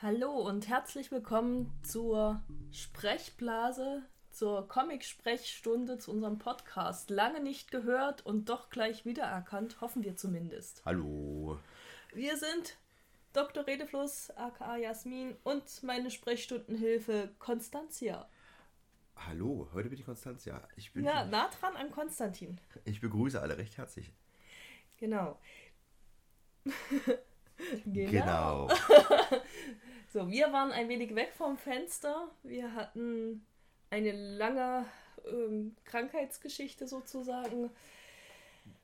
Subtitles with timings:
[0.00, 2.40] Hallo und herzlich willkommen zur
[2.70, 7.10] Sprechblase, zur Comic-Sprechstunde, zu unserem Podcast.
[7.10, 10.82] Lange nicht gehört und doch gleich wiedererkannt, hoffen wir zumindest.
[10.84, 11.58] Hallo.
[12.12, 12.76] Wir sind
[13.32, 13.66] Dr.
[13.66, 18.28] Redefluss, aka Jasmin und meine Sprechstundenhilfe Konstantia.
[19.16, 20.62] Hallo, heute bin ich Konstantia.
[20.76, 22.60] Ich, bin, Ja, nah dran an Konstantin.
[22.84, 24.12] ich begrüße alle recht herzlich.
[24.98, 25.40] Genau.
[27.84, 28.68] Genau.
[30.10, 32.30] So, wir waren ein wenig weg vom Fenster.
[32.42, 33.44] Wir hatten
[33.90, 34.86] eine lange
[35.26, 37.68] ähm, Krankheitsgeschichte sozusagen.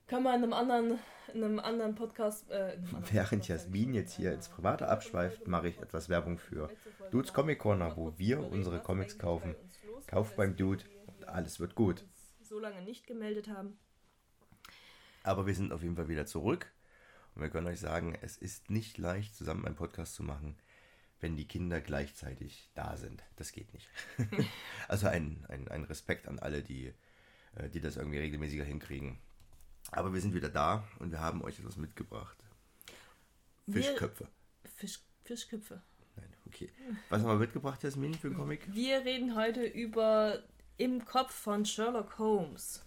[0.07, 0.99] Kann man in einem anderen,
[1.33, 2.51] in einem anderen Podcast.
[2.51, 6.37] Äh, in einem anderen Während Jasmin jetzt hier ins Private abschweift, mache ich etwas Werbung
[6.37, 6.69] für
[7.11, 9.55] Dudes Comic Corner, wo wir unsere Comics kaufen.
[10.07, 12.05] Kauf beim Dude und alles wird gut.
[12.43, 13.79] So lange nicht gemeldet haben.
[15.23, 16.71] Aber wir sind auf jeden Fall wieder zurück.
[17.35, 20.57] Und wir können euch sagen, es ist nicht leicht, zusammen einen Podcast zu machen,
[21.25, 23.23] wenn die Kinder gleichzeitig da sind.
[23.37, 23.89] Das geht nicht.
[24.89, 26.93] also ein, ein, ein Respekt an alle, die,
[27.55, 29.19] äh, die das irgendwie regelmäßiger hinkriegen.
[29.91, 32.37] Aber wir sind wieder da und wir haben euch etwas mitgebracht.
[33.65, 34.29] Wir- Fischköpfe.
[34.77, 35.81] Fisch, Fischköpfe.
[36.17, 36.71] Nein, okay.
[37.09, 38.69] Was haben wir mitgebracht, Jasmin, für einen Comic?
[38.75, 40.43] Wir reden heute über
[40.77, 42.85] Im Kopf von Sherlock Holmes.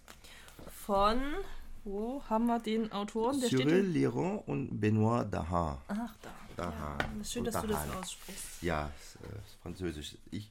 [0.68, 1.20] Von.
[1.82, 3.40] Wo haben wir den Autoren?
[3.40, 5.78] Der Cyril Liron und Benoit Dahan.
[5.88, 6.30] Ach, da.
[6.58, 6.98] Dahan.
[6.98, 8.62] Ja, ist schön, dass du das aussprichst.
[8.62, 10.16] Ja, es, äh, ist französisch.
[10.30, 10.50] Ich,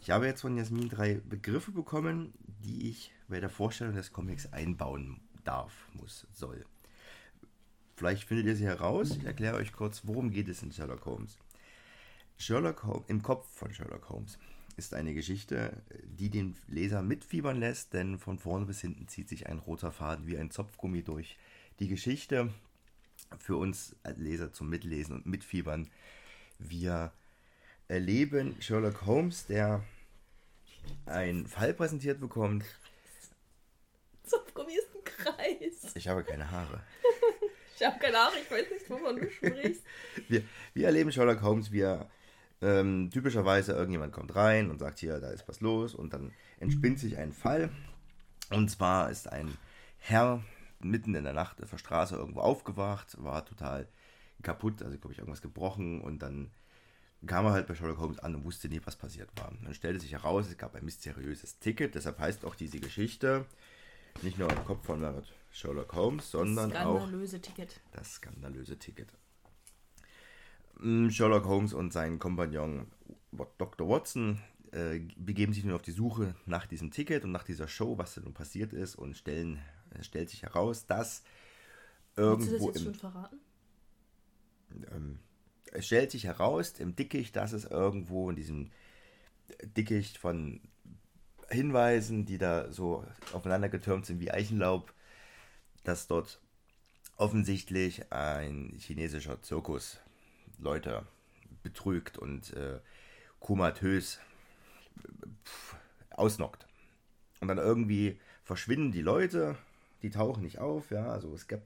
[0.00, 4.52] ich habe jetzt von Jasmin drei Begriffe bekommen, die ich bei der Vorstellung des Comics
[4.52, 6.64] einbauen darf, muss, soll.
[7.94, 9.16] Vielleicht findet ihr sie heraus.
[9.16, 11.38] Ich erkläre euch kurz, worum geht es in Sherlock Holmes.
[12.36, 14.38] Sherlock Holmes, im Kopf von Sherlock Holmes
[14.76, 19.48] ist eine Geschichte, die den Leser mitfiebern lässt, denn von vorne bis hinten zieht sich
[19.48, 21.36] ein roter Faden wie ein Zopfgummi durch
[21.80, 22.52] die Geschichte
[23.38, 25.90] für uns als Leser zum Mitlesen und Mitfiebern.
[26.58, 27.12] Wir
[27.88, 29.84] erleben Sherlock Holmes, der
[31.06, 32.64] einen Fall präsentiert bekommt.
[34.24, 35.92] Zopfgummi ist ein Kreis.
[35.94, 36.82] Ich habe keine Haare.
[37.80, 39.84] Ich habe keine Ahnung, ich weiß nicht, wovon du sprichst.
[40.26, 40.42] Wir,
[40.74, 42.10] wir erleben Sherlock Holmes, wie er
[42.60, 46.98] ähm, typischerweise irgendjemand kommt rein und sagt, hier, da ist was los und dann entspinnt
[46.98, 47.70] sich ein Fall.
[48.50, 49.56] Und zwar ist ein
[49.98, 50.42] Herr
[50.80, 53.88] mitten in der Nacht auf der Straße irgendwo aufgewacht, war total
[54.42, 56.50] kaputt, also glaube ich irgendwas gebrochen und dann
[57.26, 59.52] kam er halt bei Sherlock Holmes an und wusste nie, was passiert war.
[59.62, 63.44] Dann stellte sich heraus, es gab ein mysteriöses Ticket, deshalb heißt auch diese Geschichte
[64.22, 67.80] nicht nur im Kopf von Sherlock Holmes, sondern auch Skandalöse Ticket.
[67.92, 69.12] das skandalöse Ticket.
[70.78, 72.86] Mm, Sherlock Holmes und sein Kompagnon
[73.58, 73.88] Dr.
[73.88, 74.40] Watson
[74.72, 78.14] äh, begeben sich nun auf die Suche nach diesem Ticket und nach dieser Show, was
[78.14, 79.60] da nun passiert ist, und stellen,
[79.98, 81.22] es stellt sich heraus, dass
[82.14, 83.40] Willst du das irgendwo jetzt im, schon verraten?
[84.90, 85.18] ähm,
[85.72, 88.70] es stellt sich heraus im Dickicht, dass es irgendwo in diesem
[89.62, 90.60] Dickicht von
[91.50, 94.92] Hinweisen, die da so aufeinander getürmt sind wie Eichenlaub,
[95.84, 96.40] dass dort
[97.16, 99.98] offensichtlich ein chinesischer Zirkus
[100.58, 101.06] Leute
[101.62, 102.80] betrügt und äh,
[103.40, 104.20] komatös
[105.44, 105.76] pf,
[106.10, 106.66] ausnockt.
[107.40, 109.56] Und dann irgendwie verschwinden die Leute,
[110.02, 111.62] die tauchen nicht auf, ja, also es gibt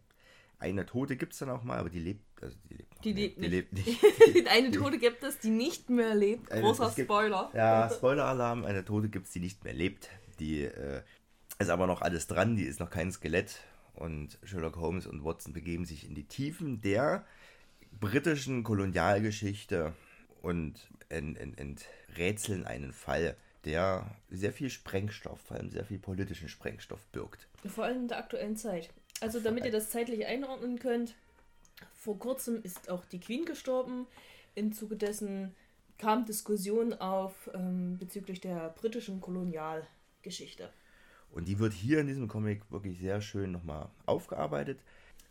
[0.59, 3.37] eine Tote gibt es dann auch mal, aber die lebt, also die lebt Die nicht.
[3.39, 4.03] lebt die nicht.
[4.03, 4.49] lebt nicht.
[4.53, 6.53] Eine Tote gibt es, die nicht mehr lebt.
[6.53, 7.51] Eine- Großer gibt- Spoiler.
[7.53, 10.09] Ja, Spoiler-Alarm, eine Tote gibt es, die nicht mehr lebt.
[10.39, 11.03] Die äh,
[11.59, 13.59] ist aber noch alles dran, die ist noch kein Skelett.
[13.95, 17.25] Und Sherlock Holmes und Watson begeben sich in die Tiefen der
[17.99, 19.95] britischen Kolonialgeschichte
[20.43, 26.49] und ent, ent, enträtseln einen Fall, der sehr viel Sprengstoff, vor allem sehr viel politischen
[26.49, 27.49] Sprengstoff birgt.
[27.65, 28.91] Vor allem in der aktuellen Zeit.
[29.21, 31.15] Also damit ihr das zeitlich einordnen könnt,
[31.95, 34.07] vor kurzem ist auch die Queen gestorben.
[34.55, 35.55] Im Zuge dessen
[35.99, 40.71] kam Diskussion auf ähm, bezüglich der britischen Kolonialgeschichte.
[41.31, 44.81] Und die wird hier in diesem Comic wirklich sehr schön nochmal aufgearbeitet.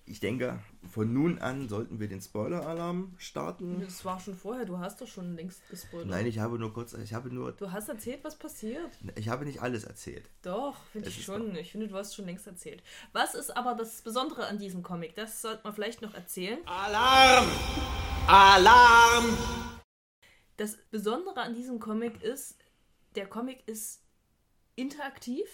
[0.05, 0.59] Ich denke,
[0.89, 3.79] von nun an sollten wir den Spoiler-Alarm starten.
[3.81, 6.09] Das war schon vorher, du hast doch schon längst gespoilert.
[6.09, 8.91] Nein, ich habe nur kurz, ich habe nur, Du hast erzählt, was passiert.
[9.15, 10.29] ich habe nicht alles erzählt.
[10.41, 11.55] Doch, finde Es ich schon.
[11.55, 12.83] Ich finde, du hast schon längst erzählt.
[13.13, 15.15] Was ist aber das Besondere an diesem Comic?
[15.15, 16.59] Das sollte man vielleicht noch erzählen.
[16.65, 17.47] Alarm!
[18.27, 19.37] Alarm!
[20.57, 22.57] Das Besondere an diesem Comic ist,
[23.15, 24.01] der Comic ist
[24.75, 25.47] interaktiv.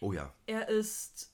[0.00, 1.32] Oh ja, Er ist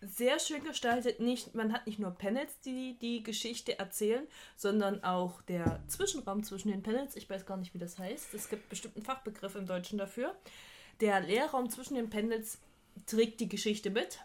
[0.00, 1.20] sehr schön gestaltet.
[1.20, 6.70] Nicht, man hat nicht nur Panels, die die Geschichte erzählen, sondern auch der Zwischenraum zwischen
[6.70, 7.16] den Panels.
[7.16, 8.34] Ich weiß gar nicht, wie das heißt.
[8.34, 10.34] Es gibt bestimmt einen Fachbegriff im Deutschen dafür.
[11.00, 12.58] Der Leerraum zwischen den Panels
[13.06, 14.20] trägt die Geschichte mit,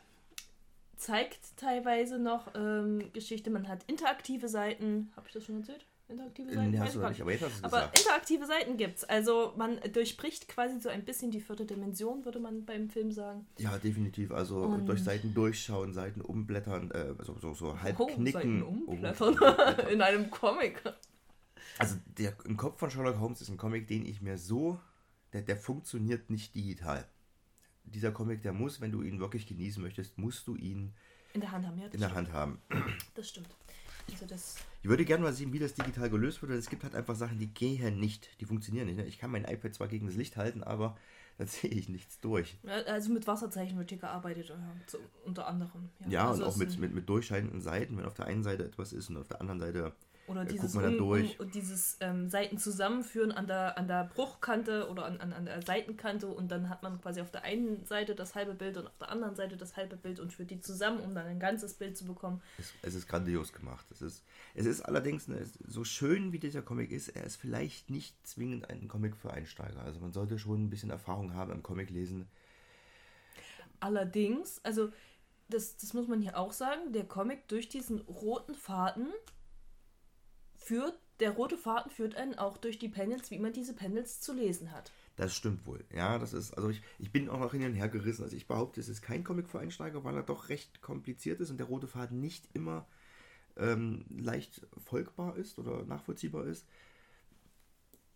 [0.96, 3.50] zeigt teilweise noch ähm, Geschichte.
[3.50, 5.12] Man hat interaktive Seiten.
[5.16, 5.86] Habe ich das schon erzählt?
[6.10, 6.72] Interaktive Nee, Seiten?
[6.96, 8.00] noch gar nicht, aber jetzt hast du Aber gesagt.
[8.00, 9.04] interaktive Seiten gibt's.
[9.06, 13.48] Also man durchbricht quasi so ein bisschen die vierte Dimension, würde man beim Film sagen.
[13.58, 14.32] Ja, definitiv.
[14.32, 18.32] Also Und- durch Seiten durchschauen, Seiten umblättern, äh, so, so, so halb Oh, knicken.
[18.32, 19.30] Seiten umblättern.
[19.30, 19.88] umblättern.
[19.92, 20.82] In einem Comic.
[21.80, 24.80] Also der im Kopf von Sherlock Holmes ist ein Comic, den ich mir so,
[25.32, 27.08] der, der funktioniert nicht digital.
[27.86, 30.94] Dieser Comic, der muss, wenn du ihn wirklich genießen möchtest, musst du ihn
[31.34, 31.86] In der Hand haben, ja.
[31.86, 32.14] In der stimmt.
[32.16, 32.62] Hand haben.
[33.16, 33.48] Das stimmt.
[34.12, 34.56] Also das.
[34.82, 36.52] Ich würde gerne mal sehen, wie das digital gelöst wird.
[36.52, 38.98] weil Es gibt halt einfach Sachen, die gehen nicht, die funktionieren nicht.
[38.98, 39.06] ne?
[39.06, 40.98] Ich kann mein iPad zwar gegen das Licht halten, aber
[41.38, 42.58] da sehe ich nichts durch.
[42.64, 45.90] Ja, Also mit Wasserzeichen wird hier gearbeitet, ja, so, unter anderem.
[46.08, 48.94] Ja, also und auch mit, mit, mit durchscheinenden Seiten, wenn auf der einen Seite etwas
[48.94, 49.94] ist und auf der anderen Seite
[50.28, 50.84] Oder dieses, um.
[50.84, 55.62] Um, dieses ähm, Seiten zusammenführen an der, an der Bruchkante oder an, an, an der
[55.62, 58.98] Seitenkante und dann hat man quasi auf der einen Seite das halbe Bild und auf
[58.98, 61.98] der anderen Seite das halbe Bild und führt die zusammen, um dann ein ganzes Bild
[61.98, 62.42] zu bekommen.
[62.58, 63.86] Es, es ist grandios gemacht.
[63.92, 64.24] Es ist,
[64.56, 68.70] es ist allerdings, ne, so schön wie dieser Comic ist, er ist vielleicht nicht zwingend
[68.70, 69.81] ein Comic für Einsteiger.
[69.81, 72.30] Also man sollte schon ein bisschen Erfahrung haben im Comic lesen.
[73.81, 74.90] Allerdings, also
[75.50, 79.10] das, das muss man hier auch sagen, der Comic durch diesen roten Faden
[80.63, 84.33] führt, der rote Faden führt einen auch durch die Panels, wie man diese Panels zu
[84.33, 84.92] lesen hat.
[85.15, 85.86] Das stimmt wohl.
[85.94, 88.24] Ja, das ist, also ich, ich bin auch noch hin und her gerissen.
[88.24, 91.51] Also ich behaupte, es ist kein Comic für Einsteiger, weil er doch recht kompliziert ist
[91.51, 92.88] und der rote Faden nicht immer
[93.57, 96.65] ähm, leicht folgbar ist oder nachvollziehbar ist.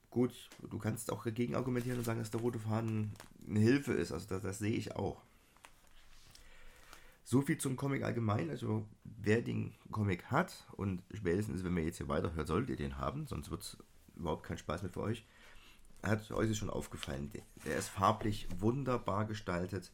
[0.09, 3.13] Gut, du kannst auch dagegen argumentieren und sagen, dass der rote Faden
[3.47, 4.11] eine Hilfe ist.
[4.11, 5.21] Also das, das sehe ich auch.
[7.29, 8.49] So viel zum Comic allgemein.
[8.49, 12.99] Also wer den Comic hat und spätestens, wenn wir jetzt hier weiterhört, solltet ihr den
[12.99, 13.77] haben, sonst wird es
[14.15, 15.25] überhaupt kein Spaß mehr für euch.
[16.01, 17.29] Hat euch schon aufgefallen.
[17.65, 19.91] Der- ist farblich wunderbar gestaltet.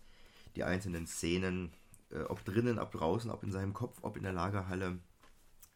[0.55, 1.71] Die einzelnen Szenen,
[2.11, 4.99] äh, ob drinnen, ob draußen, ob in seinem Kopf, ob in der Lagerhalle,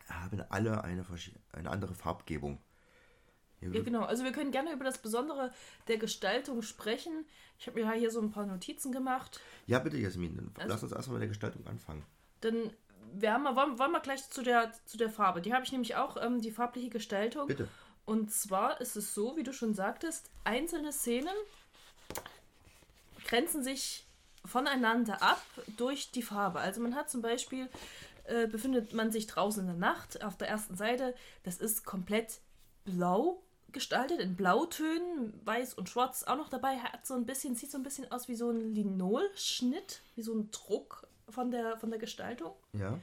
[0.07, 1.03] haben alle eine,
[1.53, 2.59] eine andere Farbgebung.
[3.59, 4.03] Hier Ja, genau.
[4.03, 5.51] Also wir können gerne über das Besondere
[5.87, 7.25] der Gestaltung sprechen.
[7.59, 9.39] Ich habe mir hier so ein paar Notizen gemacht.
[9.65, 12.05] Ja, bitte, Jasmin, dann Also- lass uns erstmal mit der Gestaltung anfangen.
[12.41, 12.71] Dann
[13.13, 15.41] wir haben, wollen, wollen wir gleich zu der, zu der Farbe.
[15.41, 17.47] Die habe ich nämlich auch, ähm, die farbliche Gestaltung.
[17.47, 17.67] Bitte.
[18.05, 21.33] Und zwar ist es so, wie du schon sagtest, einzelne Szenen
[23.25, 24.05] grenzen sich
[24.45, 25.41] voneinander ab
[25.75, 26.59] durch die Farbe.
[26.59, 27.69] Also man hat zum Beispiel,
[28.25, 31.13] äh, befindet man sich draußen in der Nacht auf der ersten Seite,
[31.43, 32.39] das ist komplett
[32.85, 37.71] blau gestaltet, in Blautönen, weiß und schwarz auch noch dabei, hat so ein bisschen, sieht
[37.71, 41.89] so ein bisschen aus wie so ein Linolschnitt, wie so ein Druck von der, von
[41.89, 42.53] der Gestaltung.
[42.73, 42.99] Ja.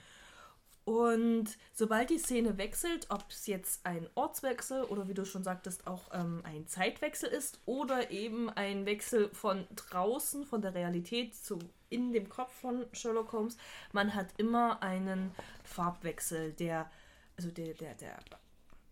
[0.84, 5.87] Und sobald die Szene wechselt, ob es jetzt ein Ortswechsel oder wie du schon sagtest,
[5.87, 11.58] auch ähm, ein Zeitwechsel ist oder eben ein Wechsel von draußen, von der Realität zu
[11.88, 13.56] in dem Kopf von Sherlock Holmes,
[13.93, 16.90] man hat immer einen Farbwechsel, der,
[17.37, 18.19] also der, der, der,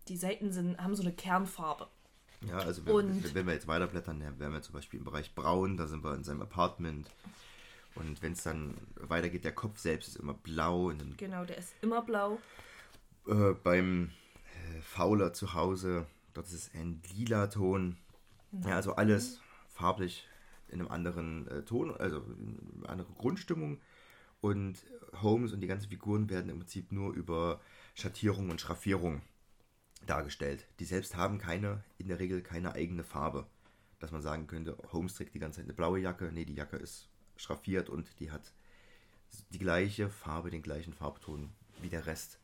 [0.07, 1.87] die Seiten sind, haben so eine Kernfarbe.
[2.47, 5.33] Ja, also wenn, Und- wenn wir jetzt weiterblättern, dann wären wir zum Beispiel im Bereich
[5.33, 7.09] Braun, da sind wir in seinem Apartment.
[7.95, 10.91] Und wenn es dann weitergeht, der Kopf selbst ist immer blau.
[11.17, 12.39] Genau, der ist immer blau.
[13.27, 14.09] äh, beim
[14.75, 17.97] äh, Fauler zu Hause, dort ist es ein lila Ton.
[18.65, 19.39] Ja, also alles
[19.69, 20.27] farblich
[20.69, 23.79] in einem anderen äh, Ton, also in einer anderen Grundstimmung.
[24.41, 24.83] Und
[25.21, 27.61] Holmes und die ganzen Figuren werden im Prinzip nur über
[27.93, 29.21] Schattierung und Schraffierung
[30.05, 30.65] dargestellt.
[30.79, 33.47] Die selbst haben keine, in der Regel keine eigene Farbe.
[33.99, 36.31] Dass man sagen könnte, Holmes trägt die ganze Zeit eine blaue Jacke.
[36.31, 37.07] Nee, die Jacke ist
[37.37, 38.51] schraffiert und die hat
[39.49, 41.49] die gleiche Farbe, den gleichen Farbton
[41.81, 42.39] wie der Rest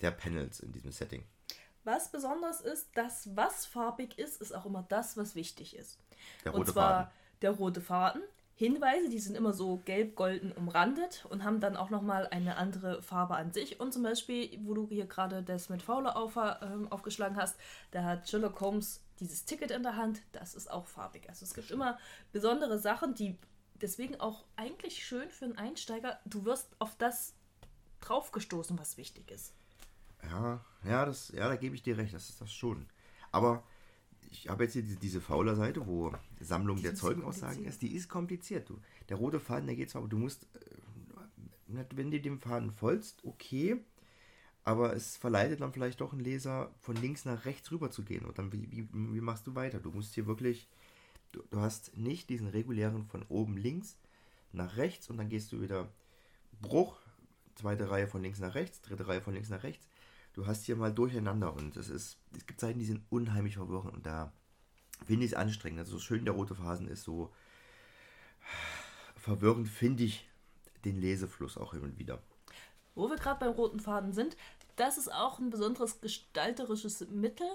[0.00, 1.24] der Panels in diesem Setting.
[1.84, 5.98] Was besonders ist, das, was farbig ist, ist auch immer das, was wichtig ist.
[6.44, 7.12] Der und rote zwar Faden.
[7.42, 8.22] der rote Faden.
[8.58, 13.36] Hinweise, die sind immer so gelb-golden umrandet und haben dann auch nochmal eine andere Farbe
[13.36, 13.80] an sich.
[13.80, 17.58] Und zum Beispiel, wo du hier gerade das mit Fowler auf, ähm, aufgeschlagen hast,
[17.90, 20.22] da hat Sherlock Holmes dieses Ticket in der Hand.
[20.32, 21.28] Das ist auch farbig.
[21.28, 21.98] Also es gibt immer
[22.32, 23.36] besondere Sachen, die
[23.74, 26.18] deswegen auch eigentlich schön für einen Einsteiger.
[26.24, 27.34] Du wirst auf das
[28.00, 29.52] draufgestoßen, was wichtig ist.
[30.22, 32.88] Ja, ja, das, ja, da gebe ich dir recht, das ist das schon.
[33.32, 33.64] Aber
[34.36, 38.68] ich habe jetzt hier diese, diese Fauler-Seite, wo Sammlung der Zeugenaussagen ist, die ist kompliziert.
[38.68, 38.78] Du.
[39.08, 43.24] Der rote Faden, der geht zwar, aber du musst, äh, wenn du dem Faden folgst,
[43.24, 43.80] okay,
[44.64, 48.24] aber es verleitet dann vielleicht doch einen Leser, von links nach rechts rüber zu gehen.
[48.24, 49.78] Und dann, wie, wie, wie machst du weiter?
[49.78, 50.68] Du musst hier wirklich,
[51.32, 53.96] du, du hast nicht diesen regulären von oben links
[54.52, 55.88] nach rechts und dann gehst du wieder
[56.60, 56.96] Bruch,
[57.54, 59.86] zweite Reihe von links nach rechts, dritte Reihe von links nach rechts.
[60.36, 63.94] Du hast hier mal durcheinander und es ist, es gibt Seiten, die sind unheimlich verwirrend
[63.94, 64.34] und da
[65.06, 65.78] finde ich es anstrengend.
[65.78, 67.32] Also so schön der rote Phasen ist, so
[69.16, 70.28] verwirrend finde ich
[70.84, 72.22] den Lesefluss auch hin und wieder.
[72.94, 74.36] Wo wir gerade beim roten Faden sind,
[74.76, 77.48] das ist auch ein besonderes gestalterisches Mittel,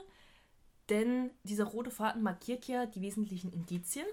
[0.90, 4.08] denn dieser rote Faden markiert ja die wesentlichen Indizien,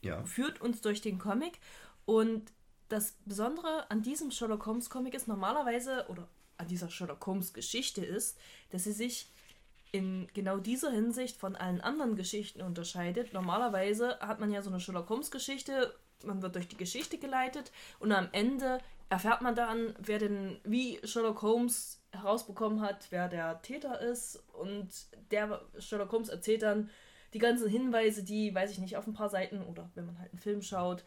[0.00, 0.24] Ja.
[0.24, 1.58] führt uns durch den Comic
[2.04, 2.52] und
[2.88, 6.28] das Besondere an diesem Sherlock Holmes Comic ist normalerweise, oder
[6.62, 8.38] an dieser Sherlock Holmes Geschichte ist,
[8.70, 9.28] dass sie sich
[9.90, 13.34] in genau dieser Hinsicht von allen anderen Geschichten unterscheidet.
[13.34, 17.72] Normalerweise hat man ja so eine Sherlock Holmes Geschichte, man wird durch die Geschichte geleitet
[17.98, 18.78] und am Ende
[19.10, 24.88] erfährt man dann, wer denn wie Sherlock Holmes herausbekommen hat, wer der Täter ist und
[25.30, 26.88] der Sherlock Holmes erzählt dann
[27.34, 30.30] die ganzen Hinweise, die, weiß ich nicht, auf ein paar Seiten oder wenn man halt
[30.30, 31.04] einen Film schaut,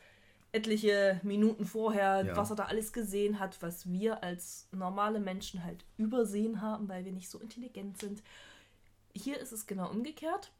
[0.55, 2.35] etliche Minuten vorher, Ja.
[2.37, 7.05] was er da alles gesehen hat, was wir als normale Menschen halt übersehen haben, weil
[7.05, 8.23] wir nicht so intelligent sind.
[9.13, 10.51] Hier ist es genau umgekehrt.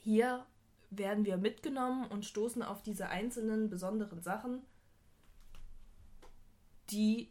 [0.00, 0.44] Hier
[0.90, 4.62] werden wir mitgenommen und stoßen auf diese einzelnen besonderen Sachen,
[6.90, 7.30] die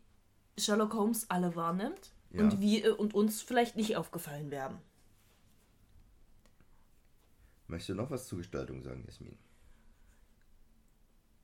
[0.58, 2.41] Sherlock Holmes alle wahrnimmt Ja.
[2.43, 4.77] und, wir, und uns vielleicht nicht aufgefallen werden.
[7.67, 9.38] Möchtest du noch was zur Gestaltung sagen, Jasmin?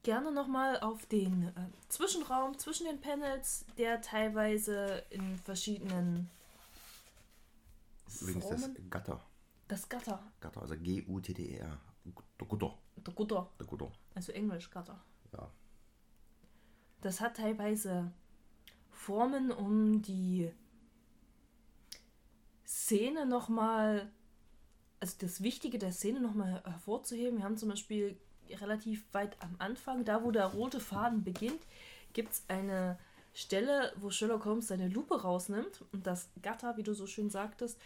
[0.05, 1.51] Gerne nochmal auf den äh,
[1.89, 6.29] Zwischenraum zwischen den Panels, der teilweise in verschiedenen
[8.21, 8.89] Übrigens das Formen.
[8.91, 9.25] Gatter.
[9.67, 11.79] Das Gatter, Gatter, also G-U-T-T-E-R.
[12.47, 12.77] Gutter.
[12.97, 13.91] der Gutter, Der Gutter.
[14.13, 15.03] also Englisch Gatter.
[15.33, 15.49] Ja.
[17.01, 18.11] Das hat teilweise
[18.91, 20.51] Formen, um die
[22.63, 24.11] Szene nochmal,
[24.99, 27.39] also das Wichtige der Szene nochmal hervorzuheben.
[27.39, 28.19] Wir haben zum Beispiel
[28.61, 31.61] relativ weit am Anfang, da wo der rote Faden beginnt,
[32.13, 32.97] gibt es eine
[33.33, 37.77] Stelle, wo Sherlock Holmes seine Lupe rausnimmt und das Gatter, wie du so schön sagtest,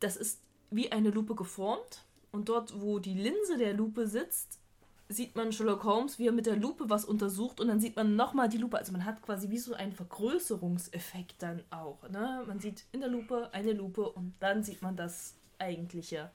[0.00, 0.40] das ist
[0.70, 4.60] wie eine Lupe geformt und dort, wo die Linse der Lupe sitzt,
[5.08, 8.14] sieht man Sherlock Holmes, wie er mit der Lupe was untersucht und dann sieht man
[8.14, 8.76] nochmal die Lupe.
[8.78, 12.08] Also man hat quasi wie so einen Vergrößerungseffekt dann auch.
[12.10, 12.44] Ne?
[12.46, 16.30] Man sieht in der Lupe eine Lupe und dann sieht man das eigentliche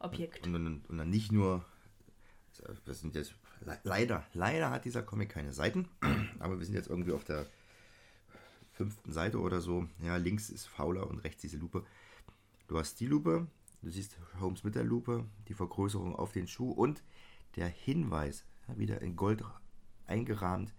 [0.00, 0.46] Objekt.
[0.46, 1.64] Und, dann- und dann nicht nur,
[2.84, 5.88] wir sind jetzt, le- leider, leider hat dieser Comic keine Seiten,
[6.38, 7.46] aber wir sind jetzt irgendwie auf der
[8.72, 9.86] fünften Seite oder so.
[10.02, 11.84] Ja, links ist Fauler und rechts diese Lupe.
[12.68, 13.46] Du hast die Lupe,
[13.82, 17.02] du siehst Holmes mit der Lupe, die Vergrößerung auf den Schuh und
[17.56, 19.42] der Hinweis, ja, wieder in Gold
[20.06, 20.72] eingerahmt,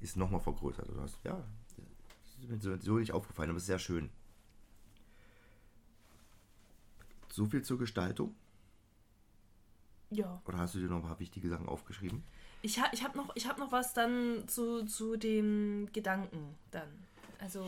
[0.00, 0.88] ist nochmal vergrößert.
[0.88, 1.44] Du hast, ja,
[1.76, 4.10] das ist mir so, nicht aufgefallen, aber ist sehr schön.
[7.28, 8.34] So viel zur Gestaltung.
[10.10, 10.40] Ja.
[10.46, 12.22] Oder hast du dir noch ein paar wichtige Sachen aufgeschrieben?
[12.62, 16.88] Ich, ha, ich habe noch, ich hab noch was dann zu, zu dem Gedanken dann.
[17.38, 17.64] Also,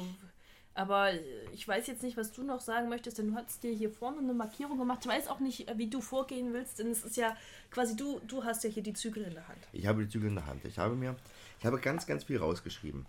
[0.75, 1.11] aber
[1.52, 4.19] ich weiß jetzt nicht, was du noch sagen möchtest, denn du hast dir hier vorne
[4.19, 5.00] eine Markierung gemacht.
[5.02, 7.37] Ich weiß auch nicht, wie du vorgehen willst, denn es ist ja
[7.71, 9.59] quasi du, du hast ja hier die Zügel in der Hand.
[9.73, 10.64] Ich habe die Zügel in der Hand.
[10.64, 11.16] Ich habe mir,
[11.59, 13.07] ich habe ganz, ganz viel rausgeschrieben.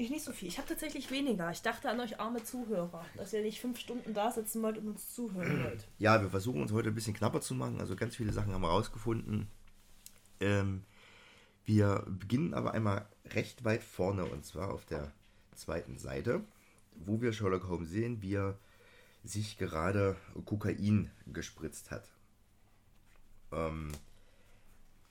[0.00, 0.48] Ich nicht so viel.
[0.48, 1.50] Ich habe tatsächlich weniger.
[1.50, 4.88] Ich dachte an euch arme Zuhörer, dass ihr nicht fünf Stunden da sitzen wollt und
[4.88, 5.86] uns zuhören wollt.
[5.98, 7.80] Ja, wir versuchen uns heute ein bisschen knapper zu machen.
[7.80, 9.48] Also ganz viele Sachen haben wir rausgefunden.
[10.40, 10.84] Ähm,
[11.66, 15.12] wir beginnen aber einmal recht weit vorne und zwar auf der
[15.54, 16.40] zweiten Seite,
[16.94, 18.58] wo wir Sherlock Holmes sehen, wie er
[19.22, 20.16] sich gerade
[20.46, 22.10] Kokain gespritzt hat.
[23.52, 23.92] Ähm,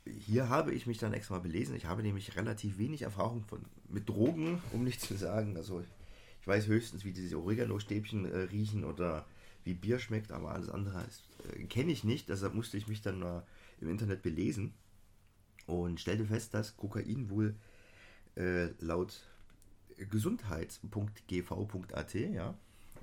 [0.06, 1.76] hier habe ich mich dann extra mal belesen.
[1.76, 5.58] Ich habe nämlich relativ wenig Erfahrung von, mit Drogen, um nicht zu sagen.
[5.58, 5.84] Also
[6.42, 9.26] ich weiß höchstens, wie diese Oregano-Stäbchen äh, riechen oder
[9.64, 11.06] wie Bier schmeckt, aber alles andere
[11.54, 12.30] äh, kenne ich nicht.
[12.30, 13.46] Deshalb musste ich mich dann mal
[13.82, 14.74] im Internet belesen
[15.68, 17.56] und stellte fest, dass Kokain wohl
[18.36, 19.22] äh, laut
[19.98, 22.56] gesundheits.gv.at, ja,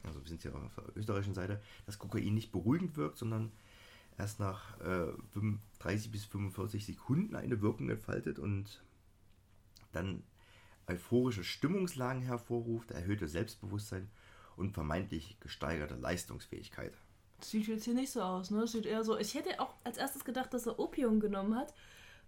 [0.03, 3.53] also wir sind ja auf der österreichischen Seite, dass Kokain nicht beruhigend wirkt, sondern
[4.19, 5.13] erst nach äh,
[5.81, 8.83] 30 bis 45 Sekunden eine Wirkung entfaltet und
[9.93, 10.23] dann
[10.87, 14.09] euphorische Stimmungslagen hervorruft, erhöhte Selbstbewusstsein
[14.57, 16.93] und vermeintlich gesteigerte Leistungsfähigkeit.
[17.39, 18.61] Das sieht jetzt hier nicht so aus, ne?
[18.61, 19.19] Das sieht eher so.
[19.19, 21.75] Ich hätte auch als erstes gedacht, dass er Opium genommen hat,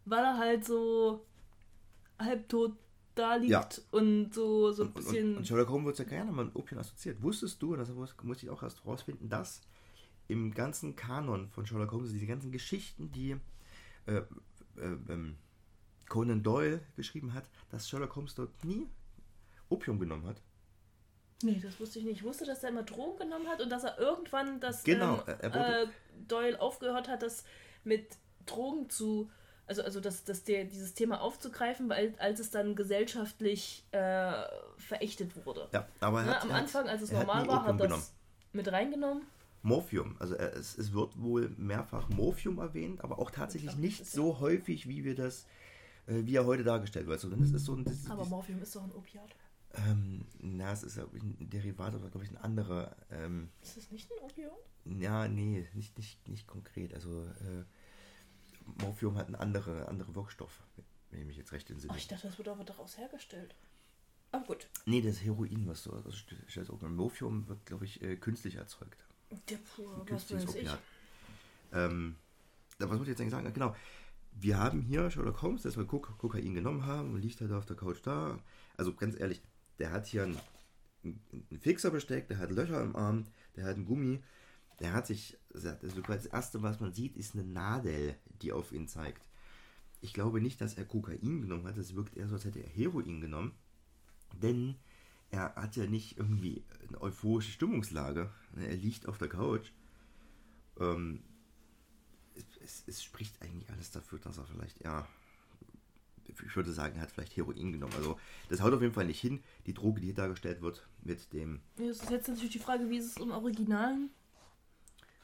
[0.04, 1.24] weil er halt so
[2.18, 2.72] halbtot
[3.14, 3.68] da liegt Ja.
[3.92, 5.36] und so, so ein Und, und, bisschen.
[5.38, 7.22] und Sherlock Holmes wird ja gerne mal mit Opium assoziiert.
[7.22, 9.62] Wusstest du, das muss muss ich auch erst rausfinden, dass
[10.28, 13.32] im ganzen Kanon von Sherlock Holmes, diese ganzen Geschichten, die
[14.06, 14.24] äh, äh,
[14.76, 15.36] ähm,
[16.08, 18.86] Conan Doyle geschrieben hat, dass Sherlock Holmes dort nie
[19.68, 20.40] Opium genommen hat.
[21.42, 22.16] nee, das wusste ich nicht.
[22.18, 25.52] Ich wusste, dass er immer Drogen genommen hat und dass er irgendwann das Genau, ähm,
[25.52, 25.86] äh,
[26.26, 27.44] Doyle aufgehört hat, das
[27.84, 28.16] mit
[28.46, 29.30] Drogen zu.
[29.66, 34.32] Also, also das, das der, dieses Thema aufzugreifen, weil als es dann gesellschaftlich äh,
[34.78, 35.68] verächtet wurde.
[35.72, 38.02] Ja, aber er Ne, hat, am Anfang, als es normal war, hat das genommen.
[38.52, 39.22] mit reingenommen.
[39.62, 44.06] Morphium, also er, es, es wird wohl mehrfach Morphium erwähnt, aber auch tatsächlich glaub, nicht
[44.06, 45.46] so häufig, wie wir das,
[46.06, 47.22] äh, wie er heute dargestellt wird.
[47.22, 49.34] Also, das ist so ein, das, Aber Morphium ist doch ein Opiat.
[49.74, 52.96] Ähm, na, es ist ich, ein Derivat oder glaube ich ein anderer.
[53.10, 54.50] Ähm, Ist das nicht ein Opioid?
[54.98, 56.94] ja, nee, nicht, nicht, nicht konkret.
[56.94, 57.64] Also äh,
[58.82, 60.62] Morphium hat einen andere, andere Wirkstoff,
[61.10, 61.92] wenn ich mich jetzt recht entsinne.
[61.92, 63.54] Ach, ich dachte, das wird aber daraus hergestellt.
[64.30, 64.68] Aber gut.
[64.86, 69.04] Nee, das Heroin, was du also Morphium wird, glaube ich, äh, künstlich erzeugt.
[69.48, 70.70] Der pur, was weiß ich.
[71.72, 72.16] Ähm,
[72.78, 73.52] was wollte ich jetzt eigentlich sagen?
[73.52, 73.74] Genau.
[74.32, 77.66] Wir haben hier Sherlock Holmes, dass wir Kok Kokain genommen haben und liegt halt auf
[77.66, 78.38] der Couch da.
[78.76, 79.42] Also ganz ehrlich,
[79.78, 80.40] der hat hier einen,
[81.02, 84.22] einen Fixer besteckt, der hat Löcher im Arm, der hat einen Gummi.
[84.80, 88.86] Der hat sich, also das erste, was man sieht, ist eine Nadel, die auf ihn
[88.86, 89.28] zeigt.
[90.00, 91.76] Ich glaube nicht, dass er Kokain genommen hat.
[91.76, 93.54] Es wirkt eher so, als hätte er Heroin genommen.
[94.40, 94.76] Denn
[95.30, 98.30] er hat ja nicht irgendwie eine euphorische Stimmungslage.
[98.56, 99.70] Er liegt auf der Couch.
[100.80, 101.22] Ähm,
[102.34, 105.06] es, es, es spricht eigentlich alles dafür, dass er vielleicht, ja,
[106.26, 107.94] ich würde sagen, er hat vielleicht Heroin genommen.
[107.96, 108.18] Also
[108.48, 109.42] das haut auf jeden Fall nicht hin.
[109.66, 112.88] Die Droge, die hier dargestellt wird, mit dem Ja, Es ist jetzt natürlich die Frage,
[112.88, 114.10] wie ist es im Originalen?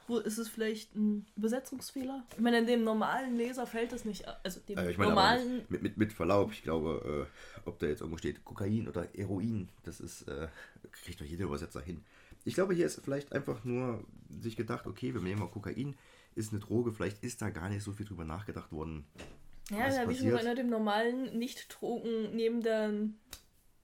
[0.06, 2.24] Wo ist es vielleicht ein Übersetzungsfehler?
[2.32, 4.26] Ich meine, dem normalen Leser fällt es nicht.
[4.42, 5.62] Also dem Äh, ich meine, normalen.
[5.68, 9.68] mit, mit, mit Verlaub, ich glaube, äh, ob da jetzt irgendwo steht Kokain oder Heroin,
[9.84, 10.48] das ist, äh,
[10.92, 12.04] kriegt doch jeder Übersetzer hin.
[12.44, 15.94] Ich glaube, hier ist vielleicht einfach nur sich gedacht, okay, wir nehmen mal Kokain,
[16.34, 19.06] ist eine Droge, vielleicht ist da gar nicht so viel drüber nachgedacht worden.
[19.70, 23.18] Ja, ja wie schon gesagt, dem normalen, nicht drogen nehmenden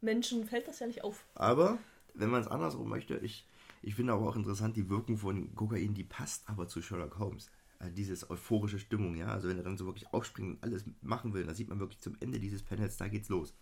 [0.00, 1.24] Menschen fällt das ja nicht auf.
[1.34, 1.78] Aber,
[2.14, 3.46] wenn man es andersrum möchte, ich,
[3.82, 7.50] ich finde aber auch interessant, die Wirkung von Kokain, die passt aber zu Sherlock Holmes.
[7.78, 11.32] Also dieses euphorische Stimmung, ja, also wenn er dann so wirklich aufspringt und alles machen
[11.32, 13.54] will, dann sieht man wirklich zum Ende dieses Panels, da geht's los.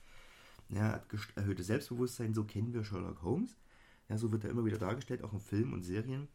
[0.71, 1.01] Ja,
[1.37, 3.57] hat Selbstbewusstsein, so kennen wir Sherlock Holmes.
[4.09, 6.29] Ja, so wird er immer wieder dargestellt, auch in Filmen und Serien.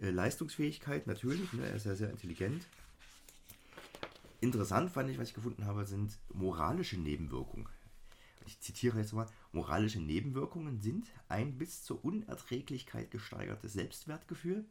[0.00, 2.66] Äh, Leistungsfähigkeit natürlich, ne, er ist ja sehr intelligent.
[4.40, 7.68] Interessant fand ich, was ich gefunden habe, sind moralische Nebenwirkungen.
[8.50, 14.64] Ich zitiere jetzt mal, moralische Nebenwirkungen sind ein bis zur Unerträglichkeit gesteigertes Selbstwertgefühl,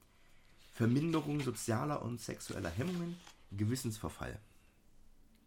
[0.73, 3.15] Verminderung sozialer und sexueller Hemmungen,
[3.51, 4.37] Gewissensverfall.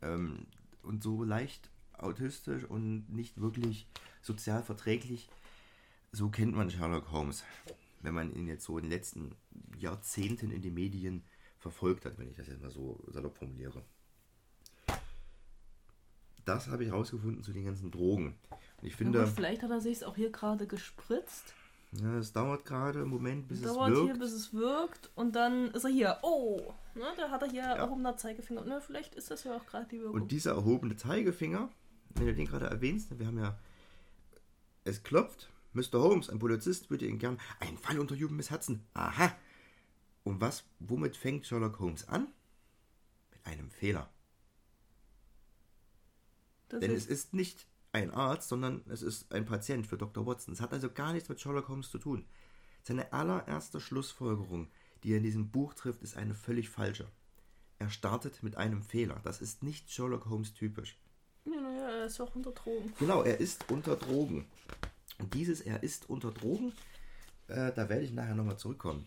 [0.01, 0.47] Ähm,
[0.83, 3.87] und so leicht autistisch und nicht wirklich
[4.23, 5.29] sozial verträglich,
[6.11, 7.45] so kennt man Sherlock Holmes,
[8.01, 9.35] wenn man ihn jetzt so in den letzten
[9.77, 11.23] Jahrzehnten in den Medien
[11.59, 13.85] verfolgt hat, wenn ich das jetzt mal so salopp formuliere.
[16.45, 18.37] Das habe ich herausgefunden zu den ganzen Drogen.
[18.81, 21.55] Und ich Na finde, gut, vielleicht hat er sich auch hier gerade gespritzt.
[21.93, 24.19] ja, es dauert gerade im Moment, bis Dauert es hier, wirkt.
[24.21, 25.11] bis es wirkt.
[25.15, 26.19] Und dann ist er hier.
[26.23, 26.75] Oh!
[26.95, 28.65] Ne, da hat er hier erhobener Zeigefinger.
[28.65, 30.21] Ne, vielleicht ist das ja auch gerade die Wirkung.
[30.23, 31.71] Und dieser erhobene Zeigefinger,
[32.15, 33.59] wenn du den gerade erwähnst, wir haben ja,
[34.85, 36.01] es klopft, Mr.
[36.03, 38.83] Holmes, ein Polizist würde Ihnen gern einen Fall untersuchen, Miss Hudson.
[38.95, 39.33] Aha.
[40.25, 42.27] Und was, womit fängt Sherlock Holmes an?
[43.31, 44.11] Mit einem Fehler.
[46.73, 50.27] Das Denn ist, es ist nicht ein Arzt, sondern es ist ein Patient für Dr.
[50.27, 50.55] Watson.
[50.55, 52.25] Es hat also gar nichts mit Sherlock Holmes zu tun.
[52.83, 54.69] Seine allererste Schlussfolgerung,
[55.05, 57.07] die er in diesem Buch trifft, ist eine völlig falsche.
[57.79, 59.21] Er startet mit einem Fehler.
[59.23, 60.99] Das ist nicht Sherlock Holmes typisch.
[61.45, 62.93] ja, naja, er ist auch unter Drogen.
[62.99, 64.47] Genau, er ist unter Drogen.
[65.19, 66.73] Und dieses Er ist unter Drogen,
[67.49, 69.07] äh, da werde ich nachher nochmal zurückkommen.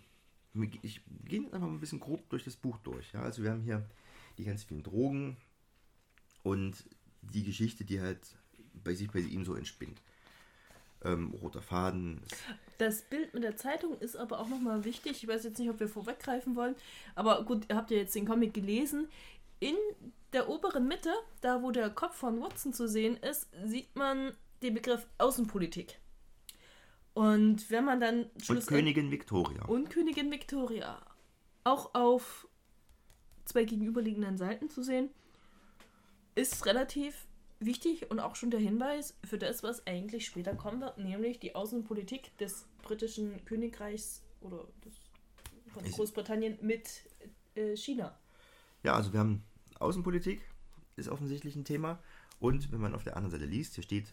[0.84, 3.12] Ich gehe jetzt einfach mal ein bisschen grob durch das Buch durch.
[3.14, 3.24] Ja?
[3.24, 3.84] Also wir haben hier
[4.38, 5.38] die ganz vielen Drogen
[6.44, 6.86] und
[7.34, 8.20] die Geschichte, die halt
[8.84, 10.02] bei sich bei ihm so entspinnt.
[11.04, 12.22] Ähm, roter Faden.
[12.78, 15.24] Das Bild mit der Zeitung ist aber auch nochmal wichtig.
[15.24, 16.76] Ich weiß jetzt nicht, ob wir vorweggreifen wollen.
[17.14, 19.08] Aber gut, ihr habt ja jetzt den Comic gelesen.
[19.60, 19.76] In
[20.34, 24.34] der oberen Mitte, da wo der Kopf von Watson zu sehen ist, sieht man
[24.64, 26.00] den Begriff Außenpolitik.
[27.14, 29.64] Und wenn man dann Und Königin Victoria.
[29.66, 31.02] und Königin Victoria
[31.64, 32.48] auch auf
[33.46, 35.10] zwei gegenüberliegenden Seiten zu sehen,
[36.36, 37.28] ist relativ
[37.60, 41.56] wichtig und auch schon der Hinweis für das, was eigentlich später kommen wird, nämlich die
[41.56, 44.94] Außenpolitik des britischen Königreichs oder des,
[45.74, 47.04] von Großbritannien mit
[47.56, 48.18] äh, China.
[48.84, 49.44] Ja, also wir haben
[49.80, 50.42] Außenpolitik,
[50.96, 52.00] ist offensichtlich ein Thema.
[52.40, 54.08] Und wenn man auf der anderen Seite liest, hier steht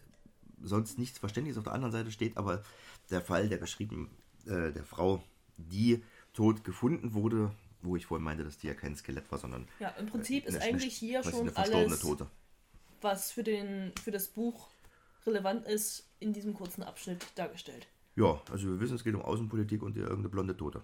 [0.62, 2.62] sonst nichts Verständliches, auf der anderen Seite steht aber
[3.11, 4.08] der Fall der beschriebenen,
[4.46, 5.22] äh, der Frau,
[5.56, 9.66] die tot gefunden wurde, wo ich vorhin meinte, dass die ja kein Skelett war, sondern
[9.80, 12.26] Ja, im Prinzip ist eine- eigentlich hier schon eine verstorbene alles, Tote.
[13.00, 14.68] was für, den, für das Buch
[15.26, 17.86] relevant ist, in diesem kurzen Abschnitt dargestellt.
[18.16, 20.82] Ja, also wir wissen, es geht um Außenpolitik und irgendeine blonde Tote.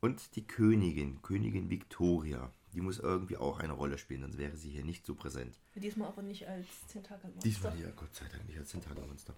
[0.00, 4.70] Und die Königin, Königin Victoria, die muss irgendwie auch eine Rolle spielen, sonst wäre sie
[4.70, 5.58] hier nicht so präsent.
[5.76, 7.42] Diesmal aber nicht als Tentakelmonster.
[7.48, 9.34] Diesmal hier, Gott sei Dank, nicht als Tentakelmonster.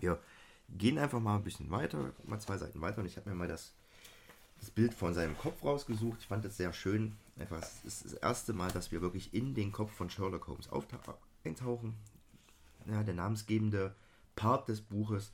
[0.00, 0.18] Wir
[0.76, 3.48] gehen einfach mal ein bisschen weiter, mal zwei Seiten weiter und ich habe mir mal
[3.48, 3.72] das,
[4.62, 6.20] das Bild von seinem Kopf rausgesucht.
[6.20, 7.16] Ich fand das sehr schön.
[7.36, 10.68] Einfach, es ist das erste Mal, dass wir wirklich in den Kopf von Sherlock Holmes
[11.44, 11.96] eintauchen.
[12.86, 13.92] Ja, der namensgebende
[14.36, 15.32] Part des Buches.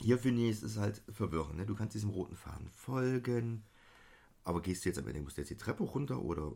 [0.00, 1.58] Hier finde ich, es ist halt verwirrend.
[1.58, 1.66] Ne?
[1.66, 3.62] Du kannst diesem roten Faden folgen,
[4.42, 6.52] aber gehst du jetzt am Ende, musst du jetzt die Treppe runter oder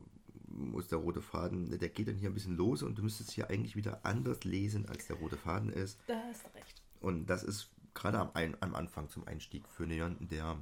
[0.49, 3.51] muss der rote Faden, der geht dann hier ein bisschen los und du müsstest hier
[3.51, 5.99] eigentlich wieder anders lesen, als der rote Faden ist.
[6.07, 6.83] Da hast du recht.
[7.01, 8.31] Und das ist gerade am,
[8.61, 10.59] am Anfang zum Einstieg für jemanden, der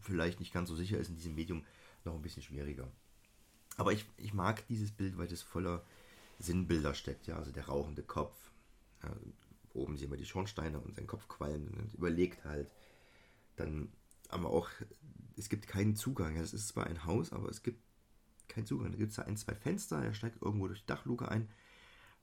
[0.00, 1.64] vielleicht nicht ganz so sicher ist in diesem Medium,
[2.04, 2.88] noch ein bisschen schwieriger.
[3.76, 5.84] Aber ich, ich mag dieses Bild, weil es voller
[6.38, 7.26] Sinnbilder steckt.
[7.26, 8.34] Ja, also der rauchende Kopf.
[9.02, 9.14] Ja,
[9.74, 12.70] oben sehen wir die Schornsteine und sein Kopf qualmen und überlegt halt.
[13.56, 13.92] Dann
[14.28, 14.68] aber auch,
[15.36, 16.36] es gibt keinen Zugang.
[16.36, 17.80] Das ist zwar ein Haus, aber es gibt
[18.48, 18.92] keinen Zugang.
[18.92, 21.48] Da gibt es da ein, zwei Fenster, er steigt irgendwo durch die Dachluke ein.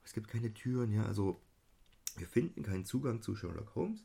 [0.04, 1.39] Es gibt keine Türen, ja, also
[2.17, 4.04] wir finden keinen Zugang zu Sherlock Holmes.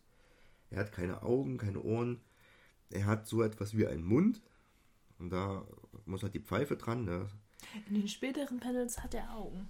[0.70, 2.20] Er hat keine Augen, keine Ohren.
[2.90, 4.40] Er hat so etwas wie einen Mund.
[5.18, 5.66] Und da
[6.06, 7.04] muss halt die Pfeife dran.
[7.04, 7.28] Ne?
[7.88, 9.68] In den späteren Panels hat er Augen.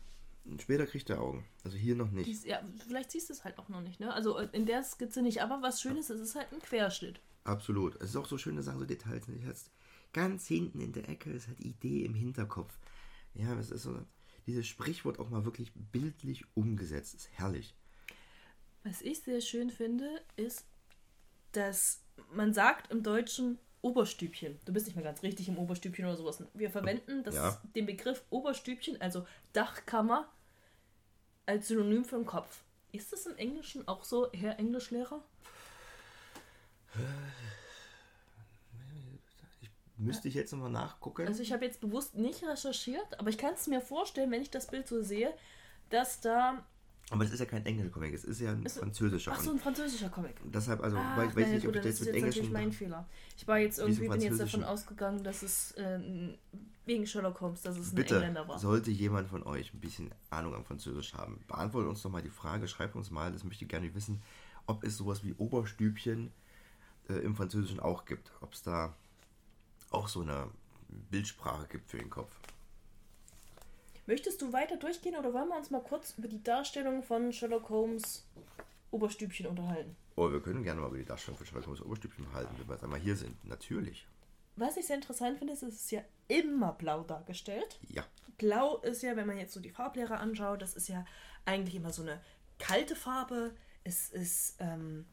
[0.59, 1.45] Später kriegt er Augen.
[1.65, 2.27] Also hier noch nicht.
[2.27, 4.13] Dies, ja, vielleicht siehst du es halt auch noch nicht, ne?
[4.15, 5.43] Also in der Skizze nicht.
[5.43, 7.21] Aber was schön ist, es ist halt ein Querschnitt.
[7.45, 7.97] Absolut.
[7.97, 9.29] Es ist auch so schöne Sachen, so Details.
[9.29, 9.39] Ne?
[9.47, 9.71] Jetzt
[10.13, 12.79] ganz hinten in der Ecke ist halt Idee im Hinterkopf.
[13.35, 13.99] Ja, das ist so
[14.47, 17.15] dieses Sprichwort auch mal wirklich bildlich umgesetzt.
[17.15, 17.75] Ist herrlich.
[18.85, 20.65] Was ich sehr schön finde, ist,
[21.53, 22.01] dass
[22.33, 24.59] man sagt im Deutschen Oberstübchen.
[24.65, 26.43] Du bist nicht mehr ganz richtig im Oberstübchen oder sowas.
[26.55, 27.61] Wir verwenden das, Ja.
[27.77, 30.29] den Begriff Oberstübchen, also Dachkammer,
[31.47, 32.63] als Synonym für den Kopf.
[32.93, 35.23] Ist das im Englischen auch so, Herr Englischlehrer?
[39.97, 41.27] Müsste ich jetzt nochmal nachgucken.
[41.27, 44.51] Also ich habe jetzt bewusst nicht recherchiert, aber ich kann es mir vorstellen, wenn ich
[44.51, 45.35] das Bild so sehe,
[45.91, 46.65] dass da...
[47.11, 49.33] Aber es ist ja kein englischer Comic, es ist ja ein Ist- französischer.
[49.35, 50.37] Ach so, ein französischer Comic.
[50.45, 52.15] Deshalb, also, Ah, weil ich weiß ja, nicht, ob gut, ich das ist mit jetzt
[52.23, 52.53] natürlich englischen.
[52.53, 53.09] mein Fehler.
[53.37, 55.99] Ich war jetzt irgendwie, bin jetzt davon ausgegangen, dass es äh,
[56.85, 58.59] wegen Sherlock Holmes, dass es ein Bitte, Engländer war.
[58.59, 62.29] sollte jemand von euch ein bisschen Ahnung am Französisch haben, beantwortet uns doch mal die
[62.31, 64.21] Frage, schreibt uns mal, das möchte ich gerne wissen,
[64.67, 66.31] ob es sowas wie Oberstübchen
[67.09, 68.31] äh, im Französischen auch gibt.
[68.43, 68.95] Ob es da
[69.91, 70.49] auch so eine
[71.11, 72.31] Bildsprache gibt für den Kopf.
[74.09, 77.69] Möchtest du weiter durchgehen oder wollen wir uns mal kurz über die Darstellung von Sherlock
[77.69, 78.27] Holmes
[78.91, 79.95] Oberstübchen unterhalten?
[80.17, 82.73] Oh, wir können gerne mal über die Darstellung von Sherlock Holmes Oberstübchen behalten, wenn wir
[82.73, 83.37] jetzt einmal hier sind.
[83.45, 84.09] Natürlich.
[84.57, 87.79] Was ich sehr interessant finde, ist, es ist ja immer blau dargestellt.
[87.87, 88.03] Ja.
[88.39, 91.05] Blau ist ja, wenn man jetzt so die Farblehre anschaut, das ist ja
[91.45, 92.19] eigentlich immer so eine
[92.59, 93.55] kalte Farbe.
[93.85, 95.05] Es ist, ähm,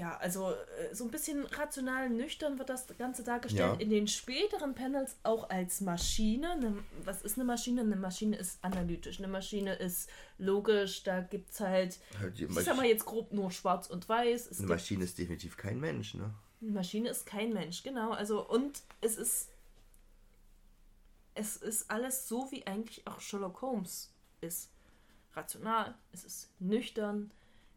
[0.00, 3.74] ja, also äh, so ein bisschen rational nüchtern wird das Ganze dargestellt.
[3.74, 3.80] Ja.
[3.80, 6.56] In den späteren Panels auch als Maschine.
[6.58, 7.82] Ne, was ist eine Maschine?
[7.82, 9.18] Eine Maschine ist analytisch.
[9.18, 10.08] Eine Maschine ist
[10.38, 11.02] logisch.
[11.02, 14.50] Da gibt es halt, Halt die ich sag mal jetzt grob nur schwarz und weiß.
[14.50, 16.32] Es Eine Maschine ist definitiv kein Mensch, ne?
[16.62, 18.12] eine Maschine ist kein Mensch, genau.
[18.12, 19.50] Also, und es ist.
[21.34, 24.70] Es ist alles so, wie eigentlich auch Sherlock Holmes ist.
[25.34, 27.30] Rational, es ist nüchtern,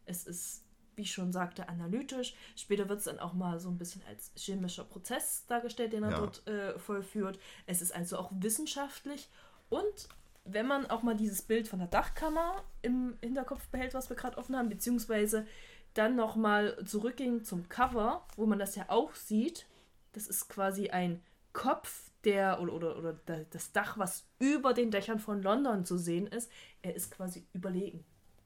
[0.06, 0.63] es ist,
[0.96, 2.34] wie ich schon sagte, analytisch.
[2.56, 6.10] Später wird es dann auch mal so ein bisschen als chemischer Prozess dargestellt, den er
[6.12, 6.18] Ja.
[6.18, 7.38] dort äh, vollführt.
[7.66, 9.28] Es ist also auch wissenschaftlich.
[9.70, 10.08] Und
[10.44, 14.36] wenn man auch mal dieses Bild von der Dachkammer im Hinterkopf behält, was wir gerade
[14.38, 15.46] offen haben, beziehungsweise
[15.94, 19.66] dann nochmal zurückging zum Cover, wo man das ja auch sieht.
[20.12, 24.90] Das ist quasi ein Kopf, der oder, oder, oder da- das Dach, was über den
[24.90, 26.50] Dächern von London zu sehen ist.
[26.82, 28.04] Er ist quasi überlegen.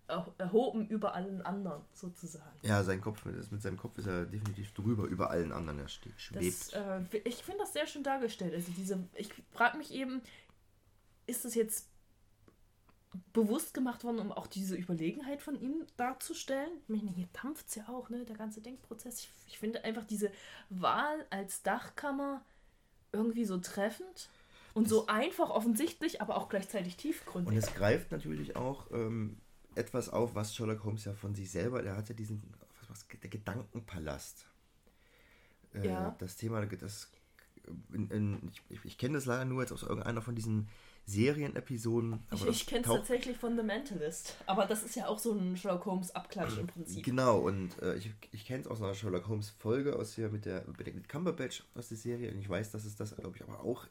[0.08, 2.58] Er- Erhoben über allen anderen, sozusagen.
[2.62, 5.78] Ja, sein Kopf, das- mit seinem Kopf ist er definitiv drüber über allen anderen.
[5.80, 6.44] Er steht, schwebt.
[6.44, 8.54] Das, äh, ich finde das sehr schön dargestellt.
[8.54, 10.22] Also diese, ich frage mich eben,
[11.26, 11.88] ist das jetzt
[13.32, 16.70] bewusst gemacht worden, um auch diese Überlegenheit von ihm darzustellen?
[16.82, 18.24] Ich meine, hier dampft es ja auch, ne?
[18.24, 19.20] Der ganze Denkprozess.
[19.20, 20.30] Ich, ich finde einfach diese
[20.70, 22.44] Wahl als Dachkammer
[23.12, 24.28] irgendwie so treffend
[24.74, 27.56] und so einfach offensichtlich, aber auch gleichzeitig Und tiefgründig.
[27.58, 29.38] es greift natürlich auch ähm,
[29.78, 32.42] etwas auf, was Sherlock Holmes ja von sich selber, der hat ja diesen,
[32.88, 34.46] was, der Gedankenpalast.
[35.74, 36.16] Äh, Ja.
[36.18, 37.10] Das Thema, das,
[37.92, 40.68] in, in, ich, ich kenne das leider nur jetzt aus irgendeiner von diesen
[41.06, 42.22] Serienepisoden.
[42.34, 45.56] Ich, ich kenne es tatsächlich von The Mentalist, aber das ist ja auch so ein
[45.56, 47.02] Sherlock Holmes Abklatsch im Prinzip.
[47.02, 50.44] Genau, und äh, ich, ich kenne es aus einer Sherlock Holmes Folge aus hier mit
[50.44, 53.60] der Benedict Cumberbatch aus der Serie und ich weiß, dass es das, glaube ich, aber
[53.60, 53.86] auch,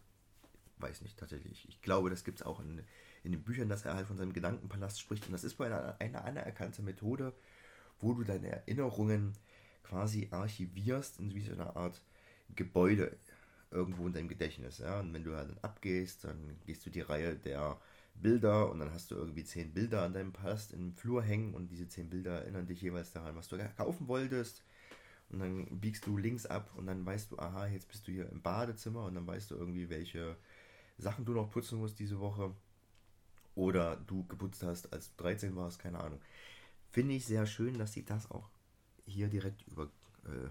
[0.78, 2.84] weiß nicht tatsächlich, ich glaube, das gibt es auch in,
[3.28, 5.96] in den Büchern, dass er halt von seinem Gedankenpalast spricht und das ist bei einer,
[6.00, 7.34] einer anerkannte Methode,
[8.00, 9.34] wo du deine Erinnerungen
[9.84, 12.02] quasi archivierst in wie so einer Art
[12.56, 13.18] Gebäude
[13.70, 14.78] irgendwo in deinem Gedächtnis.
[14.78, 15.02] Ja?
[15.02, 17.80] Und wenn du halt dann abgehst, dann gehst du die Reihe der
[18.16, 21.68] Bilder und dann hast du irgendwie zehn Bilder an deinem Palast im Flur hängen und
[21.70, 24.63] diese zehn Bilder erinnern dich jeweils daran, was du kaufen wolltest.
[25.30, 28.30] Und dann biegst du links ab und dann weißt du, aha, jetzt bist du hier
[28.32, 30.38] im Badezimmer und dann weißt du irgendwie, welche
[30.98, 32.56] Sachen du noch putzen musst diese Woche.
[33.58, 36.22] Oder du geputzt hast, als du 13 warst, keine Ahnung.
[36.91, 38.50] finde ich sehr schön, dass sie das auch
[39.06, 39.86] hier direkt über,
[40.26, 40.50] äh,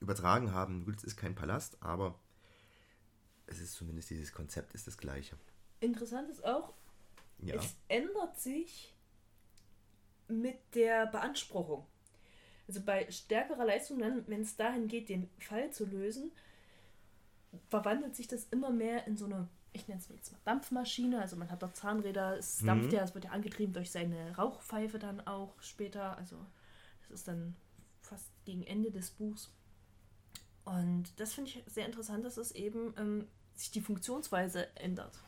[0.00, 0.84] übertragen haben.
[0.84, 2.18] Gut, es ist kein Palast, aber
[3.46, 5.36] es ist zumindest dieses Konzept ist das gleiche.
[5.80, 6.74] Interessant ist auch,
[7.38, 7.56] Ja.
[7.56, 8.94] es ändert sich
[10.28, 11.86] mit der Beanspruchung.
[12.66, 16.30] Also bei stärkerer Leistung, wenn es dahin geht, den Fall zu lösen,
[17.68, 21.20] verwandelt sich das immer mehr in so eine, ich nenne es jetzt mal Dampfmaschine.
[21.20, 24.98] Also man hat da Zahnräder, es dampft ja, es wird ja angetrieben durch seine Rauchpfeife
[24.98, 26.16] dann auch später.
[26.18, 26.36] Also
[27.02, 27.56] das ist dann
[28.02, 29.50] fast gegen Ende des Buchs.
[30.64, 35.18] Und das finde ich sehr interessant, dass es eben ähm, sich die Funktionsweise ändert.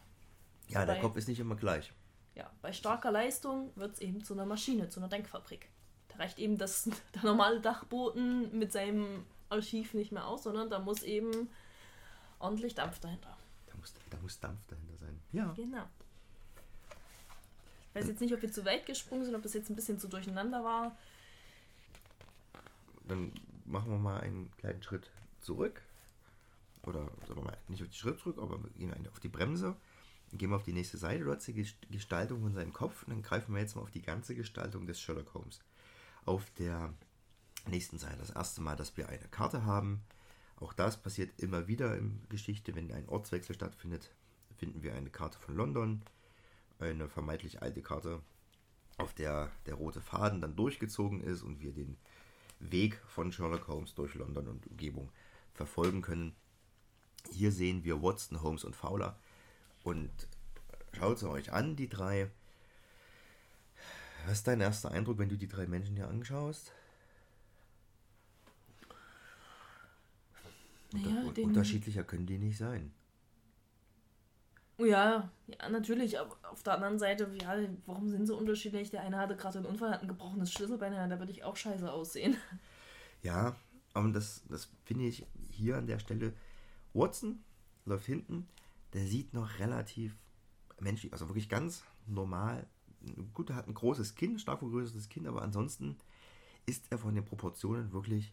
[0.68, 1.92] Ja, der bei- Kopf ist nicht immer gleich.
[2.34, 5.68] Ja, bei starker Leistung wird es eben zu einer Maschine, zu einer Denkfabrik.
[6.08, 10.78] Da reicht eben das, der normale Dachboden mit seinem Archiv nicht mehr aus, sondern da
[10.78, 11.48] muss eben
[12.38, 13.36] ordentlich Dampf dahinter.
[13.80, 15.18] Da muss, da muss Dampf dahinter sein.
[15.32, 15.52] Ja.
[15.56, 15.84] Genau.
[17.88, 19.98] Ich weiß jetzt nicht, ob wir zu weit gesprungen sind, ob das jetzt ein bisschen
[19.98, 20.96] zu durcheinander war.
[23.08, 23.32] Dann
[23.64, 25.80] machen wir mal einen kleinen Schritt zurück.
[26.84, 29.74] Oder sagen wir mal, nicht auf die Schritt zurück, aber wir gehen auf die Bremse.
[30.30, 31.24] Dann gehen wir auf die nächste Seite.
[31.24, 33.02] Du hast die Gest- Gestaltung von seinem Kopf.
[33.02, 35.60] Und dann greifen wir jetzt mal auf die ganze Gestaltung des Sherlock Holmes.
[36.26, 36.92] Auf der
[37.66, 38.18] nächsten Seite.
[38.18, 40.02] Das erste Mal, dass wir eine Karte haben.
[40.60, 42.74] Auch das passiert immer wieder in Geschichte.
[42.74, 44.10] Wenn ein Ortswechsel stattfindet,
[44.56, 46.02] finden wir eine Karte von London.
[46.78, 48.20] Eine vermeintlich alte Karte,
[48.98, 51.96] auf der der rote Faden dann durchgezogen ist und wir den
[52.58, 55.10] Weg von Sherlock Holmes durch London und Umgebung
[55.54, 56.34] verfolgen können.
[57.32, 59.18] Hier sehen wir Watson, Holmes und Fowler.
[59.82, 60.10] Und
[60.92, 62.30] schaut sie euch an, die drei.
[64.26, 66.72] Was ist dein erster Eindruck, wenn du die drei Menschen hier anschaust?
[70.92, 72.92] Naja, Unter- Unterschiedlicher können die nicht sein.
[74.78, 77.54] ja, ja, natürlich, aber auf der anderen Seite, ja,
[77.86, 78.90] warum sind sie unterschiedlich?
[78.90, 81.56] Der eine hatte gerade einen Unfall, hat ein gebrochenes Schlüsselbein, ja, da würde ich auch
[81.56, 82.36] scheiße aussehen.
[83.22, 83.54] Ja,
[83.92, 86.32] aber das, das finde ich hier an der Stelle.
[86.94, 87.42] Watson
[87.84, 88.48] läuft hinten,
[88.94, 90.16] der sieht noch relativ
[90.80, 92.66] menschlich, also wirklich ganz normal.
[93.34, 95.96] Gut, er hat ein großes Kinn, stark vergrößertes Kinn, aber ansonsten
[96.66, 98.32] ist er von den Proportionen wirklich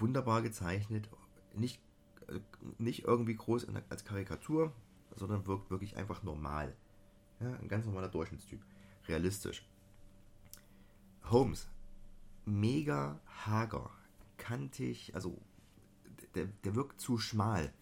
[0.00, 1.08] wunderbar gezeichnet.
[1.54, 1.80] Nicht,
[2.28, 2.40] äh,
[2.78, 4.72] nicht irgendwie groß als Karikatur,
[5.14, 6.74] sondern wirkt wirklich einfach normal.
[7.40, 8.60] Ja, ein ganz normaler Durchschnittstyp.
[9.08, 9.66] Realistisch.
[11.24, 11.68] Holmes
[12.46, 13.90] mega hager,
[14.38, 15.36] kantig, also
[16.34, 17.72] der, der wirkt zu schmal.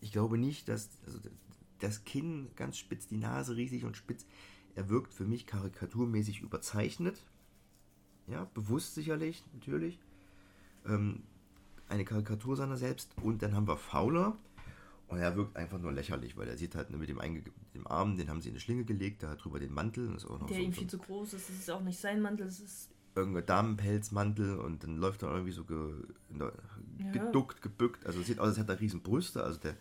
[0.00, 1.20] Ich glaube nicht, dass also
[1.78, 4.26] das Kinn ganz spitz, die Nase riesig und spitz.
[4.74, 7.24] Er wirkt für mich karikaturmäßig überzeichnet.
[8.26, 9.98] Ja, bewusst sicherlich, natürlich.
[10.86, 11.22] Ähm,
[11.88, 13.10] eine Karikatur seiner selbst.
[13.22, 14.36] Und dann haben wir Fowler.
[15.08, 17.42] Und er wirkt einfach nur lächerlich, weil er sieht halt mit dem, einge
[17.74, 20.06] dem Arm, den haben sie in eine Schlinge gelegt, da hat drüber den Mantel.
[20.12, 21.80] Das ist auch noch Der so, ihm so viel zu groß ist, es ist auch
[21.80, 25.92] nicht sein Mantel, es ist irgendein Damenpelzmantel und dann läuft er irgendwie so ge,
[26.38, 27.10] Ja.
[27.10, 28.04] geduckt, gebückt.
[28.06, 29.42] Also sieht aus, als hätte er riesen Brüste.
[29.42, 29.74] Also der,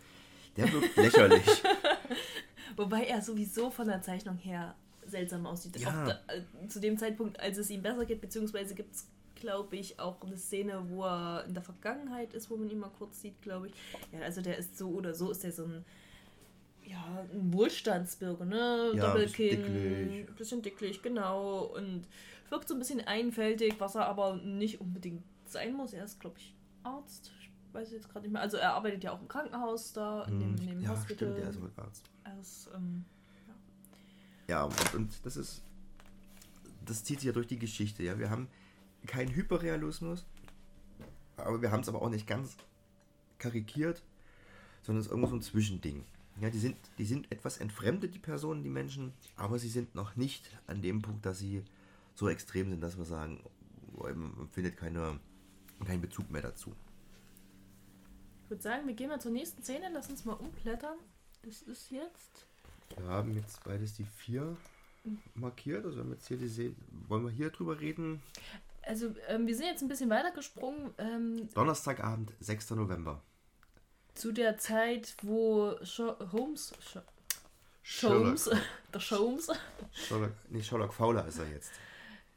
[0.55, 1.45] der wirkt lächerlich.
[2.77, 5.77] Wobei er sowieso von der Zeichnung her seltsam aussieht.
[5.77, 6.05] Ja.
[6.05, 9.07] Da, äh, zu dem Zeitpunkt, als es ihm besser geht, beziehungsweise gibt es,
[9.37, 12.89] glaube ich, auch eine Szene, wo er in der Vergangenheit ist, wo man ihn mal
[12.97, 13.73] kurz sieht, glaube ich.
[14.11, 15.85] Ja, also der ist so oder so, ist der so ein,
[16.83, 18.91] ja, ein Wohlstandsbürger, ne?
[18.95, 20.35] Ja, ein bisschen Doppelkinn, dicklich.
[20.35, 21.63] bisschen dicklich, genau.
[21.75, 22.07] Und
[22.49, 25.93] wirkt so ein bisschen einfältig, was er aber nicht unbedingt sein muss.
[25.93, 27.31] Er ist, glaube ich, Arzt.
[27.41, 28.41] Ich weiß jetzt gerade nicht mehr.
[28.41, 31.15] Also er arbeitet ja auch im Krankenhaus da, in dem, in dem Hm, ja, Hospital.
[31.15, 32.05] stimmt, der ist wohl Arzt.
[32.23, 33.03] Er ist, ähm,
[34.47, 35.61] Ja, und, und das ist,
[36.85, 38.01] das zieht sich ja durch die Geschichte.
[38.03, 38.47] Ja, wir haben
[39.07, 40.25] keinen Hyperrealismus,
[41.37, 42.57] aber wir haben es aber auch nicht ganz
[43.37, 44.03] karikiert,
[44.81, 46.05] sondern es ist irgendwo so ein Zwischending.
[46.39, 50.15] Ja, die sind, die sind etwas entfremdet, die Personen, die Menschen, aber sie sind noch
[50.15, 51.63] nicht an dem Punkt, dass sie
[52.13, 53.43] so extrem sind, dass wir sagen,
[53.97, 55.19] man findet keine,
[55.85, 56.73] keinen Bezug mehr dazu.
[58.43, 59.89] Ich würde sagen, wir gehen mal zur nächsten Szene.
[59.91, 60.97] Lass uns mal umblättern.
[61.43, 62.45] Das ist jetzt.
[62.95, 64.55] Wir haben jetzt beides die vier
[65.35, 66.73] markiert, also wir haben jetzt hier die Se
[67.07, 68.21] wollen wir hier drüber reden?
[68.87, 72.71] Also, ähm, wir sind jetzt ein bisschen weiter gesprungen ähm, Donnerstagabend, 6.
[72.71, 73.21] November.
[74.15, 76.73] zu der Zeit, wo Sho Holmes.
[76.79, 77.01] Sho
[77.83, 78.49] Sherlock, Holmes.
[78.93, 79.49] Der Holmes.
[79.93, 81.71] Sherlock, nee, Sherlock Fowler ist er jetzt.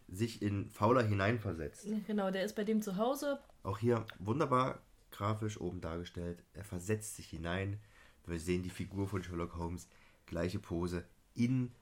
[0.09, 1.87] Sich in Fowler hineinversetzt.
[2.07, 3.41] Genau, der ist bei dem zu Hause.
[3.63, 6.43] Auch hier wunderbar grafisch oben dargestellt.
[6.55, 7.81] Er versetzt sich hinein.
[8.27, 9.89] Wir sehen die Figur von Sherlock Holmes,
[10.27, 11.73] gleiche Pose, in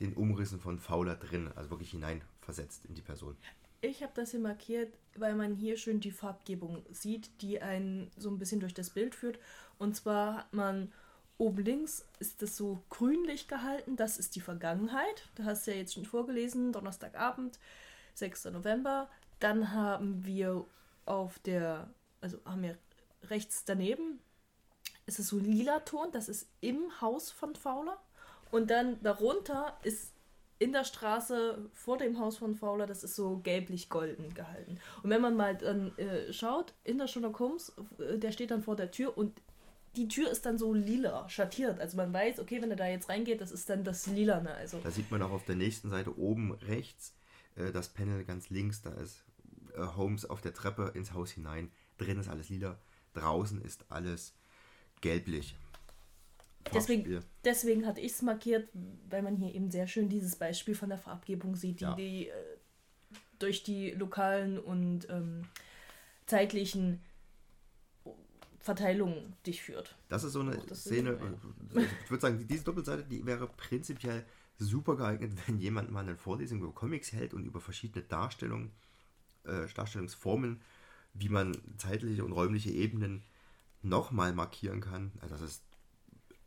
[0.00, 1.50] den Umrissen von Fowler drin.
[1.56, 3.36] Also wirklich hineinversetzt in die Person.
[3.82, 8.28] Ich habe das hier markiert, weil man hier schön die Farbgebung sieht, die einen so
[8.28, 9.38] ein bisschen durch das Bild führt.
[9.78, 10.92] Und zwar hat man
[11.38, 13.96] oben links ist das so grünlich gehalten.
[13.96, 15.28] Das ist die Vergangenheit.
[15.34, 17.58] Da hast du ja jetzt schon vorgelesen, Donnerstagabend,
[18.14, 18.46] 6.
[18.46, 19.08] November.
[19.38, 20.66] Dann haben wir
[21.06, 21.88] auf der,
[22.20, 22.76] also haben wir
[23.30, 24.20] rechts daneben,
[25.06, 27.98] ist es so lila Ton, das ist im Haus von Fowler.
[28.50, 30.09] Und dann darunter ist
[30.60, 34.78] in der Straße vor dem Haus von Fowler, das ist so gelblich-golden gehalten.
[35.02, 38.62] Und wenn man mal dann äh, schaut, in der Sherlock Holmes, äh, der steht dann
[38.62, 39.40] vor der Tür und
[39.96, 41.80] die Tür ist dann so lila, schattiert.
[41.80, 44.54] Also man weiß, okay, wenn er da jetzt reingeht, das ist dann das Lilane.
[44.54, 47.14] Also Da sieht man auch auf der nächsten Seite oben rechts
[47.56, 48.82] äh, das Panel ganz links.
[48.82, 49.24] Da ist
[49.74, 51.72] äh, Holmes auf der Treppe ins Haus hinein.
[51.96, 52.78] Drin ist alles lila.
[53.14, 54.34] Draußen ist alles
[55.00, 55.56] gelblich.
[56.74, 58.68] Deswegen, deswegen hatte ich es markiert,
[59.08, 61.94] weil man hier eben sehr schön dieses Beispiel von der Farbgebung sieht, die, Ja.
[61.94, 62.32] die äh,
[63.38, 65.42] durch die lokalen und ähm,
[66.26, 67.00] zeitlichen
[68.60, 69.96] Verteilungen dich führt.
[70.08, 71.10] Das ist so eine das Szene,
[71.74, 74.24] äh, ich würde sagen, diese Doppelseite, die wäre prinzipiell
[74.58, 78.70] super geeignet, wenn jemand mal eine Vorlesung über Comics hält und über verschiedene Darstellungen,
[79.44, 80.60] äh, Darstellungsformen,
[81.14, 83.22] wie man zeitliche und räumliche Ebenen
[83.82, 85.10] nochmal markieren kann.
[85.22, 85.62] Also das ist,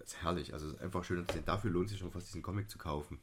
[0.03, 0.53] das ist herrlich.
[0.53, 1.45] Also es ist einfach schön zu sehen.
[1.45, 3.19] Dafür lohnt sich schon fast diesen Comic zu kaufen.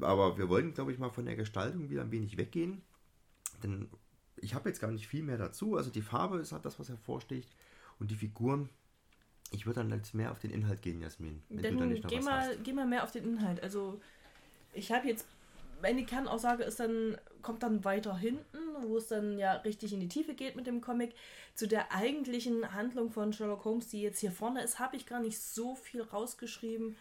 [0.00, 2.82] Aber wir wollen, glaube ich, mal von der Gestaltung wieder ein wenig weggehen.
[3.62, 3.88] Denn
[4.36, 5.76] ich habe jetzt gar nicht viel mehr dazu.
[5.76, 7.50] Also die Farbe ist halt das, was hervorsticht.
[7.98, 8.68] Und die Figuren.
[9.50, 11.42] Ich würde dann jetzt mehr auf den Inhalt gehen, Jasmin.
[11.48, 12.64] Wenn du da Dann nicht noch geh was mal, hast.
[12.64, 13.62] geh mal mehr auf den Inhalt.
[13.62, 14.00] Also
[14.74, 15.26] ich habe jetzt,
[15.82, 20.08] meine Kernaussage ist dann, kommt dann weiter hinten, wo es dann ja richtig in die
[20.08, 21.14] Tiefe geht mit dem Comic.
[21.54, 25.20] Zu der eigentlichen Handlung von Sherlock Holmes, die jetzt hier vorne ist, habe ich gar
[25.20, 26.96] nicht so viel rausgeschrieben,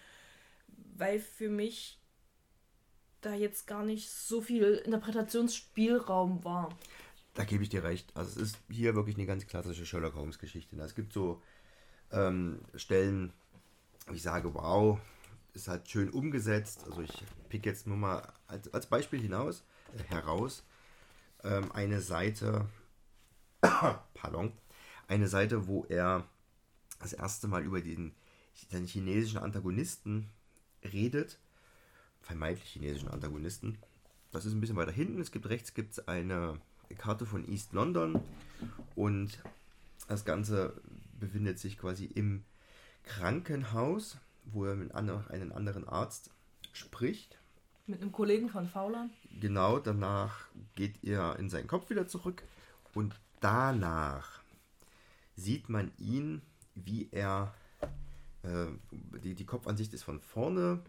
[0.96, 2.00] weil für mich
[3.22, 6.70] da jetzt gar nicht so viel Interpretationsspielraum war.
[7.34, 8.12] Da gebe ich dir recht.
[8.16, 10.76] Also es ist hier wirklich eine ganz klassische Sherlock Holmes Geschichte.
[10.78, 11.42] Es gibt so
[12.12, 13.34] ähm, Stellen,
[14.08, 15.00] wo ich sage, wow,
[15.54, 16.84] ist halt schön umgesetzt.
[16.86, 17.14] Also ich
[17.50, 19.64] pick jetzt nur mal als, als Beispiel hinaus,
[19.96, 20.64] äh, heraus
[21.44, 22.68] ähm, eine Seite,
[23.62, 24.52] pardon,
[25.08, 26.28] eine Seite, wo er
[27.00, 28.14] das erste Mal über den,
[28.72, 30.30] den chinesischen Antagonisten
[30.84, 31.40] redet,
[32.22, 33.78] vermeintlich chinesischen Antagonisten.
[34.32, 35.22] Das ist ein bisschen weiter hinten.
[35.22, 36.60] Es gibt rechts gibt's eine
[36.98, 38.22] Karte von East London
[38.96, 39.40] und
[40.08, 40.80] das Ganze
[41.20, 42.44] befindet sich quasi im
[43.04, 46.30] Krankenhaus, wo er mit einem anderen Arzt
[46.74, 47.37] spricht.
[47.90, 49.10] Mit einem Kollegen von Fowler.
[49.40, 52.44] Genau, danach geht er in seinen Kopf wieder zurück
[52.94, 54.42] und danach
[55.38, 56.42] sieht man ihn,
[56.76, 57.54] wie er,
[58.44, 58.66] äh,
[59.24, 60.82] die, die Kopfansicht ist von vorne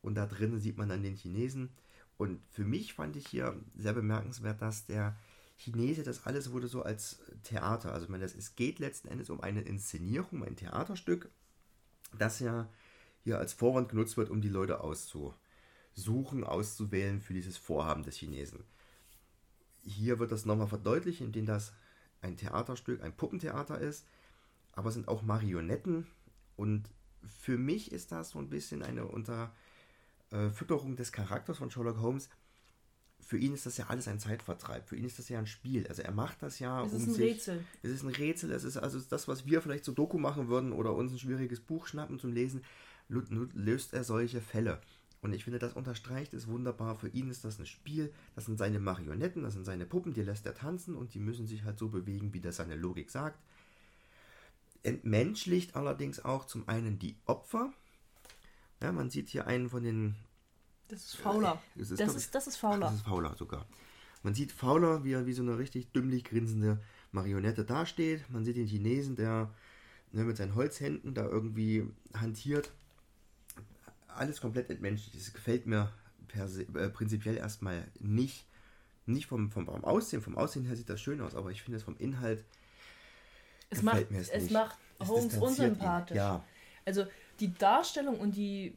[0.00, 1.68] und da drinnen sieht man dann den Chinesen.
[2.16, 5.14] Und für mich fand ich hier sehr bemerkenswert, dass der
[5.58, 9.42] Chinese, das alles wurde so als Theater, also ich meine, es geht letzten Endes um
[9.42, 11.28] eine Inszenierung, ein Theaterstück,
[12.18, 12.70] das ja
[13.22, 14.80] hier als Vorwand genutzt wird, um die Leute
[15.92, 18.64] auszusuchen, auszuwählen für dieses Vorhaben des Chinesen.
[19.84, 21.72] Hier wird das nochmal verdeutlicht, indem das
[22.20, 24.06] ein Theaterstück, ein Puppentheater ist,
[24.72, 26.06] aber es sind auch Marionetten
[26.56, 26.84] und
[27.26, 32.28] für mich ist das so ein bisschen eine Unterfütterung des Charakters von Sherlock Holmes.
[33.20, 34.88] Für ihn ist das ja alles ein Zeitvertreib.
[34.88, 35.86] Für ihn ist das ja ein Spiel.
[35.86, 37.34] Also er macht das ja Es um ist ein sich.
[37.34, 37.64] Rätsel.
[37.82, 38.50] Es ist ein Rätsel.
[38.50, 41.60] Es ist also das, was wir vielleicht zu Doku machen würden oder uns ein schwieriges
[41.60, 42.64] Buch schnappen zum Lesen,
[43.08, 44.80] lö- lö- löst er solche Fälle.
[45.22, 46.96] Und ich finde, das unterstreicht es wunderbar.
[46.96, 48.12] Für ihn ist das ein Spiel.
[48.34, 51.46] Das sind seine Marionetten, das sind seine Puppen, die lässt er tanzen und die müssen
[51.46, 53.38] sich halt so bewegen, wie das seine Logik sagt.
[54.82, 57.72] Entmenschlicht allerdings auch zum einen die Opfer.
[58.82, 60.16] Ja, man sieht hier einen von den
[60.88, 61.62] Das ist Fowler.
[61.76, 62.80] das Das ist, ist, glaub ich- das ist, Ach, Fowler.
[62.86, 63.66] das ist Fowler sogar.
[64.24, 66.80] Man sieht Fowler, wie er wie so eine richtig dümmlich grinsende
[67.12, 68.28] Marionette dasteht.
[68.30, 69.50] Man sieht den Chinesen, der
[70.10, 72.72] ne, mit seinen Holzhänden da irgendwie hantiert.
[74.16, 75.14] Alles komplett entmenschlich.
[75.24, 75.92] Das gefällt mir
[76.46, 78.46] se, äh, prinzipiell erstmal nicht.
[79.06, 80.22] Nicht vom, vom, vom Aussehen.
[80.22, 82.44] Vom Aussehen her sieht das schön aus, aber ich finde es vom Inhalt
[83.70, 84.52] es macht, mir es es nicht.
[84.52, 86.16] macht Es Holmes unsympathisch.
[86.16, 86.44] Ja,
[86.84, 87.06] Also
[87.40, 88.74] die Darstellung und die,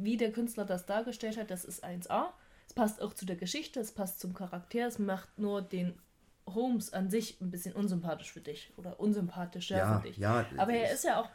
[0.00, 2.32] wie der Künstler das dargestellt hat, das ist 1A.
[2.68, 5.98] Es passt auch zu der Geschichte, es passt zum Charakter, es macht nur den
[6.46, 10.16] Holmes an sich ein bisschen unsympathisch für dich oder unsympathischer Ja, für dich.
[10.18, 11.28] ja, Aber er ist ja auch,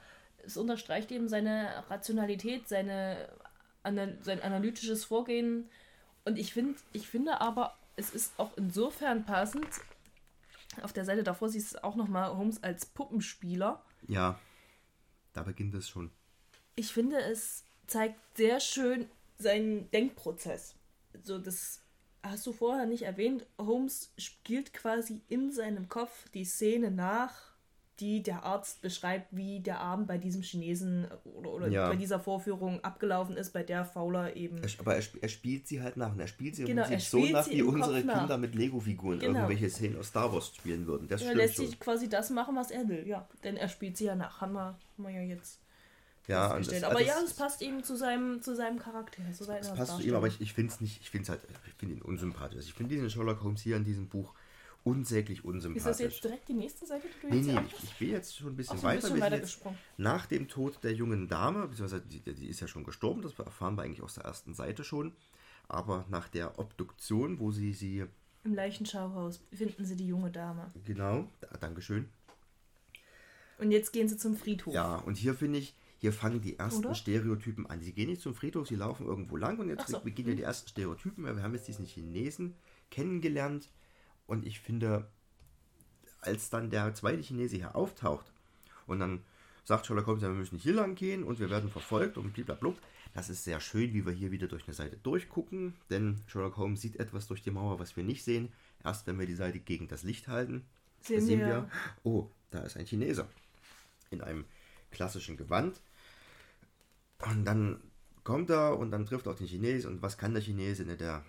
[0.45, 3.29] es unterstreicht eben seine Rationalität, seine,
[3.83, 5.69] sein analytisches Vorgehen.
[6.25, 9.67] Und ich, find, ich finde aber, es ist auch insofern passend,
[10.81, 13.83] auf der Seite davor siehst du auch nochmal Holmes als Puppenspieler.
[14.07, 14.39] ja,
[15.33, 16.11] da beginnt es schon.
[16.75, 20.75] Ich finde, es zeigt sehr schön seinen Denkprozess.
[21.23, 21.81] So, das
[22.23, 23.45] hast du vorher nicht erwähnt.
[23.57, 27.50] Holmes spielt quasi in seinem Kopf die Szene nach,
[28.01, 31.87] die der Arzt beschreibt, wie der Abend bei diesem Chinesen oder, oder Ja.
[31.87, 34.57] bei dieser Vorführung abgelaufen ist, bei der Fowler eben.
[34.57, 36.11] Er, aber er, er spielt sie halt nach.
[36.11, 38.19] Und er spielt sie Genau, er so spielt nach, sie wie unsere Kopf nach.
[38.19, 39.33] Kinder mit Lego-Figuren Genau.
[39.39, 41.07] irgendwelche Szenen aus Star Wars spielen würden.
[41.07, 41.67] Das er lässt schon.
[41.67, 43.27] sich quasi das machen, was er will, ja.
[43.43, 44.65] Denn er spielt sie ja nach, haben wir,
[44.97, 45.59] haben wir ja jetzt
[46.27, 49.21] ja, das, aber das, ja, es passt eben zu seinem, zu seinem Charakter.
[49.33, 51.29] Zu seiner das passt zu ihm, aber ich, ich finde es nicht, ich finde es
[51.29, 52.57] halt, ich finde ihn unsympathisch.
[52.57, 54.33] Also Ich finde diesen Sherlock Holmes hier in diesem Buch
[54.83, 55.83] unsäglich Ist unsympathisch.
[55.83, 58.35] das jetzt direkt die nächste Seite, die du Nee, jetzt nee, hier ich, will jetzt
[58.35, 59.07] schon ein bisschen Ach weiter.
[59.07, 59.77] sind weiter gesprungen.
[59.97, 63.75] nach dem Tod der jungen Dame, beziehungsweise die, die ist ja schon gestorben, das erfahren
[63.75, 65.13] wir eigentlich aus der ersten Seite schon.
[65.67, 68.05] Aber nach der Obduktion, wo sie sie,
[68.43, 70.71] Im Leichenschauhaus finden sie die junge Dame.
[70.85, 72.09] genau, da, Dankeschön.
[73.59, 74.73] Und jetzt gehen sie zum Friedhof.
[74.73, 76.95] Ja, und hier finde ich, hier fangen die ersten Oder?
[76.95, 77.79] Stereotypen an.
[77.81, 79.99] Sie gehen nicht zum Friedhof, sie laufen irgendwo lang und jetzt so.
[79.99, 81.23] Beginnen die ersten Stereotypen.
[81.23, 82.55] Wir haben jetzt diesen Chinesen
[82.89, 83.69] kennengelernt
[84.31, 85.07] und ich finde,
[86.21, 88.31] als dann der zweite Chinese hier auftaucht
[88.87, 89.21] und dann
[89.65, 92.73] sagt Sherlock Holmes, ja, wir müssen hier lang gehen und wir werden verfolgt und blablabla.
[93.13, 96.79] Das ist sehr schön, wie wir hier wieder durch eine Seite durchgucken, denn Sherlock Holmes
[96.81, 98.53] sieht etwas durch die Mauer, was wir nicht sehen.
[98.83, 100.63] Erst wenn wir die Seite gegen das Licht halten,
[101.01, 101.69] Sehen sehen wir- wir,
[102.03, 103.27] oh, da ist ein Chinese
[104.11, 104.45] in einem
[104.91, 105.81] klassischen Gewand.
[107.19, 107.81] Und dann
[108.23, 109.91] kommt er und dann trifft auch den Chinesen.
[109.91, 110.85] Und was kann der Chinese?
[110.85, 111.23] Ne, Der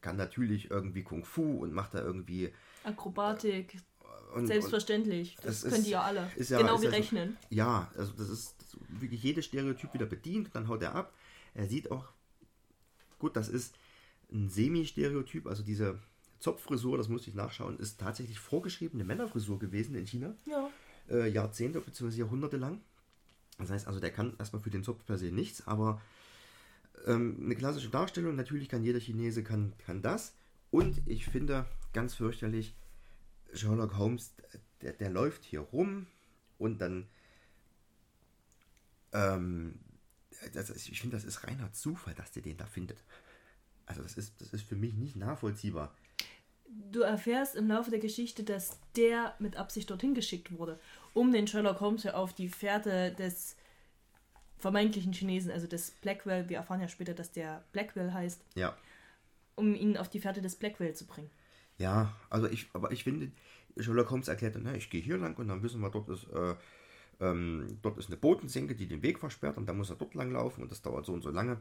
[0.00, 2.52] kann natürlich irgendwie Kung Fu und macht da irgendwie.
[2.84, 3.76] Akrobatik,
[4.34, 5.36] Und, selbstverständlich.
[5.36, 6.30] Das, das ist- können die ja alle.
[6.36, 7.36] ja- genau ist wie ja so- Rechnen.
[7.50, 8.54] Ja, also das ist
[8.88, 10.50] wirklich jedes Stereotyp wieder bedient.
[10.54, 11.12] Dann haut er ab.
[11.54, 12.04] Er sieht auch,
[13.18, 13.74] gut, das ist
[14.30, 15.46] ein Semi-Stereotyp.
[15.46, 15.98] Also diese
[16.38, 20.34] Zopffrisur, das musste ich nachschauen, ist tatsächlich vorgeschriebene Männerfrisur gewesen in China.
[20.44, 20.68] Ja.
[21.08, 22.16] äh, Jahrzehnte bzw.
[22.18, 22.80] Jahrhunderte lang.
[23.58, 26.00] Das heißt also, der kann erstmal für den Zopf per se nichts, aber
[27.06, 30.34] ähm, eine klassische Darstellung, natürlich kann jeder Chinese kann, kann das.
[30.70, 32.74] Und ich finde ganz fürchterlich,
[33.52, 34.34] Sherlock Holmes,
[34.82, 36.06] der, der läuft hier rum
[36.58, 37.06] und dann
[39.12, 39.78] ähm,
[40.52, 43.02] das, ich finde, das ist reiner Zufall, dass der den da findet.
[43.86, 45.94] Also das ist, das ist für mich nicht nachvollziehbar.
[46.90, 50.78] Du erfährst im Laufe der Geschichte, dass der mit Absicht dorthin geschickt wurde,
[51.14, 53.56] um den Sherlock Holmes ja auf die Fährte des
[54.58, 58.76] vermeintlichen Chinesen, also des Blackwell, wir erfahren ja später, dass der Blackwell heißt, Ja.
[59.54, 61.30] um ihn auf die Fährte des Blackwell zu bringen.
[61.78, 63.30] Ja, also ich, aber ich finde,
[63.78, 66.24] Sherlock Holmes erklärt dann, na, ich gehe hier lang und dann wissen wir, dort ist,
[66.32, 66.54] äh,
[67.20, 70.30] ähm, dort ist eine Bodensenke, die den Weg versperrt und dann muss er dort lang
[70.32, 71.60] laufen und das dauert so und so lange.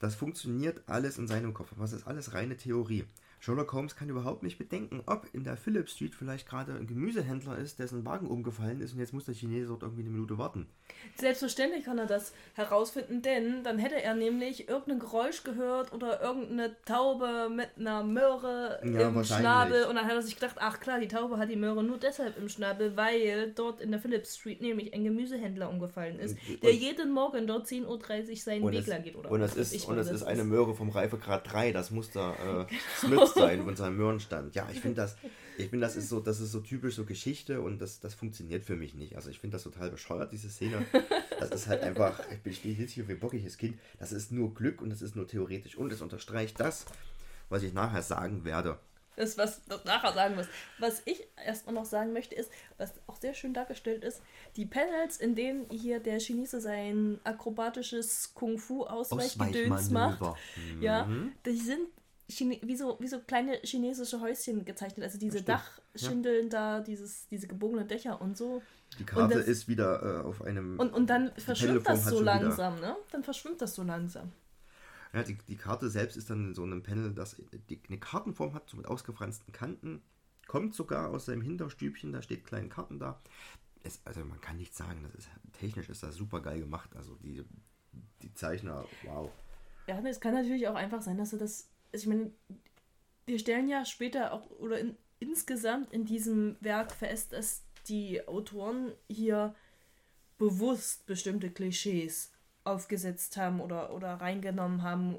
[0.00, 3.04] Das funktioniert alles in seinem Kopf, es ist alles reine Theorie.
[3.46, 7.56] Sherlock Holmes kann überhaupt nicht bedenken, ob in der Phillip Street vielleicht gerade ein Gemüsehändler
[7.58, 10.66] ist, dessen Wagen umgefallen ist und jetzt muss der Chinese dort irgendwie eine Minute warten.
[11.14, 16.74] Selbstverständlich kann er das herausfinden, denn dann hätte er nämlich irgendein Geräusch gehört oder irgendeine
[16.86, 19.22] Taube mit einer Möhre Ja, im.
[19.22, 21.98] Schnabel und dann hat er sich gedacht, ach klar, die Taube hat die Möhre nur
[21.98, 26.62] deshalb im Schnabel, weil dort in der Phillips Street nämlich ein Gemüsehändler umgefallen ist, Und-
[26.64, 27.86] der und- jeden Morgen dort 10.30
[28.30, 29.14] Uhr seinen Weg lang geht.
[29.14, 32.32] Oder und weiß ist, und das ist eine Möhre vom Reifegrad 3, das muss da
[32.32, 32.66] äh,
[32.98, 34.54] Smith sein von seinem Möhrenstand.
[34.54, 35.16] Ja, ich finde das,
[35.58, 38.64] ich finde das ist so, das ist so typisch so Geschichte und das, das funktioniert
[38.64, 39.16] für mich nicht.
[39.16, 40.84] Also ich finde das total bescheuert, diese Szene.
[41.38, 43.78] Das ist halt einfach, ich bin- jetzt hier wie ein bockiges Kind.
[43.98, 46.86] Das ist nur Glück und das ist nur theoretisch und es unterstreicht das,
[47.48, 48.78] was ich nachher sagen werde.
[49.18, 50.44] Das, was das nachher sagen muss.
[50.78, 54.20] Was ich erstmal noch sagen möchte, ist, was auch sehr schön dargestellt ist,
[54.56, 60.36] die Panels, in denen hier der Chinese sein akrobatisches Kung-Fu-Ausweichgedöns macht, Ausweichmanöver.
[60.82, 61.08] ja,
[61.46, 61.88] die sind
[62.28, 65.04] Chine wie, so, wie so kleine chinesische Häuschen gezeichnet.
[65.04, 65.60] Also diese stimmt.
[65.94, 68.62] Dachschindeln da, dieses, diese gebogenen Dächer und so.
[68.98, 70.78] Die Karte das- ist wieder äh, auf einem.
[70.78, 72.96] Und, und dann verschwimmt das so schon wieder- langsam, ne?
[73.12, 74.32] Dann verschwimmt das so langsam.
[75.12, 77.36] Ja, die, die Karte selbst ist dann in so einem Panel, das
[77.70, 80.02] die, eine Kartenform hat, so mit ausgefransten Kanten.
[80.46, 83.20] Kommt sogar aus seinem Hinterstübchen, da steht kleine Karten da.
[83.82, 86.90] Es, also man kann nicht sagen, das ist, technisch ist das super geil gemacht.
[86.96, 87.44] Also die,
[88.22, 89.30] die Zeichner, wow.
[89.86, 91.68] Ja, es kann natürlich auch einfach sein, dass er das.
[91.92, 92.30] Ich meine,
[93.26, 98.92] wir stellen ja später auch, oder in, insgesamt in diesem Werk fest, dass die Autoren
[99.08, 99.54] hier
[100.38, 102.32] bewusst bestimmte Klischees
[102.64, 105.16] aufgesetzt haben oder, oder reingenommen haben.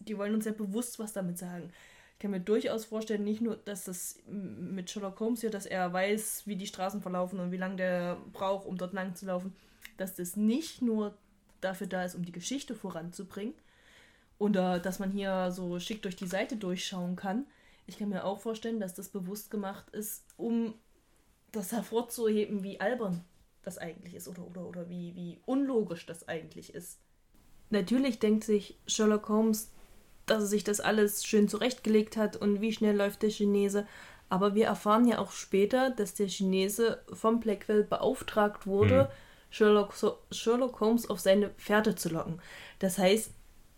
[0.00, 1.70] Die wollen uns ja bewusst was damit sagen.
[2.14, 5.92] Ich kann mir durchaus vorstellen, nicht nur, dass das mit Sherlock Holmes hier, dass er
[5.92, 9.54] weiß, wie die Straßen verlaufen und wie lange der braucht, um dort lang zu laufen,
[9.96, 11.16] dass das nicht nur
[11.60, 13.54] dafür da ist, um die Geschichte voranzubringen,
[14.44, 17.46] oder dass man hier so schick durch die Seite durchschauen kann.
[17.86, 20.74] Ich kann mir auch vorstellen, dass das bewusst gemacht ist, um
[21.50, 23.24] das hervorzuheben, wie albern
[23.62, 26.98] das eigentlich ist oder, oder, oder wie, wie unlogisch das eigentlich ist.
[27.70, 29.70] Natürlich denkt sich Sherlock Holmes,
[30.26, 33.86] dass er sich das alles schön zurechtgelegt hat und wie schnell läuft der Chinese,
[34.28, 39.10] Aber wir erfahren ja auch später, dass der Chinese vom Blackwell beauftragt wurde,
[39.48, 42.42] Sherlock, so Sherlock Holmes auf seine Fährte zu locken.
[42.78, 43.30] Das heißt,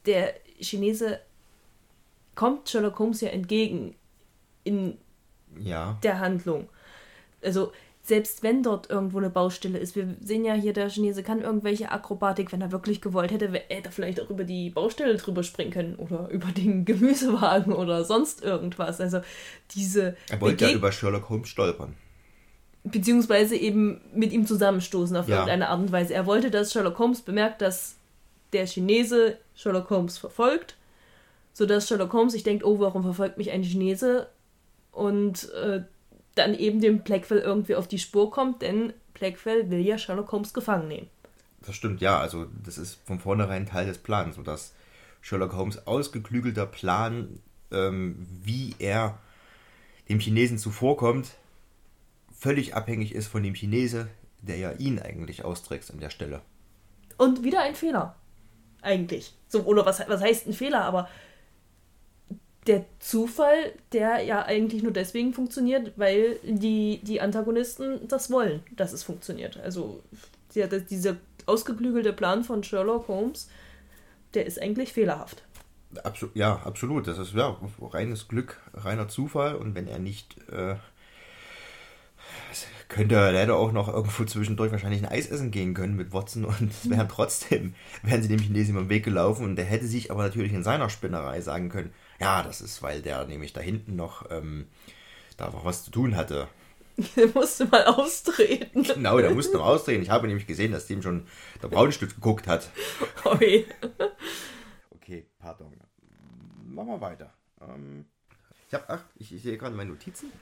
[0.07, 1.20] der Chinese
[2.34, 3.94] kommt Sherlock Holmes ja entgegen
[4.64, 4.96] in
[5.59, 5.98] Ja.
[6.02, 6.68] der Handlung.
[7.42, 11.40] Also selbst wenn dort irgendwo eine Baustelle ist, wir sehen ja hier, der Chinese kann
[11.42, 15.42] irgendwelche Akrobatik, wenn er wirklich gewollt hätte, hätte er vielleicht auch über die Baustelle drüber
[15.42, 19.00] springen können oder über den Gemüsewagen oder sonst irgendwas.
[19.00, 19.20] Also
[19.74, 21.94] diese Er wollte ja Begeg- über Sherlock Holmes stolpern.
[22.84, 25.36] beziehungsweise eben mit ihm zusammenstoßen auf Ja.
[25.38, 26.14] irgendeine Art und Weise.
[26.14, 27.96] Er wollte, dass Sherlock Holmes bemerkt, dass
[28.53, 30.76] der Chinese Sherlock Holmes verfolgt,
[31.53, 34.28] sodass Sherlock Holmes sich denkt, oh, warum verfolgt mich ein Chinese?
[34.92, 35.82] Und äh,
[36.34, 40.55] dann eben dem Blackwell irgendwie auf die Spur kommt, denn Blackwell will ja Sherlock Holmes
[40.55, 41.09] gefangen nehmen.
[41.62, 42.18] Das stimmt, ja.
[42.18, 44.74] Also das ist von vornherein Teil des Plans, sodass
[45.20, 47.40] Sherlock Holmes ausgeklügelter Plan,
[47.72, 49.18] ähm, wie er
[50.09, 51.32] dem Chinesen zuvorkommt,
[52.32, 54.09] völlig abhängig ist von dem Chinese,
[54.40, 56.42] der ja ihn eigentlich austrickst an der Stelle.
[57.18, 58.14] Und wieder ein Fehler.
[58.83, 59.33] Eigentlich.
[59.49, 60.85] So, oder was, was heißt ein Fehler?
[60.85, 61.09] Aber
[62.66, 68.93] der Zufall, der ja eigentlich nur deswegen funktioniert, weil die, die Antagonisten das wollen, dass
[68.93, 69.59] es funktioniert.
[69.59, 70.03] Also
[70.55, 71.16] der, dieser
[71.47, 73.49] ausgeklügelte Plan von Sherlock Holmes,
[74.35, 75.43] der ist eigentlich fehlerhaft.
[76.03, 77.07] Absu ja, absolut.
[77.07, 79.55] Das ist ja reines Glück, reiner Zufall.
[79.55, 80.37] Und wenn er nicht.
[80.51, 80.77] Äh,
[82.89, 86.45] könnte er leider auch noch irgendwo zwischendurch wahrscheinlich ein Eis essen gehen können mit Watson
[86.45, 89.87] und es wären trotzdem, wären sie dem Chinesen über den Weg gelaufen und der hätte
[89.87, 93.61] sich aber natürlich in seiner Spinnerei sagen können, ja, das ist, weil der nämlich da
[93.61, 94.66] hinten noch ähm,
[95.37, 96.49] da noch was zu tun hatte.
[97.16, 98.82] Der musste mal austreten.
[98.82, 100.01] Genau, der musste noch ausdrehen.
[100.01, 101.26] Ich habe nämlich gesehen, dass dem schon
[101.62, 102.70] der Braunstift geguckt hat.
[103.26, 103.66] Oi.
[104.89, 105.74] Okay, pardon.
[106.64, 107.34] Machen wir weiter.
[107.61, 108.07] Ähm,
[108.66, 110.32] ich habe, ach, ich, ich sehe gerade meine Notizen.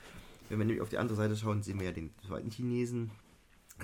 [0.49, 3.11] Wenn wir nämlich auf die andere Seite schauen, sehen wir ja den zweiten Chinesen,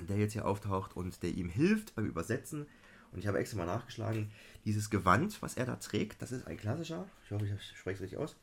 [0.08, 2.66] der jetzt hier auftaucht und der ihm hilft beim Übersetzen.
[3.12, 4.30] Und ich habe extra mal nachgeschlagen,
[4.64, 8.00] dieses Gewand, was er da trägt, das ist ein klassischer, ich hoffe, ich spreche es
[8.00, 8.36] richtig aus,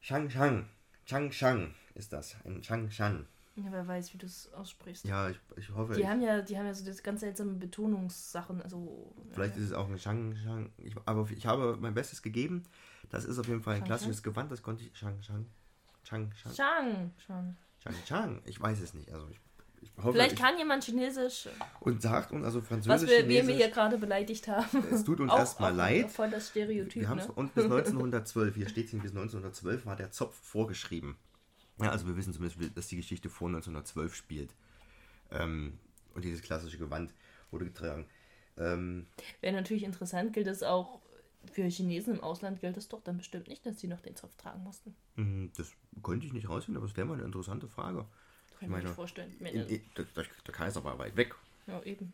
[0.00, 0.68] Shang Shang,
[1.06, 3.26] Chang Shang ist das, ein Chang Shang.
[3.54, 5.04] Ja, wer weiß, wie du es aussprichst.
[5.04, 7.52] Ja, ich, ich hoffe, Die ich, haben ja, die haben ja so das ganz seltsame
[7.52, 10.70] Betonungssachen, also Vielleicht ist es auch ein Shang Shang.
[10.78, 12.62] Ich, aber ich habe mein Bestes gegeben.
[13.10, 14.50] Das ist auf jeden Fall ein Shang klassisches Gewand.
[14.50, 14.96] Das konnte ich.
[14.96, 15.46] Shang Shang.
[16.04, 16.54] Chang Shang.
[16.54, 17.56] Shang schon.
[17.82, 18.42] Chang Chang.
[18.44, 19.12] Ich weiß es nicht.
[19.12, 19.40] Also ich,
[19.80, 20.12] ich hoffe.
[20.12, 21.48] Vielleicht ich, kann jemand Chinesisch,
[21.80, 23.08] und sagt uns also was Französisch.
[23.08, 24.84] wir, wen wir Chinesisch, hier gerade beleidigt haben.
[24.90, 26.10] Es tut uns erstmal leid.
[26.10, 27.34] Voll das Stereotyp, Wir haben es ne?
[27.34, 28.54] und bis 1912.
[28.54, 31.16] Hier steht es bis 1912 war der Zopf vorgeschrieben.
[31.80, 34.54] Ja, also wir wissen zumindest, dass die Geschichte vor 1912 spielt.
[35.30, 35.78] Ähm,
[36.14, 37.12] und dieses klassische Gewand
[37.50, 38.06] wurde getragen.
[38.58, 39.06] Ähm,
[39.40, 41.00] Wäre natürlich interessant, gilt es auch
[41.50, 44.36] für Chinesen im Ausland, gilt es doch dann bestimmt nicht, dass sie noch den Zopf
[44.36, 44.94] tragen mussten.
[45.16, 45.72] mh, das
[46.02, 48.06] konnte ich nicht rausfinden, aber es wäre mal eine interessante Frage.
[48.58, 49.34] Kann ich mir nicht vorstellen.
[49.40, 51.34] In, in, der, der Kaiser war weit weg.
[51.66, 52.12] ja, eben.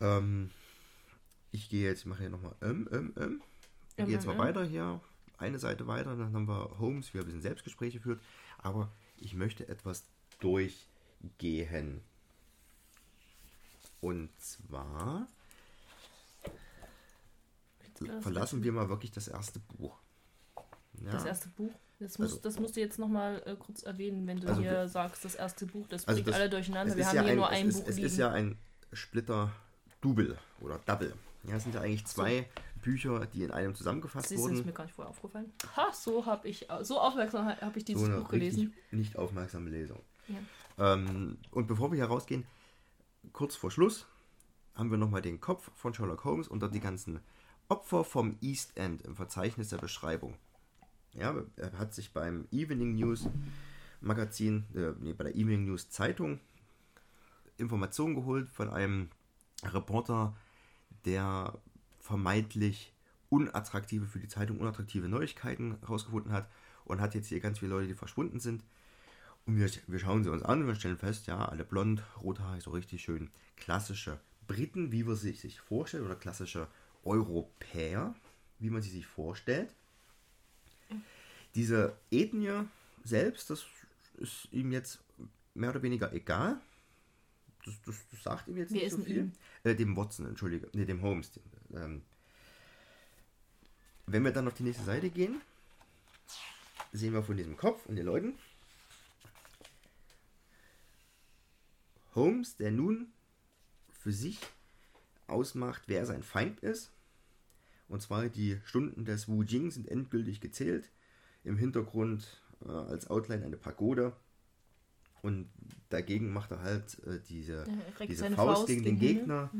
[0.00, 0.50] Ähm,
[1.52, 3.42] ich gehe jetzt, mache hier nochmal ähm, ähm, ähm.
[3.90, 5.00] Ich Ähm, gehe jetzt ähm, mal weiter hier,
[5.38, 8.20] eine Seite weiter, dann haben wir Holmes, wie er ein bisschen Selbstgespräche führt,
[8.58, 10.04] aber ich möchte etwas
[10.40, 12.00] durchgehen.
[14.00, 15.33] Und zwar Das-
[18.20, 19.98] verlassen wir mal wirklich das erste Buch.
[21.04, 21.72] Ja, Das erste Buch.
[22.00, 24.70] Das, muss, Also- das musst du jetzt nochmal äh, kurz erwähnen, wenn du Also hier
[24.72, 26.94] wir- sagst, das erste Buch, das also bringt das- alle durcheinander.
[26.96, 28.06] Wir ist haben ja hier ein, nur ein ist, Buch Es liegen.
[28.06, 28.58] ist ja ein
[28.92, 29.52] Splitter
[30.00, 31.14] Double oder Double.
[31.44, 32.48] Ja, es sind ja eigentlich zwei
[32.82, 34.60] Bücher, die in einem zusammengefasst Siehst du, das wurden.
[34.60, 35.52] ist mir gar nicht vorher aufgefallen.
[35.76, 38.72] Ha, so habe ich, so aufmerksam habe ich dieses so Buch gelesen.
[38.90, 40.00] nicht aufmerksame Lesung.
[40.28, 40.94] Ja.
[40.94, 42.44] Ähm, und bevor wir hier rausgehen,
[43.32, 44.06] kurz vor Schluss
[44.74, 47.20] haben wir nochmal den Kopf von Sherlock Holmes unter die ganzen
[47.68, 50.34] Opfer vom East End im Verzeichnis der Beschreibung.
[51.12, 53.28] Ja, er hat sich beim Evening News
[54.00, 56.40] Magazin, äh, nee, bei der Evening News Zeitung
[57.56, 59.08] Informationen geholt von einem
[59.64, 60.36] Reporter,
[61.04, 61.58] der
[62.00, 62.92] vermeintlich
[63.30, 66.48] unattraktive für die Zeitung unattraktive Neuigkeiten herausgefunden hat
[66.84, 68.62] und hat jetzt hier ganz viele Leute, die verschwunden sind.
[69.46, 72.62] Und wir, wir schauen sie uns an und wir stellen fest, ja, alle blond, rothaarig,
[72.62, 76.68] so richtig schön klassische Briten, wie man sich sich vorstellt, oder klassische
[77.04, 78.14] Europäer,
[78.58, 79.74] wie man sie sich vorstellt.
[81.54, 82.64] Diese Ethnie
[83.04, 83.64] selbst, das
[84.16, 84.98] ist ihm jetzt
[85.54, 86.60] mehr oder weniger egal.
[87.64, 89.30] Das, das, das sagt ihm jetzt Wer nicht so viel.
[89.62, 91.30] Äh, dem Watson, entschuldige, nee, dem Holmes.
[91.72, 92.02] Ähm.
[94.06, 95.40] Wenn wir dann auf die nächste Seite gehen,
[96.92, 98.38] sehen wir von diesem Kopf und den Leuten
[102.14, 103.12] Holmes, der nun
[103.90, 104.38] für sich
[105.26, 106.90] ausmacht, wer sein Feind ist.
[107.88, 110.90] Und zwar die Stunden des Wu Jing sind endgültig gezählt.
[111.44, 114.14] Im Hintergrund äh, als Outline eine Pagode.
[115.22, 115.48] Und
[115.88, 117.64] dagegen macht er halt äh, diese,
[118.06, 119.50] diese Faust, Faust gegen den gegen Gegner.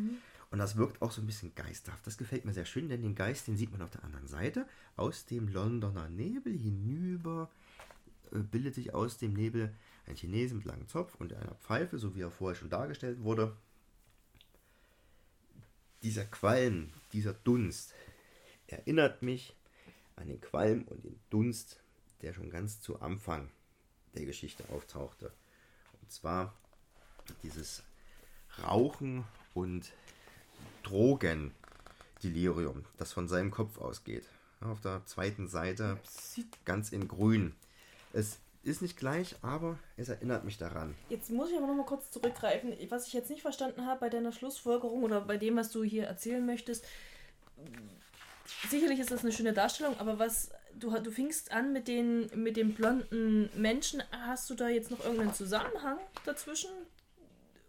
[0.50, 2.06] Und das wirkt auch so ein bisschen geisthaft.
[2.06, 4.68] Das gefällt mir sehr schön, denn den Geist, den sieht man auf der anderen Seite.
[4.94, 7.50] Aus dem Londoner Nebel hinüber
[8.30, 9.74] äh, bildet sich aus dem Nebel
[10.06, 13.56] ein Chinese mit langem Zopf und einer Pfeife, so wie er vorher schon dargestellt wurde.
[16.02, 17.92] Dieser Qualm, dieser Dunst
[18.66, 19.54] erinnert mich
[20.16, 21.80] an den Qualm und den Dunst,
[22.22, 23.50] der schon ganz zu Anfang
[24.14, 25.32] der Geschichte auftauchte.
[26.00, 26.54] Und zwar
[27.42, 27.82] dieses
[28.62, 29.92] Rauchen und
[30.82, 34.28] Drogendelirium, das von seinem Kopf ausgeht.
[34.60, 35.98] Auf der zweiten Seite
[36.64, 37.54] ganz in grün.
[38.12, 40.94] Es ist nicht gleich, aber es erinnert mich daran.
[41.10, 42.72] Jetzt muss ich aber noch mal kurz zurückgreifen.
[42.88, 46.04] Was ich jetzt nicht verstanden habe bei deiner Schlussfolgerung oder bei dem, was du hier
[46.04, 46.86] erzählen möchtest.
[48.68, 52.56] Sicherlich ist das eine schöne Darstellung, aber was du, du fingst an mit den, mit
[52.56, 54.02] den blonden Menschen.
[54.10, 56.70] Hast du da jetzt noch irgendeinen Zusammenhang dazwischen?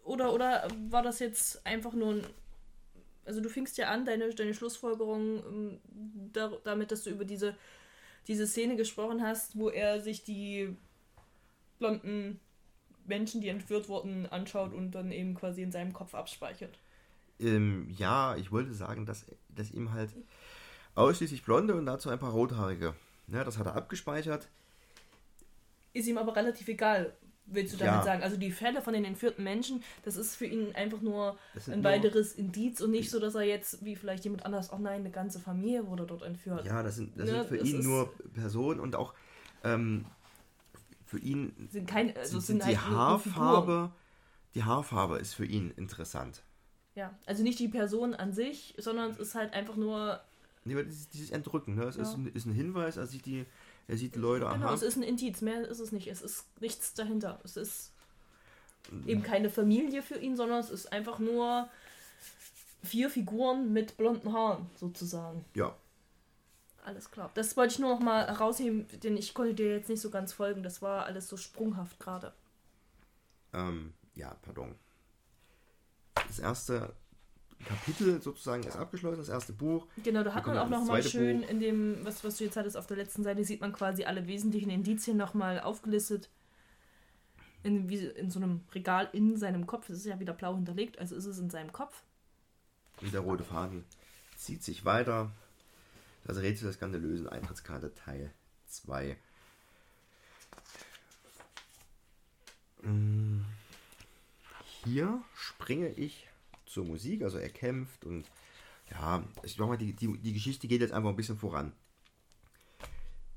[0.04, 2.26] Oder, oder war das jetzt einfach nur ein.
[3.24, 5.80] Also du fingst ja an, deine, deine Schlussfolgerung ähm,
[6.32, 7.56] da, damit, dass du über diese,
[8.28, 10.76] diese Szene gesprochen hast, wo er sich die
[11.80, 12.38] blonden
[13.04, 16.78] Menschen, die entführt wurden, anschaut und dann eben quasi in seinem Kopf abspeichert.
[17.40, 20.10] Ähm, ja, ich wollte sagen, dass, dass ihm halt
[20.96, 22.94] ausschließlich Blonde und dazu ein paar Rothaarige.
[23.28, 24.48] Ja, das hat er abgespeichert.
[25.92, 27.12] Ist ihm aber relativ egal,
[27.46, 28.02] willst du damit Ja.
[28.02, 28.22] sagen.
[28.22, 31.38] Also die Fälle von den entführten Menschen, das ist für ihn einfach nur
[31.70, 35.00] ein weiteres Indiz und nicht so, dass er jetzt, wie vielleicht jemand anders, oh nein,
[35.00, 36.66] eine ganze Familie wurde dort entführt.
[36.66, 39.14] Ja, das sind, das Ne, sind für das ihn nur Personen und auch
[39.64, 40.06] ähm,
[41.06, 42.90] für ihn Sind kein, also sind, sind die halt.
[42.90, 43.92] Haarfarbe.
[44.54, 46.42] Die Haarfarbe ist für ihn interessant.
[46.94, 50.20] Ja, also nicht die Person an sich, sondern es ist halt einfach nur,
[50.66, 51.84] Nee, aber dieses, Entrücken, ne?
[51.84, 52.18] es ist, Ja.
[52.18, 53.46] ein, ist ein Hinweis, er sieht die,
[53.88, 56.08] er sieht die Leute, genau, aha, es ist ein Indiz, mehr ist es nicht.
[56.08, 57.40] Es ist nichts dahinter.
[57.44, 57.92] Es ist
[59.06, 61.68] eben keine Familie für ihn, sondern es ist einfach nur
[62.84, 65.44] vier Figuren mit blonden Haaren, sozusagen.
[65.54, 65.74] ja,
[66.84, 67.30] Alles klar.
[67.34, 70.32] Das wollte ich nur noch mal herausheben, denn ich konnte dir jetzt nicht so ganz
[70.32, 70.62] folgen.
[70.62, 72.32] Das war alles so sprunghaft gerade.
[73.52, 74.74] ähm, ja, pardon.
[76.28, 76.94] Das erste
[77.64, 79.86] Kapitel sozusagen ist abgeschlossen, das erste Buch.
[80.02, 81.48] Genau, da hat man auch dann noch das mal zweite schön Buch.
[81.48, 84.26] in dem, was, was du jetzt hattest auf der letzten Seite, sieht man quasi alle
[84.26, 86.28] wesentlichen Indizien noch mal aufgelistet.
[87.62, 89.88] In, wie, in so einem Regal in seinem Kopf.
[89.88, 92.02] Es ist ja wieder blau hinterlegt, also ist es in seinem Kopf.
[93.00, 93.84] Und der rote Faden
[94.36, 95.32] zieht sich weiter.
[96.24, 98.32] Das Rätsel das Ganze lösen, Eintrittskarte Teil
[98.68, 99.16] 2.
[102.82, 103.40] Mm,
[104.84, 106.28] Hier springe ich
[106.76, 108.26] zur Musik, also er kämpft und
[108.90, 111.72] ja, ich mach mal, die, die, die Geschichte geht jetzt einfach ein bisschen voran.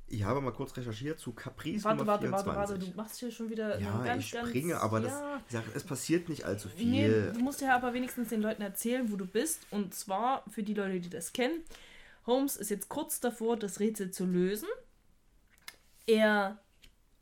[0.07, 2.55] Ich habe mal kurz recherchiert zu Caprice Warte, Nummer warte, 24.
[2.55, 4.49] warte, warte, du machst hier schon wieder ja, ganz, ich ganz...
[4.49, 7.27] springe, aber das, ja, sag, es passiert nicht allzu viel.
[7.27, 9.65] Nee, du musst ja aber wenigstens den Leuten erzählen, wo du bist.
[9.71, 11.63] Und zwar für die Leute, die das kennen.
[12.25, 14.67] Holmes ist jetzt kurz davor, das Rätsel zu lösen.
[16.07, 16.59] Er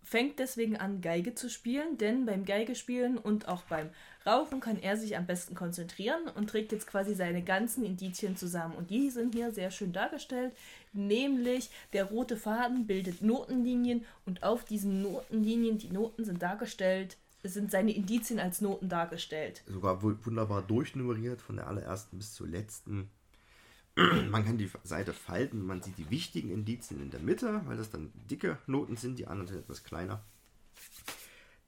[0.09, 3.89] fängt deswegen an, Geige zu spielen, denn beim Geigespielen und auch beim
[4.25, 8.75] Rauchen kann er sich am besten konzentrieren und trägt jetzt quasi seine ganzen Indizien zusammen.
[8.75, 10.53] Und die sind hier sehr schön dargestellt,
[10.93, 17.53] nämlich der rote Faden bildet Notenlinien und auf diesen Notenlinien, die Noten sind dargestellt, es
[17.53, 19.61] sind seine Indizien als Noten dargestellt.
[19.67, 23.09] sogar wu- wunderbar durchnummeriert von der allerersten bis zur letzten.
[24.29, 27.89] Man kann die Seite falten, man sieht die wichtigen Indizien in der Mitte, weil das
[27.89, 30.23] dann dicke Noten sind, die anderen sind etwas kleiner.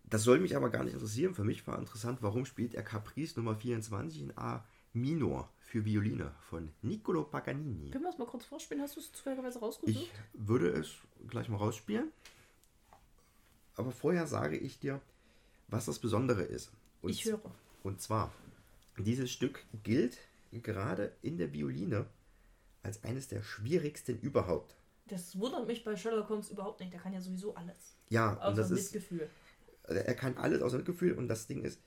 [0.04, 1.34] Das soll mich aber gar nicht interessieren.
[1.36, 4.64] Für mich war interessant, warum spielt er Caprice Nummer 24 in A
[4.94, 7.92] Minor für Violine von Niccolo Paganini.
[7.92, 8.82] Können wir das mal kurz vorspielen?
[8.82, 10.12] Hast du es zufälligerweise Ich rausgesucht?
[10.34, 10.96] würde es
[11.28, 12.12] gleich mal rausspielen.
[13.76, 15.00] Aber vorher sage ich dir,
[15.68, 16.72] was das Besondere ist.
[17.02, 17.40] Und Ich höre.
[17.84, 18.32] und zwar,
[18.98, 20.18] dieses Stück gilt
[20.52, 22.08] gerade in der Violine
[22.84, 24.76] als eines der schwierigsten überhaupt.
[25.08, 26.94] Das wundert mich bei Sherlock Holmes überhaupt nicht.
[26.94, 27.96] Der kann ja sowieso alles.
[28.10, 29.30] Ja, und Außer das ist, Mitgefühl.
[29.84, 31.82] also er kann alles außer Mitgefühl und das Ding ist,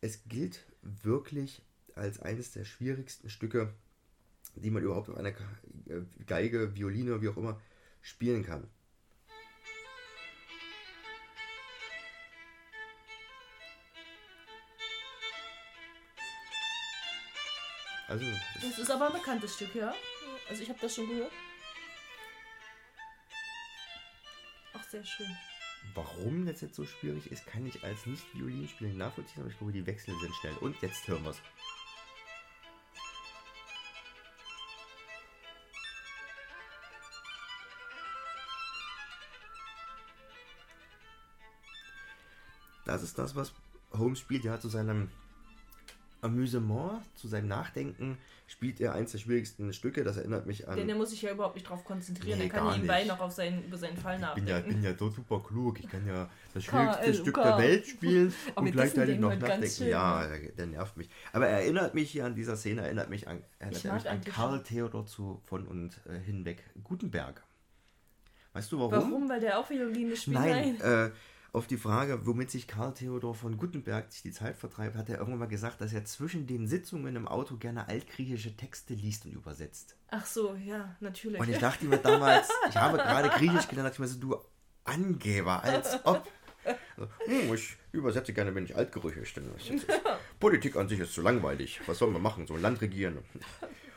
[0.00, 1.62] es gilt wirklich
[1.94, 3.74] als eines der schwierigsten Stücke,
[4.54, 7.60] die man überhaupt auf einer Ge- Geige, Violine, wie auch immer,
[8.02, 8.68] spielen kann.
[18.08, 18.24] Also,
[18.54, 19.94] das Das ist aber ein bekanntes Stück, ja.
[20.48, 21.32] Also ich habe das schon gehört.
[24.72, 25.36] Ach, sehr schön.
[25.94, 29.72] Warum das jetzt so schwierig ist, kann ich als Nicht-Violinspieler nicht nachvollziehen, aber ich glaube,
[29.72, 30.56] die Wechsel sind schnell.
[30.58, 31.40] Und jetzt hören wir es.
[42.88, 43.52] das ist das, was
[43.92, 44.44] Holmes spielt.
[44.44, 45.10] Ja, zu seinem
[46.20, 50.04] Amüsement, zu seinem Nachdenken spielt er eins der schwierigsten Stücke.
[50.04, 50.76] Das erinnert mich an.
[50.76, 52.38] Denn er muss sich ja überhaupt nicht drauf konzentrieren.
[52.38, 54.80] Nee, er kann nebenbei noch auf seinen, über seinen Fall Ich bin ja, nachdenken.
[54.80, 55.78] bin ja dort super klug.
[55.80, 59.68] Ich kann ja das schwierigste L, Stück der Welt spielen Aber und gleichzeitig noch nachdenken.
[59.68, 60.52] schön, ja, ne?
[60.56, 61.10] der, nervt mich.
[61.32, 64.62] Aber er erinnert mich hier an dieser Szene, erinnert mich an, erinnert mich an Karl
[64.62, 67.44] Theodor zu, von und äh, hinweg Gutenberg.
[68.54, 68.92] Weißt du warum?
[68.92, 69.28] Warum?
[69.28, 70.38] Weil der auch Violine spielt?
[70.38, 71.10] Nein, äh,
[71.52, 75.16] auf die Frage, womit sich Karl Theodor von Gutenberg sich die Zeit vertreibt, hat er
[75.18, 79.32] irgendwann mal gesagt, dass er zwischen den Sitzungen im Auto gerne altgriechische Texte liest und
[79.32, 79.96] übersetzt.
[80.10, 81.40] Ach so, ja, natürlich.
[81.40, 84.36] Und ich dachte mir damals, ich habe gerade Griechisch gelernt, dachte ich mir so, du
[84.84, 86.26] Angeber, als ob.
[86.96, 89.86] Also, hm, ich übersetze gerne, wenn ich altgriechisch ist-
[90.40, 91.80] Politik an sich ist zu langweilig.
[91.86, 92.46] Was soll man machen?
[92.46, 93.18] So ein Land regieren.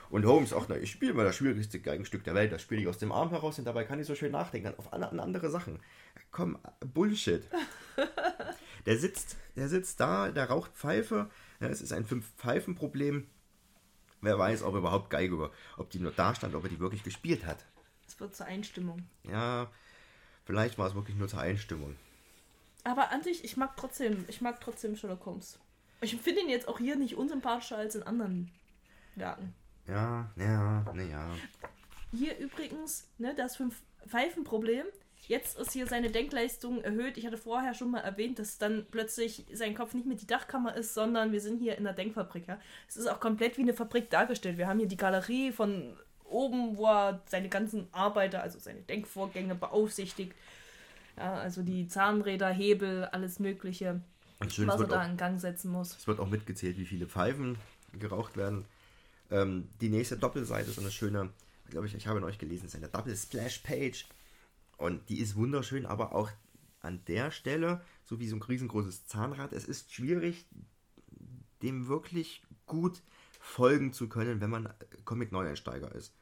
[0.10, 2.88] Und Holmes auch, na, ich spiele mal das schwierigste Geigenstück der Welt, das spiele ich
[2.88, 5.50] aus dem Arm heraus und dabei kann ich so schön nachdenken auf an, an andere
[5.50, 5.80] Sachen.
[6.32, 7.44] Komm, Bullshit.
[8.86, 11.30] Der sitzt, der sitzt da, der raucht Pfeife.
[11.60, 13.28] Ja, es ist ein Fünf-Pfeifen-Problem.
[14.22, 17.04] Wer weiß, ob er überhaupt Geige, ob die nur da stand, ob er die wirklich
[17.04, 17.66] gespielt hat.
[18.08, 19.08] Es wird zur Einstimmung.
[19.30, 19.70] Ja,
[20.46, 21.96] vielleicht war es wirklich nur zur Einstimmung.
[22.84, 25.60] Aber an sich, ich mag trotzdem, ich mag trotzdem Sherlock Holmes.
[26.02, 28.52] Ich finde ihn jetzt auch hier nicht unsympathischer als in anderen
[29.16, 29.54] Werken.
[29.88, 31.30] Ja, ja, naja.
[32.12, 34.86] Hier übrigens, ne, das Fünf-Pfeifen-Problem.
[35.28, 37.18] Jetzt ist hier seine Denkleistung erhöht.
[37.18, 40.76] Ich hatte vorher schon mal erwähnt, dass dann plötzlich sein Kopf nicht mehr die Dachkammer
[40.76, 42.48] ist, sondern wir sind hier in der Denkfabrik.
[42.48, 42.60] Ja?
[42.88, 44.58] Es ist auch komplett wie eine Fabrik dargestellt.
[44.58, 45.96] Wir haben hier die Galerie von
[46.26, 50.34] oben, wo er seine ganzen Arbeiter, also seine Denkvorgänge beaufsichtigt.
[51.18, 54.02] Ja, also die Zahnräder, Hebel, alles Mögliche,
[54.50, 55.96] schön, was er da auch, in Gang setzen muss.
[55.98, 57.58] es wird auch mitgezählt, wie viele Pfeifen
[58.00, 58.66] geraucht werden.
[59.30, 61.30] Ähm, die nächste Doppelseite ist eine schöne,
[61.70, 64.06] glaube ich, ich habe in euch gelesen, ist eine Double Splash Page.
[64.82, 66.30] Und die ist wunderschön, aber auch
[66.82, 70.46] an der Stelle, so wie so ein riesengroßes Zahnrad, es ist schwierig,
[71.62, 73.02] dem wirklich gut
[73.40, 74.74] folgen zu können, wenn man
[75.06, 76.14] Comic-Neueinsteiger ist.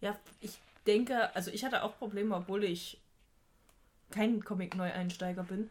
[0.00, 2.98] Ja, ich denke, also ich hatte auch Probleme, obwohl ich
[4.10, 5.68] kein Comic-Neueinsteiger bin.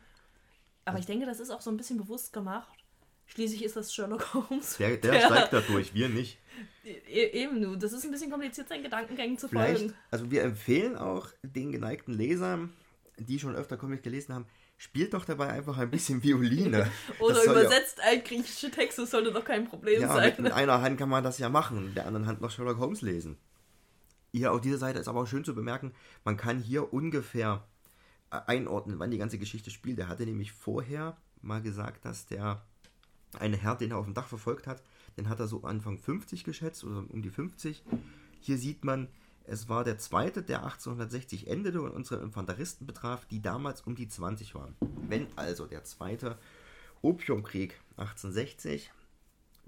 [0.86, 2.86] Aber ich denke, das ist auch so ein bisschen bewusst gemacht.
[3.26, 4.78] Schließlich ist das Sherlock Holmes.
[4.78, 6.38] Der, der steigt da durch, wir nicht.
[6.84, 7.80] E eben.
[7.80, 9.94] Das ist ein bisschen kompliziert, seinen Gedankengängen zu Vielleicht, folgen.
[10.10, 12.74] also wir empfehlen auch den geneigten Lesern,
[13.18, 14.46] die schon öfter Comics gelesen haben,
[14.78, 16.90] spielt doch dabei einfach ein bisschen Violine.
[17.20, 20.30] Oder soll ja- übersetzt altgriechische Texte, sollte doch kein Problem Ja, sein.
[20.30, 22.80] mit, mit einer Hand kann man das ja machen, mit der anderen Hand noch Sherlock
[22.80, 23.38] Holmes lesen.
[24.34, 27.64] Hier auf dieser Seite ist aber auch schön zu bemerken, man kann hier ungefähr
[28.32, 30.00] äh, einordnen, wann die ganze Geschichte spielt.
[30.00, 32.64] Er hatte nämlich vorher mal gesagt, dass der
[33.38, 34.82] eine Herr, den er auf dem Dach verfolgt hat,
[35.18, 37.84] den hat er so Anfang 50 geschätzt oder um die 50.
[38.40, 39.08] Hier sieht man,
[39.46, 44.08] es war der zweite, der 1860 endete und unsere Infanteristen betraf, die damals um die
[44.08, 44.76] 20 waren.
[45.08, 46.38] Wenn also der zweite
[47.02, 48.92] Opiumkrieg 1860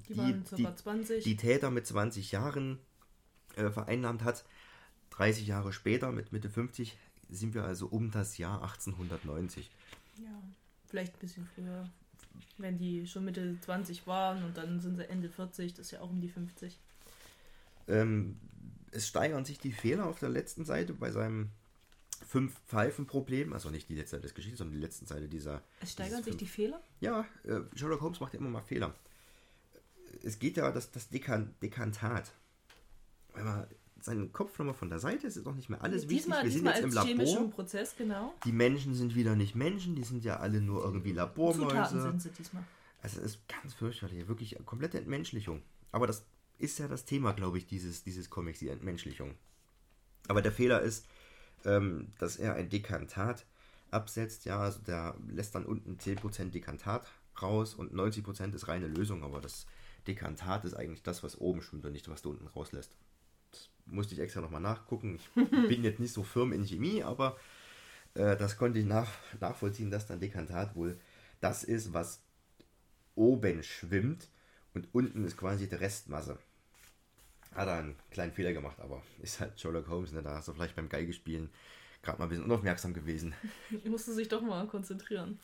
[0.07, 1.23] die waren circa 20.
[1.23, 2.79] die Täter mit 20 Jahren
[3.55, 4.43] äh, vereinnahmt hat.
[5.11, 6.97] 30 Jahre später, mit Mitte 50,
[7.29, 9.69] sind wir also um das Jahr 1890.
[10.17, 10.31] ja,
[10.87, 11.89] vielleicht ein bisschen früher.
[12.57, 16.01] Wenn die schon Mitte 20 waren und dann sind sie Ende 40, das ist ja
[16.01, 16.79] auch um die 50.
[17.87, 18.39] Ähm,
[18.91, 21.49] es steigern sich die Fehler auf der letzten Seite bei seinem
[22.27, 23.53] Fünf-Pfeifen-Problem.
[23.53, 25.61] Also nicht die letzte Seite des Geschichts, sondern die letzte Seite dieser.
[25.81, 26.81] Es steigern sich die Fehler?
[26.99, 28.93] Ja, äh, Sherlock Holmes macht ja immer mal Fehler.
[30.23, 32.31] Es geht ja das, das Dekan Dekantat.
[33.33, 33.67] Wenn man
[34.03, 36.63] seinen Kopf nochmal von der Seite, ist ist auch nicht mehr alles diesmal wichtig.
[36.63, 37.51] Wir diesmal sind jetzt im als chemischen Labor.
[37.51, 38.33] Prozess, genau.
[38.45, 42.01] Die Menschen sind wieder nicht Menschen, die sind ja alle nur irgendwie Zutaten Labormäuse.
[42.01, 42.63] sind sie diesmal.
[43.01, 45.61] Also es ist ganz fürchterlich, wirklich komplette Entmenschlichung.
[45.91, 46.25] Aber das
[46.57, 49.35] ist ja das Thema, glaube ich, dieses, dieses Comics, die Entmenschlichung.
[50.27, 51.05] Aber der Fehler ist,
[51.65, 53.45] ähm, dass er ein Dekantat
[53.91, 54.45] absetzt.
[54.45, 59.23] Ja, also der lässt dann unten 10% Dekantat raus und 90% ist reine Lösung.
[59.23, 59.65] Aber das
[60.07, 62.95] Dekantat ist eigentlich das, was oben schwimmt und nicht, was du unten rauslässt.
[63.85, 65.15] Musste ich extra nochmal nachgucken.
[65.15, 65.29] Ich
[65.67, 67.37] bin jetzt nicht so firm in Chemie, aber
[68.15, 69.09] äh, das konnte ich nach,
[69.39, 70.97] nachvollziehen, dass dann Dekantat wohl
[71.41, 72.21] das ist, was
[73.15, 74.29] oben schwimmt
[74.73, 76.37] und unten ist quasi die Restmasse.
[77.53, 80.23] Hat er einen kleinen Fehler gemacht, aber ist halt Sherlock Holmes, ne?
[80.23, 81.49] da ist er vielleicht beim Geigespielen
[82.01, 83.33] gerade mal ein bisschen unaufmerksam gewesen.
[83.71, 85.37] Ich musste sich doch mal konzentrieren.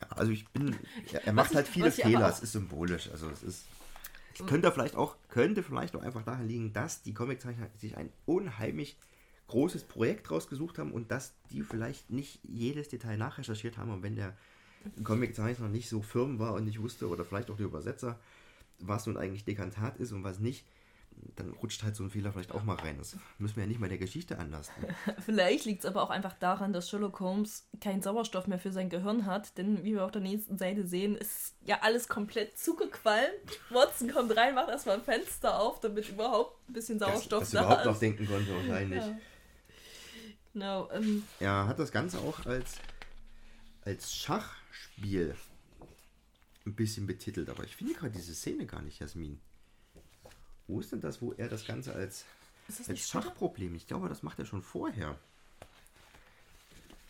[0.00, 0.76] Ja, also ich bin,
[1.24, 3.64] er, macht ich- halt viele Fehler, es ist symbolisch, also es ist,
[4.46, 8.96] könnte vielleicht auch, könnte vielleicht auch einfach daran liegen, dass die Comiczeichner sich ein unheimlich
[9.48, 13.90] großes Projekt rausgesucht haben und dass die vielleicht nicht jedes Detail nachrecherchiert haben.
[13.90, 14.36] Und wenn der
[15.02, 18.20] Comiczeichner nicht so firm war und nicht wusste oder vielleicht auch der Übersetzer,
[18.78, 20.64] was nun eigentlich Dekantat ist und was nicht,
[21.36, 22.98] dann rutscht halt so ein Fehler vielleicht auch mal rein.
[22.98, 24.84] Das müssen wir ja nicht mal der Geschichte anlasten.
[25.24, 28.88] Vielleicht liegt es aber auch einfach daran, dass Sherlock Holmes keinen Sauerstoff mehr für sein
[28.88, 33.28] Gehirn hat, denn wie wir auf der nächsten Seite sehen, ist ja alles komplett zugequalmt.
[33.70, 37.60] Watson kommt rein, macht erstmal ein Fenster auf, damit überhaupt ein bisschen Sauerstoff dass, dass
[37.60, 37.86] da überhaupt ist.
[37.86, 39.04] noch denken konnte wahrscheinlich.
[39.04, 39.18] Ja.
[40.52, 42.76] Genau, ähm, Er hat das Ganze auch als,
[43.82, 45.36] als Schachspiel
[46.66, 49.40] ein bisschen betitelt, aber ich finde gerade diese Szene gar nicht, Jasmin.
[50.68, 52.24] Wo ist denn das, wo er das Ganze als,
[52.68, 53.08] ist das als?
[53.08, 53.74] Schachproblem?
[53.74, 55.16] Ich glaube, das macht er schon vorher.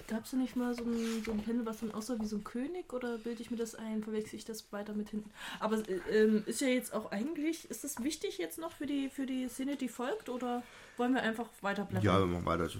[0.07, 2.45] Gab es nicht mal so ein, so ein Panel, was dann aussah wie so ein
[2.45, 2.95] König?
[2.95, 4.03] Oder bilde ich mir das ein?
[4.03, 5.31] Verwechsel ich das weiter mit hinten?
[5.61, 9.11] Aber äh, ähm, ist ja jetzt auch eigentlich, ist das wichtig jetzt noch für die,
[9.11, 10.31] für die Szene, die folgt?
[10.31, 10.63] Oder
[10.97, 12.07] wollen wir einfach weiterblättern?
[12.07, 12.71] Ja, wir machen weiter.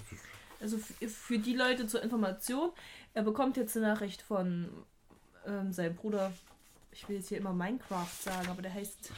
[0.61, 2.71] Also für die Leute zur Information,
[3.15, 4.69] er bekommt jetzt eine Nachricht von
[5.47, 6.33] ähm, seinem Bruder.
[6.93, 9.13] Ich will jetzt hier immer Minecraft sagen, aber der heißt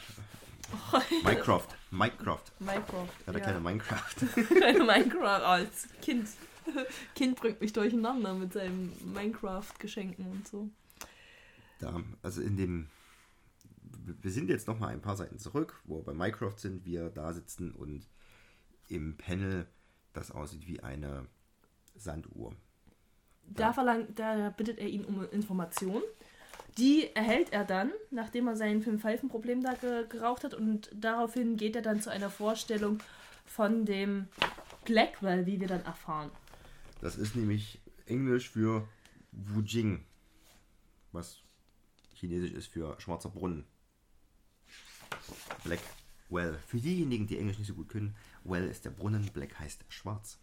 [1.23, 1.67] Minecraft.
[1.91, 2.43] Minecraft.
[2.59, 3.09] Minecraft.
[3.25, 4.15] Ja, der kleine Minecraft.
[4.47, 6.27] kleine Minecraft als Kind.
[7.15, 10.69] Kind bringt mich durcheinander mit seinen Minecraft-Geschenken und so.
[11.79, 12.87] Da, also in dem.
[14.03, 17.09] Wir sind jetzt noch mal ein paar Seiten zurück, wo wir bei Minecraft sind, wir
[17.09, 18.07] da sitzen und
[18.87, 19.67] im Panel
[20.13, 21.27] das aussieht wie eine
[21.95, 22.55] Sanduhr.
[23.43, 26.03] Da, verlangt, da bittet er ihn um Informationen.
[26.77, 30.53] Die erhält er dann, nachdem er sein Fünf-Pfeifen-Problem da ge geraucht hat.
[30.53, 32.99] Und daraufhin geht er dann zu einer Vorstellung
[33.45, 34.27] von dem
[34.85, 36.31] Blackwell, wie wir dann erfahren.
[37.01, 38.87] Das ist nämlich Englisch für
[39.31, 40.05] Wujing,
[41.11, 41.41] was
[42.13, 43.65] chinesisch ist für schwarzer Brunnen.
[45.63, 45.81] Black
[46.29, 46.57] Well.
[46.65, 50.39] Für diejenigen, die Englisch nicht so gut können, Well ist der Brunnen, Black heißt schwarz.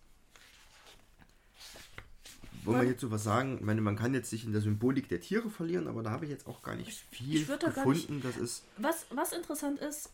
[2.69, 3.59] Wollen wir hierzu was sagen?
[3.59, 6.25] Ich meine, man kann jetzt sich in der Symbolik der Tiere verlieren, aber da habe
[6.25, 8.21] ich jetzt auch gar nicht viel ich würd da gefunden.
[8.23, 10.11] Das ist Was, was interessant ist,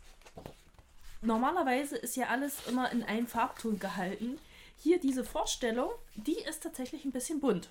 [1.20, 4.38] normalerweise ist ja alles immer in einem Farbton gehalten.
[4.78, 7.70] Hier diese Vorstellung, die ist tatsächlich ein bisschen bunt.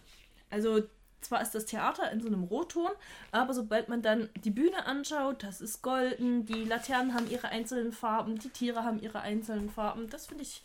[0.49, 0.83] Also
[1.23, 2.89] zwar ist das Theater in so einem Rotton,
[3.31, 7.91] aber sobald man dann die Bühne anschaut, das ist golden, die Laternen haben ihre einzelnen
[7.91, 10.09] Farben, die Tiere haben ihre einzelnen Farben.
[10.09, 10.61] Das finde ich,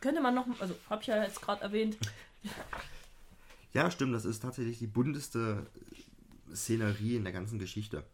[0.00, 1.96] könnte man noch, also habe ich ja jetzt gerade erwähnt,
[3.76, 5.66] ja stimmt, das ist tatsächlich die bunteste
[6.52, 8.04] Szenerie in der ganzen Geschichte.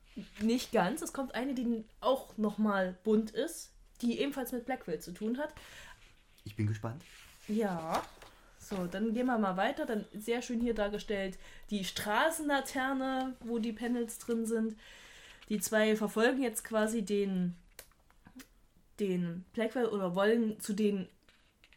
[0.41, 1.03] nicht ganz.
[1.03, 5.55] Es kommt eine, die auch nochmal bunt ist, die ebenfalls mit Blackwell zu tun hat.
[6.45, 7.05] Ich bin gespannt.
[7.47, 8.03] Ja.
[8.59, 9.87] So, dann gehen wir mal weiter.
[9.87, 11.39] Dann sehr schön hier dargestellt
[11.71, 14.77] die Straßenlaterne, wo die Panels drin sind.
[15.49, 17.55] Die zwei verfolgen jetzt quasi den,
[18.99, 21.09] den Blackwell oder wollen zu den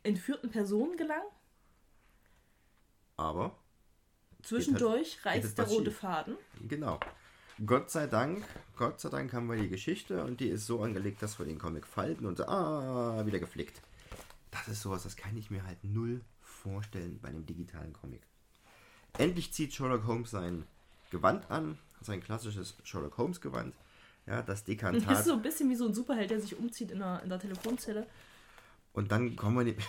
[0.02, 1.30] entführten Personen gelangen.
[3.18, 3.56] Aber
[4.46, 5.92] Zwischendurch geht reißt der etwas rote.
[5.92, 6.38] Faden.
[6.68, 7.00] Genau.
[7.66, 8.44] Gott sei Dank,
[8.76, 11.58] Gott sei Dank haben wir die Geschichte und die ist so angelegt, dass wir den
[11.58, 13.82] Comic falten und so, ah, wieder geflickt.
[14.52, 18.22] Das ist sowas, das kann ich mir halt null vorstellen bei einem digitalen Comic.
[19.18, 20.66] Endlich zieht Sherlock Holmes sein
[21.12, 23.74] Gewand an, sein klassisches Sherlock Holmes Gewand.
[24.28, 25.24] Ja, das Das ist Dekantat.
[25.24, 28.06] so ein bisschen wie so ein Superheld, der sich umzieht in der, in der Telefonzelle.
[28.92, 29.76] Und dann kommen wir.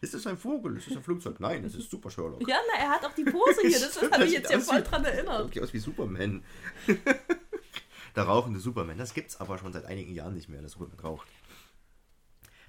[0.00, 0.76] ist das ein Vogel?
[0.76, 1.40] Ist das ein Flugzeug?
[1.40, 2.46] Nein, das ist Super Sherlock.
[2.48, 3.80] Ja, na, er hat auch die Pose hier.
[3.80, 5.46] Das habe ich jetzt ja sieht voll dran erinnert.
[5.46, 6.42] Wirklich aus wie Superman.
[8.16, 8.98] Der rauchende Superman.
[8.98, 11.28] Das gibt's aber schon seit einigen Jahren nicht mehr, dass Superman raucht.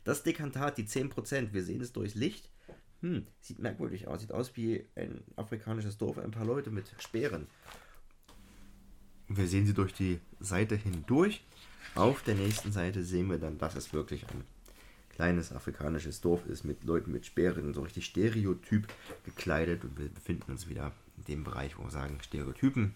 [0.04, 2.50] Das Dekantat, die 10%, wir sehen es durchs Licht.
[3.02, 4.22] Hm, sieht merkwürdig aus.
[4.22, 7.48] Sieht aus wie ein afrikanisches Dorf, ein paar Leute mit Speeren.
[9.28, 11.44] Wir sehen sie durch die Seite hindurch.
[11.96, 14.44] Auf der nächsten Seite sehen wir dann, dass es wirklich ein
[15.20, 18.88] kleines afrikanisches Dorf ist mit Leuten mit Speeren, so richtig stereotyp
[19.26, 19.84] gekleidet.
[19.84, 22.96] Und wir befinden uns wieder in dem Bereich, wo wir sagen Stereotypen.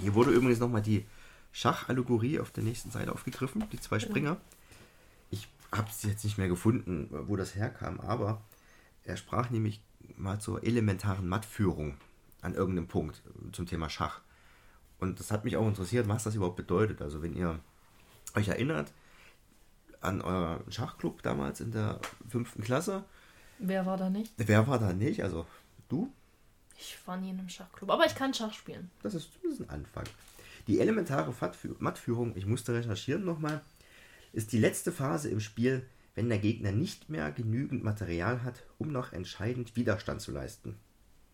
[0.00, 1.06] Hier wurde übrigens nochmal die
[1.52, 4.36] Schachallegorie auf der nächsten Seite aufgegriffen, die zwei Springer.
[5.30, 8.42] Ich habe es jetzt nicht mehr gefunden, wo das herkam, aber
[9.04, 9.80] er sprach nämlich
[10.16, 11.94] mal zur elementaren Mattführung
[12.42, 14.22] an irgendeinem Punkt zum Thema Schach.
[14.98, 17.00] Und das hat mich auch interessiert, was das überhaupt bedeutet.
[17.00, 17.60] Also wenn ihr
[18.34, 18.92] euch erinnert
[20.04, 23.04] an euren Schachclub damals in der fünften Klasse,
[23.58, 24.32] Wer war da nicht?
[24.36, 25.22] wer war da nicht?
[25.22, 25.46] Also
[25.88, 26.12] du?
[26.76, 28.90] Ich war nie in einem Schachclub, aber ich kann Schach spielen.
[29.02, 30.04] Das ist, ist ein Anfang.
[30.66, 31.32] Die elementare
[31.78, 33.60] Mattführung, ich musste recherchieren nochmal,
[34.32, 35.86] ist die letzte Phase im Spiel,
[36.16, 40.76] wenn der Gegner nicht mehr genügend Material hat, um noch entscheidend Widerstand zu leisten.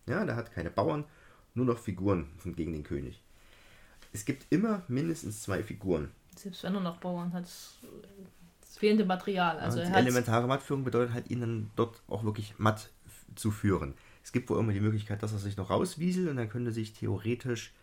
[0.07, 1.05] Ja, der hat keine Bauern,
[1.53, 3.21] nur noch Figuren gegen den König.
[4.13, 6.11] Es gibt immer mindestens zwei Figuren.
[6.35, 7.47] Selbst wenn er noch Bauern hat,
[8.81, 9.57] fehlende Material.
[9.59, 12.89] Also hat elementare Mattführung bedeutet halt, ihn dann dort auch wirklich matt
[13.35, 13.93] zu führen.
[14.23, 16.93] Es gibt wohl immer die Möglichkeit, dass er sich noch rauswieselt und dann könnte sich
[16.93, 17.73] theoretisch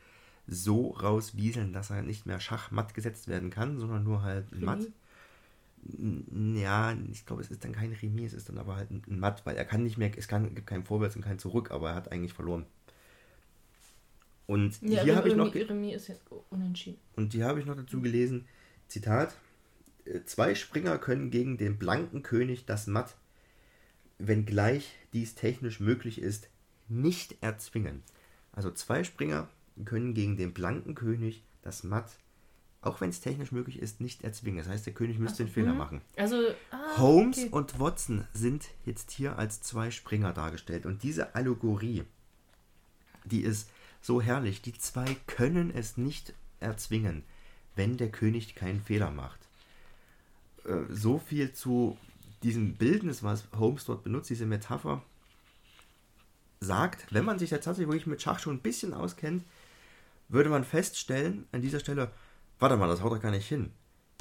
[0.46, 4.88] so rauswieseln, dass er nicht mehr schachmatt gesetzt werden kann, sondern nur halt matt.
[5.98, 9.20] N- Ja, ich glaube, es ist dann kein Remis, es ist dann aber halt ein
[9.20, 11.90] Matt, weil er kann nicht mehr, es kann, gibt kein Vorwärts und kein Zurück, aber
[11.90, 12.66] er hat eigentlich verloren.
[14.46, 16.98] Und Ja, hier habe ich noch, Remis, Remis ist jetzt unentschieden.
[17.16, 18.46] und hier habe ich noch dazu gelesen,
[18.88, 19.36] Zitat,
[20.24, 23.16] zwei Springer können gegen den blanken König das Matt,
[24.18, 26.48] wenngleich dies technisch möglich ist,
[26.88, 28.02] nicht erzwingen.
[28.52, 29.48] Also zwei Springer
[29.84, 32.18] können gegen den blanken König das Matt,
[32.80, 34.58] auch wenn es technisch möglich ist, nicht erzwingen.
[34.58, 36.00] Das heißt, der König müsste den Fehler machen.
[36.16, 36.36] Also,
[36.70, 37.48] ah, Holmes okay.
[37.50, 40.86] und Watson sind jetzt hier als zwei Springer dargestellt.
[40.86, 42.04] Und diese Allegorie,
[43.24, 44.62] die ist so herrlich.
[44.62, 47.24] Die zwei können es nicht erzwingen,
[47.74, 49.47] wenn der König keinen Fehler macht.
[50.64, 51.96] Äh, So viel zu
[52.42, 55.02] diesem Bildnis, was Holmes dort benutzt, diese Metapher,
[56.60, 59.44] sagt, wenn man sich jetzt tatsächlich wirklich mit Schach schon ein bisschen auskennt,
[60.28, 62.10] würde man feststellen, an dieser Stelle,
[62.58, 63.72] warte mal, das haut doch gar nicht hin.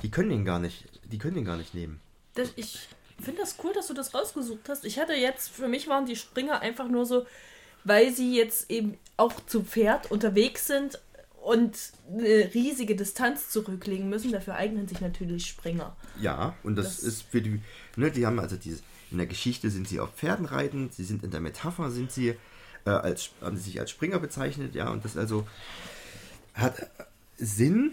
[0.03, 1.99] Die können den gar nicht, die können den gar nicht nehmen.
[2.35, 2.87] Das, ich
[3.19, 4.85] finde das cool, dass du das rausgesucht hast.
[4.85, 7.25] Ich hatte jetzt, für mich waren die Springer einfach nur so,
[7.83, 10.99] weil sie jetzt eben auch zu Pferd unterwegs sind
[11.47, 11.77] und
[12.11, 14.31] eine riesige Distanz zurücklegen müssen.
[14.31, 15.95] Dafür eignen sich natürlich Springer.
[16.19, 17.61] Ja, und das, Das- ist für die,
[17.95, 21.23] ne, die haben also dieses, in der Geschichte sind sie auf Pferden reiten, sie sind
[21.23, 22.35] in der Metapher, sind sie
[22.85, 25.47] äh, als, haben sie sich als Springer bezeichnet, ja, und das also
[26.53, 26.89] hat
[27.37, 27.91] Sinn.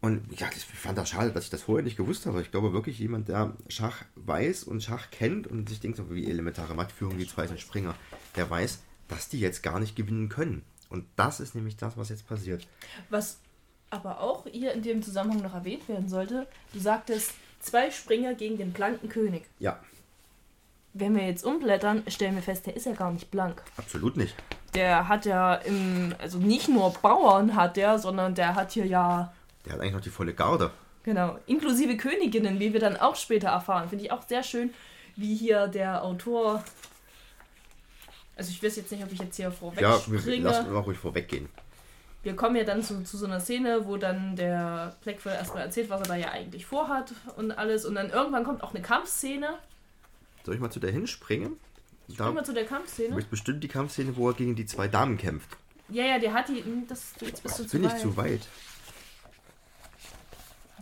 [0.00, 2.40] Und ja, ich fand das schade, dass ich das vorher nicht gewusst habe.
[2.40, 6.30] Ich glaube wirklich, jemand, der Schach weiß und Schach kennt und sich denkt, so wie
[6.30, 7.94] elementare Mattführung, die zwei sind Springer,
[8.36, 10.62] der weiß, dass die jetzt gar nicht gewinnen können.
[10.90, 12.66] Und das ist nämlich das, was jetzt passiert.
[13.08, 13.38] Was
[13.90, 18.56] aber auch hier in dem Zusammenhang noch erwähnt werden sollte, du sagtest, zwei Springer gegen
[18.58, 19.44] den blanken König.
[19.58, 19.78] Ja,
[20.92, 23.62] Wenn wir jetzt umblättern, stellen wir fest, der ist ja gar nicht blank.
[23.76, 24.34] absolut nicht.
[24.74, 29.32] Der hat ja im, also nicht nur Bauern hat der, sondern der hat hier ja,
[29.64, 30.70] Der hat eigentlich noch die volle Garde.
[31.02, 33.88] genau, inklusive Königinnen, wie wir dann auch später erfahren.
[33.88, 34.72] Finde ich auch sehr schön,
[35.16, 36.62] wie hier der Autor.
[38.36, 40.44] Also ich weiß jetzt nicht, ob ich jetzt hier vorweg Ja, wir, springe.
[40.48, 41.48] lass mal ruhig vorweggehen.
[42.22, 45.88] Wir kommen ja dann zu, zu so einer Szene, wo dann der Blackwell erstmal erzählt,
[45.90, 47.84] was er da ja eigentlich vorhat und alles.
[47.86, 49.58] Und dann irgendwann kommt auch eine Kampfszene.
[50.44, 51.56] Soll ich mal zu der hinspringen?
[52.08, 53.18] Da Springen wir zu der Kampfszene.
[53.18, 55.48] ist bestimmt die Kampfszene, wo er gegen die zwei Damen kämpft.
[55.88, 56.62] Ja, ja, der hat die.
[56.62, 58.00] hm, Das, jetzt bist du zu Bin ich weit.
[58.00, 58.40] zu weit?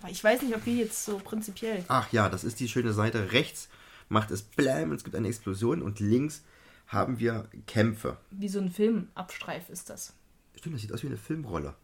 [0.01, 1.85] Aber ich weiß nicht, ob wir jetzt so prinzipiell.
[1.89, 3.33] Ach ja, das ist die schöne Seite.
[3.33, 3.69] Rechts
[4.09, 6.43] macht es Blam und es gibt eine Explosion und links
[6.89, 8.17] haben wir Kämpfe.
[8.31, 10.15] Wie so ein Filmabstreif ist das.
[10.57, 11.75] Stimmt, das sieht aus wie eine Filmrolle.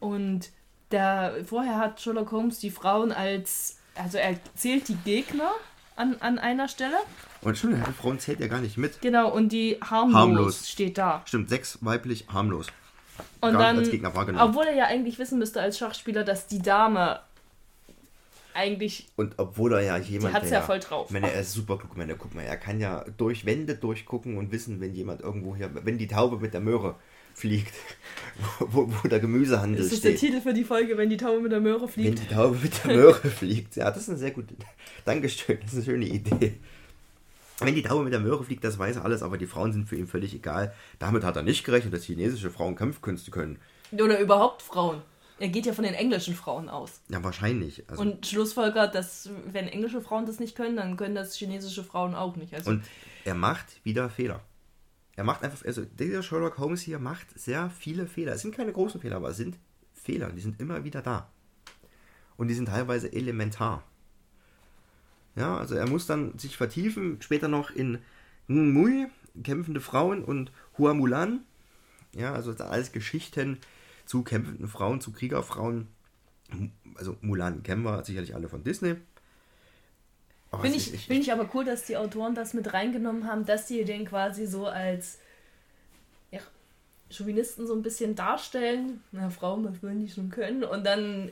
[0.00, 0.50] Und
[0.90, 3.78] der, vorher hat Sherlock Holmes die Frauen als.
[3.94, 5.50] Also er zählt die Gegner
[5.96, 6.96] an, an einer Stelle.
[7.42, 9.00] Und stimmt, die Frauen zählt ja gar nicht mit.
[9.00, 10.68] Genau, und die harmlos, Harmlos.
[10.68, 11.22] steht da.
[11.26, 12.68] Stimmt, sechs weiblich, harmlos.
[13.40, 17.20] Und Gar dann, obwohl er ja eigentlich wissen müsste als Schachspieler, dass die Dame
[18.54, 20.34] eigentlich, Und obwohl er ja jemand.
[20.34, 21.10] hat's der ja voll drauf.
[21.10, 21.96] Meine, er ist super klug.
[21.96, 25.70] Meine, guck mal, er kann ja durch Wände durchgucken und wissen, wenn jemand irgendwo hier,
[25.72, 26.96] wenn die Taube mit der Möhre
[27.34, 27.72] fliegt,
[28.58, 30.20] wo, wo der Gemüsehandel Das ist der steht.
[30.20, 32.18] Titel für die Folge, wenn die Taube mit der Möhre Wenn fliegt.
[32.30, 33.76] die Taube mit der Möhre fliegt.
[33.76, 34.54] Ja, das ist eine sehr gute.
[35.04, 36.54] Dankeschön, das ist eine schöne Idee.
[37.60, 39.88] Wenn die Taube mit der Möhre fliegt, das weiß er alles, aber die Frauen sind
[39.88, 40.74] für ihn völlig egal.
[40.98, 43.58] Damit hat er nicht gerechnet, dass chinesische Frauen Kampfkünste können.
[43.92, 45.02] Oder überhaupt Frauen.
[45.42, 47.00] Er geht ja von den englischen Frauen aus.
[47.08, 47.82] Ja, wahrscheinlich.
[47.90, 52.14] Also, Und schlussfolgert, dass wenn englische Frauen das nicht können, dann können das chinesische Frauen
[52.14, 52.54] auch nicht.
[52.54, 52.84] Also Und
[53.24, 54.40] er macht wieder Fehler.
[55.16, 58.34] Er macht einfach, also dieser Sherlock Holmes hier macht sehr viele Fehler.
[58.34, 59.58] Es sind keine großen Fehler, aber es sind
[59.92, 60.30] Fehler.
[60.30, 61.28] Die sind immer wieder da.
[62.36, 63.82] Und die sind teilweise elementar.
[65.34, 67.98] Ja, also er muss dann sich vertiefen, später noch in
[68.46, 69.08] Mui,
[69.42, 71.40] kämpfende Frauen und Hua Mulan.
[72.14, 73.58] Ja, also alles Geschichten
[74.06, 75.88] zu kämpfenden Frauen, zu Kriegerfrauen.
[76.96, 78.96] Also Mulan kennen wir sicherlich alle von Disney.
[80.60, 83.66] Finde ich, ist- find ich aber cool, dass die Autoren das mit reingenommen haben, dass
[83.66, 85.18] die den quasi so als
[86.30, 86.40] ja,
[87.10, 89.02] Chauvinisten so ein bisschen darstellen.
[89.12, 90.62] Na, Frauen, was wollen die schon können?
[90.62, 91.30] Und dann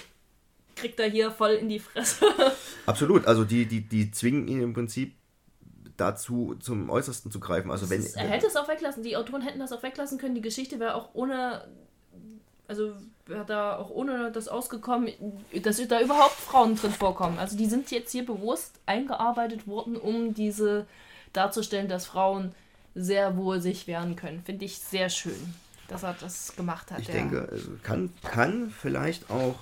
[0.75, 2.25] kriegt er hier voll in die Fresse.
[2.87, 5.15] Absolut, also die, die, die zwingen ihn im Prinzip
[5.99, 7.71] dazu, zum Äußersten zu greifen.
[7.71, 10.35] Also wenn, er hätte es auch weglassen, die Autoren hätten das auch weglassen können.
[10.35, 11.69] Die Geschichte wäre auch ohne,
[12.71, 12.93] also
[13.27, 15.11] wäre da auch ohne das ausgekommen,
[15.63, 17.37] dass da überhaupt Frauen drin vorkommen.
[17.39, 20.87] Also die sind jetzt hier bewusst eingearbeitet worden, um diese
[21.33, 22.55] darzustellen, dass Frauen
[22.95, 24.43] sehr wohl sich wehren können.
[24.45, 25.55] Finde ich sehr schön,
[25.89, 27.01] dass er das gemacht hat.
[27.01, 29.57] ich der- denke, also kann, kann vielleicht auch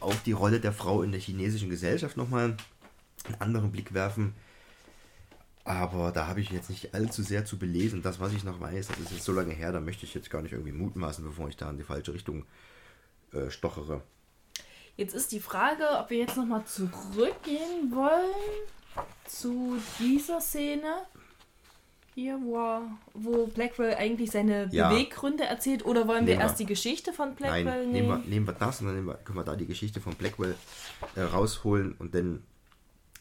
[0.00, 2.56] auf die Rolle der Frau in der chinesischen Gesellschaft nochmal
[3.26, 4.34] einen anderen Blick werfen.
[5.68, 8.00] Aber da habe ich jetzt nicht allzu sehr zu belesen.
[8.02, 10.30] Das, was ich noch weiß, das ist jetzt so lange her, da möchte ich jetzt
[10.30, 12.46] gar nicht irgendwie mutmaßen, bevor ich da in die falsche Richtung
[13.32, 14.00] äh, stochere.
[14.96, 18.34] Jetzt ist die Frage, ob wir jetzt nochmal zurückgehen wollen
[19.26, 20.94] zu dieser Szene.
[22.14, 22.82] Hier, wo, er,
[23.14, 24.88] wo Blackwell eigentlich seine Ja.
[24.88, 26.46] Beweggründe erzählt, oder wollen wir Nehmen wir.
[26.46, 29.14] erst die Geschichte von Blackwell Nein, nehmen wir, nehmen wir das und dann nehmen wir,
[29.18, 30.56] können wir da die Geschichte von Blackwell
[31.14, 32.42] äh, rausholen und dann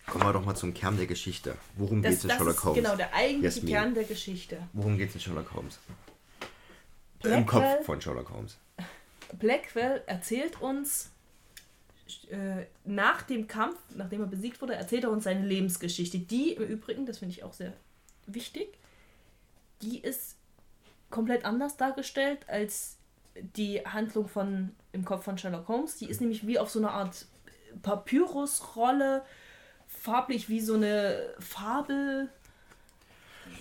[0.08, 1.56] kommen wir doch mal zum Kern der Geschichte.
[1.76, 2.82] Worum geht es in Sherlock Holmes?
[2.84, 3.74] genau der eigentliche Jasmin.
[3.74, 4.58] Kern der Geschichte.
[4.74, 5.80] Worum geht es in Sherlock Holmes?
[7.24, 8.58] Im Blackwell- Kopf von Sherlock Holmes.
[9.38, 11.10] Blackwell erzählt uns
[12.30, 16.20] äh, nach dem Kampf, nachdem er besiegt wurde, erzählt er uns seine Lebensgeschichte.
[16.20, 17.74] Die im Übrigen, das finde ich auch sehr
[18.26, 18.78] wichtig,
[19.82, 20.36] die ist
[21.10, 22.96] komplett anders dargestellt als
[23.36, 25.98] die Handlung von im Kopf von Sherlock Holmes.
[25.98, 27.26] Die ist nämlich wie auf so einer Art
[27.82, 29.24] Papyrusrolle,
[30.02, 32.30] farblich wie so eine Fabel.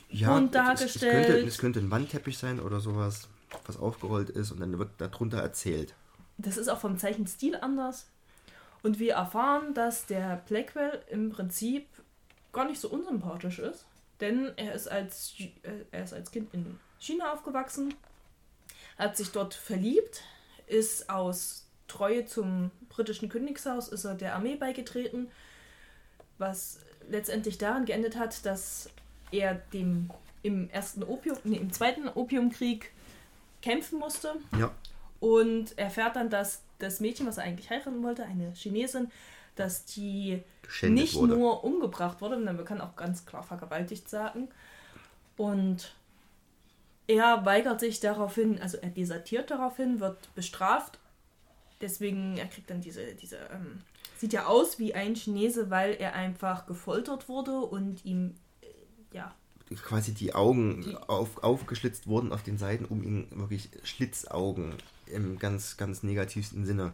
[0.09, 1.27] Ja, Und es- es, dargestellt.
[1.27, 3.29] könnte, es könnte ein Wandteppich sein oder sowas,
[3.67, 5.95] was aufgerollt ist und dann wird darunter erzählt.
[6.39, 8.07] Das ist auch vom Zeichenstil anders.
[8.83, 11.87] Und wir erfahren, dass der Blackwell im Prinzip
[12.53, 13.87] gar nicht so unsympathisch ist.
[14.21, 15.49] Denn er ist als, äh,
[15.91, 17.95] er ist als Kind in China aufgewachsen,
[18.99, 20.23] hat sich dort verliebt,
[20.67, 25.29] ist aus Treue zum britischen Königshaus, ist er der Armee beigetreten,
[26.39, 28.91] was letztendlich daran geendet hat, dass
[29.31, 30.11] er dem
[30.43, 32.93] im ersten Opium, nee, im zweiten Opiumkrieg
[33.63, 34.73] kämpfen musste Ja,
[35.21, 39.11] und erfährt dann, dass das Mädchen, was er eigentlich heiraten wollte, eine Chinesin,
[39.57, 41.35] dass die geschändet nicht wurde.
[41.35, 44.49] nur umgebracht wurde, sondern man kann auch ganz klar vergewaltigt sagen.
[45.37, 45.95] Und
[47.07, 50.99] er weigert sich daraufhin, also er desertiert daraufhin, wird bestraft.
[51.81, 53.83] Deswegen, er kriegt dann diese, diese, ähm,
[54.17, 58.67] sieht ja aus wie ein Chinese, weil er einfach gefoltert wurde und ihm, äh,
[59.13, 59.35] ja,
[59.83, 64.75] quasi die Augen auf, aufgeschlitzt wurden auf den Seiten, um ihn wirklich Schlitzaugen
[65.07, 66.93] im ganz, ganz negativsten Sinne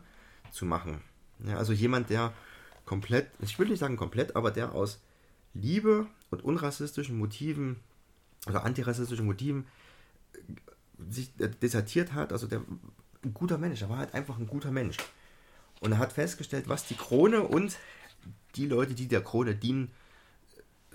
[0.52, 1.02] zu machen.
[1.46, 2.32] Ja, also jemand, der
[2.86, 5.00] komplett, ich will nicht sagen komplett, aber der aus
[5.54, 7.76] Liebe und unrassistischen Motiven
[8.48, 9.66] oder antirassistischen Motiven
[10.32, 12.62] äh, sich äh, desertiert hat, also der
[13.24, 14.96] ein guter Mensch, er war halt einfach ein guter Mensch.
[15.82, 17.76] Und er hat festgestellt, was die Krone und
[18.54, 19.90] die Leute, die der Krone dienen,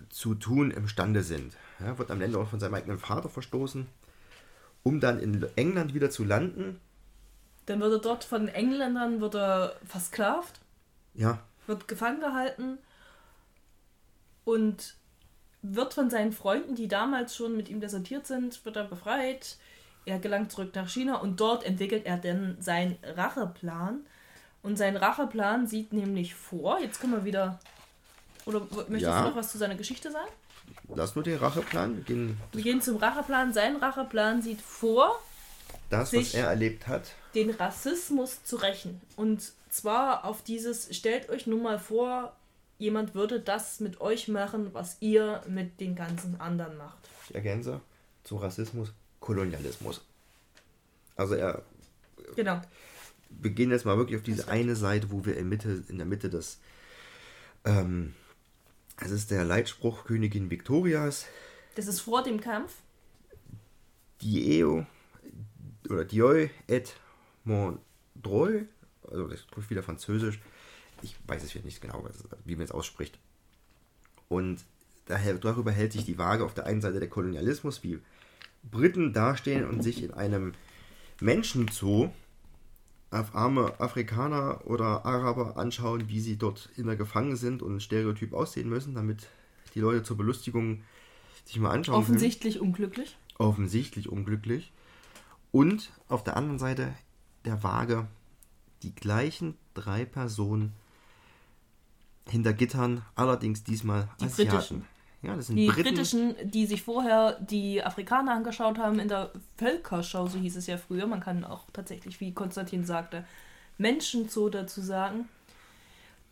[0.10, 1.58] zu tun imstande sind.
[1.82, 3.86] Ja, wird am Ende auch von seinem eigenen Vater verstoßen,
[4.84, 6.80] um dann in England wieder zu landen.
[7.66, 10.62] dann wird er dort von Engländern wird er versklavt.
[11.16, 12.78] Ja, wird gefangen gehalten
[14.46, 14.96] und
[15.64, 19.58] wird von seinen Freunden, die damals schon mit ihm desertiert sind, wird er befreit.
[20.06, 24.06] Er gelangt zurück nach China und dort entwickelt er dann seinen Racheplan.
[24.64, 27.60] Und sein Racheplan sieht nämlich vor, jetzt können wir wieder,
[28.46, 29.22] oder möchtest Ja.
[29.24, 30.30] du noch was zu seiner Geschichte sagen?
[30.94, 31.96] lass nur den Racheplan.
[31.98, 33.54] Wir gehen Wir gehen zum Racheplan.
[33.54, 35.18] Sein Racheplan sieht vor,
[35.90, 37.14] das, was Sich- er erlebt hat.
[37.36, 39.00] den Rassismus zu rächen.
[39.16, 42.34] Und zwar auf dieses, stellt euch nun mal vor,
[42.80, 46.98] jemand würde das mit euch machen, was ihr mit den ganzen anderen macht.
[47.30, 47.80] Ich ergänze
[48.24, 50.02] zu Rassismus, Kolonialismus.
[51.16, 51.62] Also er,
[52.36, 52.62] Genau.
[53.30, 56.06] Wir gehen jetzt mal wirklich auf diese eine Seite, wo wir in, Mitte, in der
[56.06, 56.60] Mitte des,
[57.66, 58.14] ähm,
[59.00, 61.26] es ist der Leitspruch Königin Victorias,
[61.76, 62.74] Das ist vor dem Kampf.
[64.22, 64.88] Dieo
[65.88, 66.96] oder Dieu et
[67.44, 67.78] mon
[68.16, 68.66] droit,
[69.04, 70.40] also das spricht wieder Französisch.
[71.04, 72.04] Ich weiß es jetzt nicht genau,
[72.46, 73.20] wie man es ausspricht.
[74.28, 74.66] Und
[75.06, 78.00] daher, darüber hält sich die Waage auf der einen Seite der Kolonialismus, wie
[78.64, 80.54] Briten dastehen und sich in einem
[81.22, 82.12] Menschenzoo
[83.12, 88.70] arme Afrikaner oder Araber anschauen, wie sie dort in der Gefangen sind und stereotyp aussehen
[88.70, 89.28] müssen, damit
[89.76, 90.84] die Leute zur Belustigung
[91.46, 93.18] sich mal anschauen können Offensichtlich unglücklich.
[93.38, 94.72] offensichtlich unglücklich.
[95.52, 96.94] Und auf der anderen Seite
[97.46, 98.08] der Waage
[98.84, 100.74] die gleichen drei Personen
[102.28, 104.50] hinter Gittern, allerdings diesmal Die Asiaten.
[104.52, 104.86] britischen.
[105.24, 105.84] Ja, das sind Die Briten.
[105.84, 110.78] britischen, die sich vorher die Afrikaner angeschaut haben in der Völkerschau, so hieß es ja
[110.78, 111.08] früher.
[111.08, 113.26] Man kann auch tatsächlich, wie Konstantin sagte,
[113.78, 115.28] Menschenzoo dazu sagen.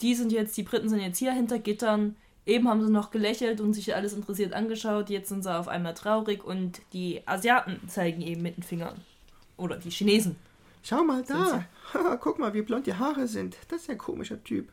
[0.01, 2.15] Die sind jetzt, die Briten sind jetzt hier hinter Gittern.
[2.45, 5.09] Eben haben sie noch gelächelt und sich alles interessiert angeschaut.
[5.09, 9.01] Jetzt sind sie auf einmal traurig und die Asiaten zeigen eben mit den Fingern.
[9.57, 10.35] Oder die Chinesen.
[10.83, 11.65] Schau mal da.
[12.21, 13.57] Guck mal, wie blond die Haare sind.
[13.69, 14.71] Das ist ein komischer Typ.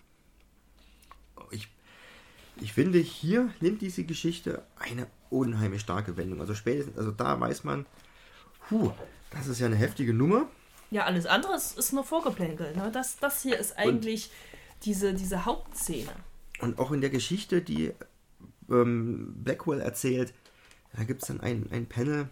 [1.51, 1.69] Ich,
[2.61, 6.41] ich finde, hier nimmt diese Geschichte eine unheimlich starke Wendung.
[6.41, 7.87] Also spätestens, also da weiß man,
[8.69, 8.93] puh,
[9.31, 10.47] das ist ja eine heftige Nummer.
[10.91, 12.77] Ja, alles andere ist, ist nur Vorgeplänkel.
[12.77, 12.91] Ne?
[12.93, 14.31] Das, das hier ist eigentlich
[14.85, 16.13] diese, diese Hauptszene.
[16.61, 17.93] Und auch in der Geschichte, die
[18.71, 20.35] ähm, Blackwell erzählt.
[20.95, 22.29] Da gibt es dann ein, ein Panel.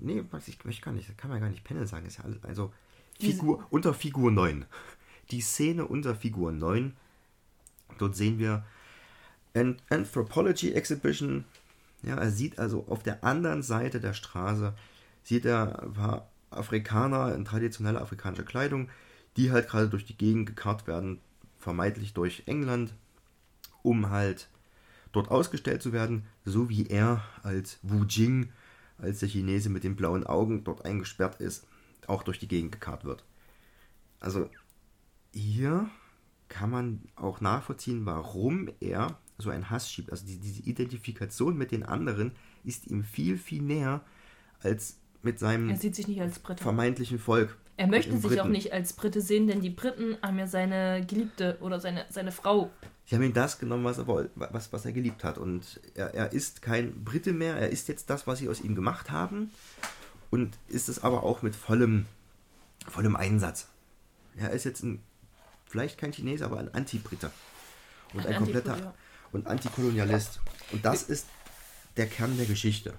[0.00, 2.06] Nee, was ich möchte gar nicht, das kann man gar nicht Panel sagen.
[2.06, 2.72] Ist ja alles, also
[3.18, 4.64] Figur, unter Figur 9.
[5.30, 6.96] Die Szene unter Figur 9.
[7.98, 8.64] Dort sehen wir
[9.54, 11.44] Anthropology Exhibition.
[12.02, 14.74] Ja, er sieht also auf der anderen Seite der Straße,
[15.22, 18.88] sieht er ein paar Afrikaner in traditioneller afrikanischer Kleidung,
[19.36, 21.20] die halt gerade durch die Gegend gekarrt werden,
[21.58, 22.92] vermeintlich durch England,
[23.82, 24.48] um halt
[25.12, 28.50] dort ausgestellt zu werden, so wie er als Wu Jing,
[28.98, 31.66] als der Chinese mit den blauen Augen dort eingesperrt ist,
[32.06, 33.24] auch durch die Gegend gekarrt wird.
[34.20, 34.48] Also
[35.32, 35.88] hier
[36.48, 40.10] kann man auch nachvollziehen, warum er so einen Hass schiebt.
[40.10, 42.32] Also die, diese Identifikation mit den anderen
[42.64, 44.02] ist ihm viel, viel näher
[44.60, 47.56] als mit seinem Er vermeintlichen Volk.
[47.76, 48.52] Er möchte sich auch Briten.
[48.52, 52.70] nicht als Brite sehen, denn die Briten haben ja seine Geliebte oder seine, seine Frau.
[53.06, 55.38] Sie haben ihm das genommen, was er, was, was er geliebt hat.
[55.38, 58.74] Und er, er ist kein Brite mehr, er ist jetzt das, was sie aus ihm
[58.74, 59.50] gemacht haben.
[60.30, 62.06] Und ist es aber auch mit vollem,
[62.88, 63.68] vollem Einsatz.
[64.36, 65.02] Er ist jetzt ein,
[65.66, 67.30] vielleicht kein Chinese, aber ein Anti-Brite.
[68.14, 68.94] Und ein, Ein kompletter.
[69.32, 70.40] Und Antikolonialist.
[70.72, 71.26] Und das ist
[71.96, 72.94] der Kern der Geschichte.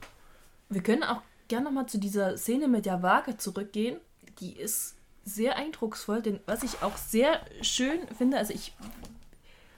[0.70, 3.98] Wir können auch gerne nochmal zu dieser Szene mit der Waage zurückgehen.
[4.40, 4.96] Die ist
[5.26, 8.74] sehr eindrucksvoll, denn was ich auch sehr schön finde, also ich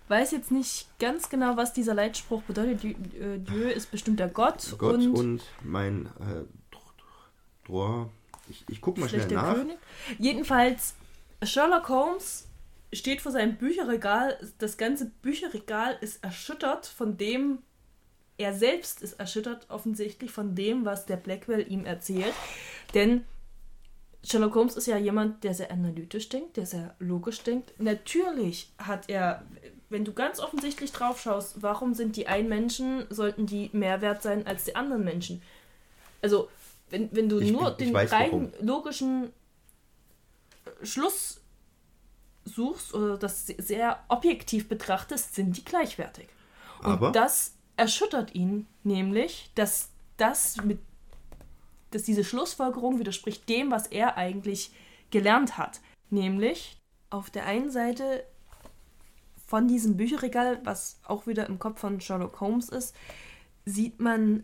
[0.08, 2.84] weiß jetzt nicht ganz genau, was dieser Leitspruch bedeutet.
[2.84, 6.44] Dieu, äh, Dieu ist bestimmt der Gott, Gott und, und, mein äh,
[7.66, 8.10] Droit.
[8.48, 9.56] Ich, ich gucke mal schnell nach.
[9.56, 9.78] König.
[10.20, 10.96] Jedenfalls,
[11.44, 12.48] Sherlock Holmes
[12.96, 14.38] steht vor seinem Bücherregal.
[14.58, 17.60] Das ganze Bücherregal ist erschüttert von dem,
[18.38, 22.34] er selbst ist erschüttert offensichtlich von dem, was der Blackwell ihm erzählt.
[22.94, 23.24] Denn
[24.24, 27.80] Sherlock Holmes ist ja jemand, der sehr analytisch denkt, der sehr logisch denkt.
[27.80, 29.46] Natürlich hat er,
[29.90, 34.22] wenn du ganz offensichtlich drauf schaust, warum sind die einen Menschen, sollten die mehr wert
[34.24, 35.42] sein als die anderen Menschen?
[36.22, 36.50] Also,
[36.90, 39.32] wenn, wenn du Ich- nur ich den rein logischen
[40.84, 41.40] Schluss
[42.46, 46.28] suchst oder das se- sehr objektiv betrachtest, sind die gleichwertig.
[46.80, 50.80] Und Aber- das erschüttert ihn nämlich, dass das mit
[51.92, 54.72] dass diese Schlussfolgerung widerspricht dem, was er eigentlich
[55.12, 55.80] gelernt hat.
[56.10, 56.78] Nämlich
[57.10, 58.26] auf der einen Seite
[59.48, 62.94] von diesem Bücherregal, was auch wieder im Kopf von Sherlock Holmes ist,
[63.64, 64.44] sieht man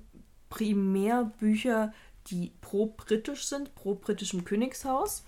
[0.49, 1.93] primär Bücher,
[2.27, 5.25] die pro-britisch sind, pro-britischem Königshaus.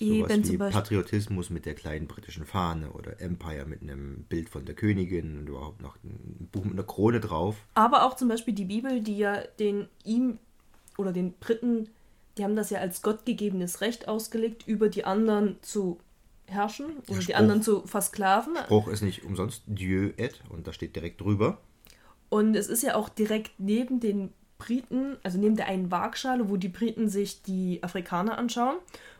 [0.00, 4.48] Eben wie zum Beispiel Patriotismus mit der kleinen britischen Fahne oder Empire mit einem Bild
[4.48, 7.56] von der Königin und überhaupt noch ein Buch mit einer Krone drauf.
[7.74, 10.38] Aber auch zum Beispiel die Bibel, die ja den ihm
[10.96, 11.88] oder den Briten,
[12.36, 15.98] die haben das ja als gottgegebenes Recht ausgelegt, über die anderen zu
[16.46, 17.34] herrschen oder die Spruch.
[17.34, 18.54] anderen zu versklaven.
[18.64, 21.58] Spruch ist nicht umsonst Dieu et und da steht direkt drüber.
[22.28, 26.56] Und es ist ja auch direkt neben den Briten, also neben der einen Waagschale, wo
[26.56, 28.76] die Briten sich die Afrikaner anschauen.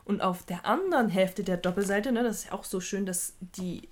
[0.08, 3.34] Und auf der anderen Hälfte der Doppelseite, ne, das ist ja auch so schön, dass
[3.40, 3.88] die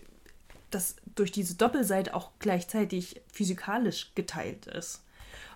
[0.72, 5.04] dass durch diese Doppelseite auch gleichzeitig physikalisch geteilt ist.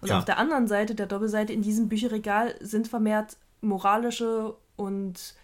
[0.01, 0.19] Und Ja.
[0.19, 5.35] auf der anderen Seite der Doppelseite in diesem Bücherregal sind vermehrt moralische und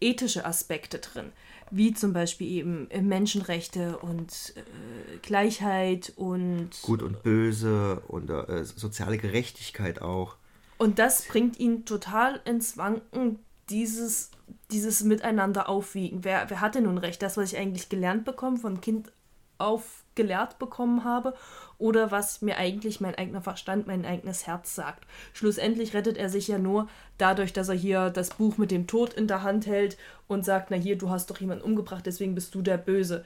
[0.00, 1.32] ethische Aspekte drin,
[1.70, 8.64] wie zum Beispiel eben äh, Menschenrechte und äh, Gleichheit und Gut und böse und äh,
[8.64, 10.36] soziale Gerechtigkeit auch.
[10.76, 13.38] und das bringt ihn total ins Wanken,
[13.70, 14.30] dieses,
[14.70, 16.24] dieses Miteinander aufwiegen.
[16.24, 17.22] Wer, wer hatte nun recht?
[17.22, 19.12] Das, was ich eigentlich gelernt bekomme, von Kind
[19.58, 21.34] auf gelehrt bekommen habe,
[21.78, 25.06] oder was mir eigentlich mein eigener Verstand, mein eigenes Herz sagt.
[25.32, 26.88] Schlussendlich rettet er sich ja nur
[27.18, 29.96] dadurch, dass er hier das Buch mit dem Tod in der Hand hält
[30.28, 33.24] und sagt, na hier, du hast doch jemanden umgebracht, deswegen bist du der Böse.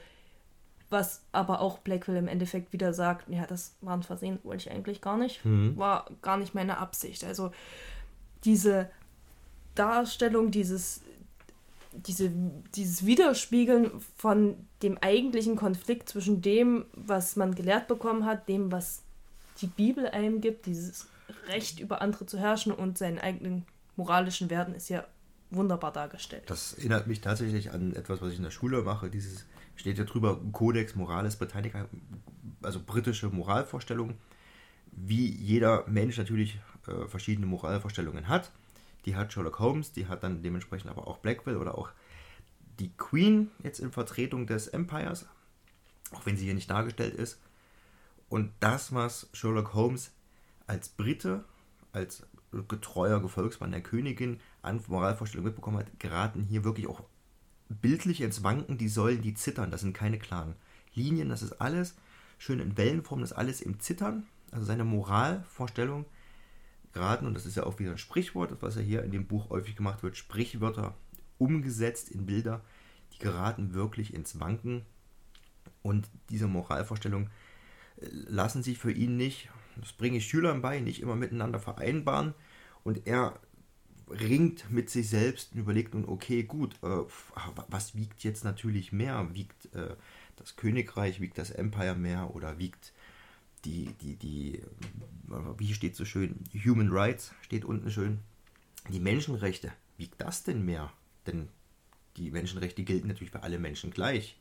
[0.89, 4.71] Was aber auch Blackwell im Endeffekt wieder sagt, ja, das war ein Versehen, wollte ich
[4.75, 5.41] eigentlich gar nicht.
[5.77, 7.23] War gar nicht meine Absicht.
[7.23, 7.51] Also
[8.43, 8.89] diese
[9.79, 11.01] Darstellung, dieses,
[11.93, 12.31] diese,
[12.75, 19.03] dieses Widerspiegeln von dem eigentlichen Konflikt zwischen dem, was man gelehrt bekommen hat, dem, was
[19.61, 21.07] die Bibel einem gibt, dieses
[21.47, 23.65] Recht über andere zu herrschen und seinen eigenen
[23.95, 25.05] moralischen Werten ist ja
[25.51, 26.43] wunderbar dargestellt.
[26.47, 29.09] Das erinnert mich tatsächlich an etwas, was ich in der Schule mache.
[29.09, 29.45] Dieses
[29.75, 31.87] steht ja drüber Codex Morales Britannica,
[32.61, 34.15] also britische Moralvorstellungen.
[34.91, 38.51] Wie jeder Mensch natürlich äh, verschiedene Moralvorstellungen hat.
[39.05, 41.89] Die hat Sherlock Holmes, die hat dann dementsprechend aber auch Blackwell oder auch
[42.79, 45.27] die Queen jetzt in Vertretung des Empires,
[46.11, 47.39] auch wenn sie hier nicht dargestellt ist.
[48.29, 50.11] Und das, was Sherlock Holmes
[50.67, 51.43] als Brite,
[51.91, 52.23] als
[52.67, 57.03] getreuer Gefolgsmann der Königin an Moralvorstellungen mitbekommen hat, geraten hier wirklich auch
[57.69, 58.77] bildlich ins Wanken.
[58.77, 60.55] Die Säulen, die zittern, das sind keine klaren
[60.93, 61.95] Linien, das ist alles
[62.37, 66.05] schön in Wellenform, das alles im Zittern, also seine Moralvorstellung
[66.93, 69.49] geraten, und das ist ja auch wieder ein Sprichwort, was ja hier in dem Buch
[69.49, 70.95] häufig gemacht wird, Sprichwörter
[71.37, 72.61] umgesetzt in Bilder,
[73.13, 74.83] die geraten wirklich ins Wanken.
[75.81, 77.29] Und diese Moralvorstellungen
[77.97, 82.33] äh, lassen sich für ihn nicht, das bringe ich Schülern bei, nicht immer miteinander vereinbaren.
[82.83, 83.39] Und er
[84.09, 87.03] ringt mit sich selbst und überlegt nun, okay, gut, äh,
[87.67, 89.29] was wiegt jetzt natürlich mehr?
[89.33, 89.95] Wiegt äh,
[90.35, 92.93] das Königreich, wiegt das Empire mehr oder wiegt
[93.65, 94.63] die, die, die,
[95.57, 98.19] wie steht so schön, Human Rights steht unten schön,
[98.89, 100.91] die Menschenrechte, wiegt das denn mehr?
[101.27, 101.49] Denn
[102.17, 104.37] die Menschenrechte gelten natürlich für alle Menschen gleich.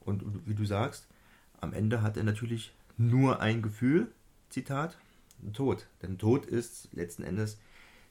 [0.00, 1.06] Und wie du sagst,
[1.60, 4.10] am Ende hat er natürlich nur ein Gefühl,
[4.50, 4.96] Zitat,
[5.52, 5.86] Tod.
[6.02, 7.58] Denn Tod ist letzten Endes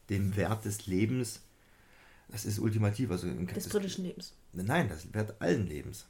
[0.09, 1.41] den Wert des Lebens,
[2.29, 3.11] das ist ultimativ.
[3.11, 4.33] Also des britischen Lebens.
[4.53, 6.05] Nein, das Wert allen Lebens.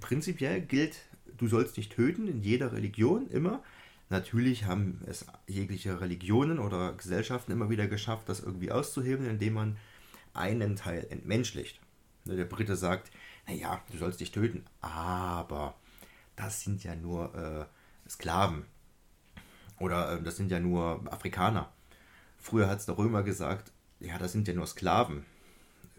[0.00, 0.96] Prinzipiell gilt
[1.38, 3.62] du sollst nicht töten, in jeder Religion immer.
[4.10, 9.76] Natürlich haben es jegliche Religionen oder Gesellschaften immer wieder geschafft, das irgendwie auszuheben, indem man
[10.34, 11.80] einen Teil entmenschlicht.
[12.24, 13.10] Ne, der Brite sagt,
[13.46, 15.74] naja, du sollst dich töten, aber
[16.36, 18.64] das sind ja nur äh, Sklaven
[19.78, 21.70] oder äh, das sind ja nur Afrikaner.
[22.38, 25.24] Früher hat es der Römer gesagt, ja, das sind ja nur Sklaven.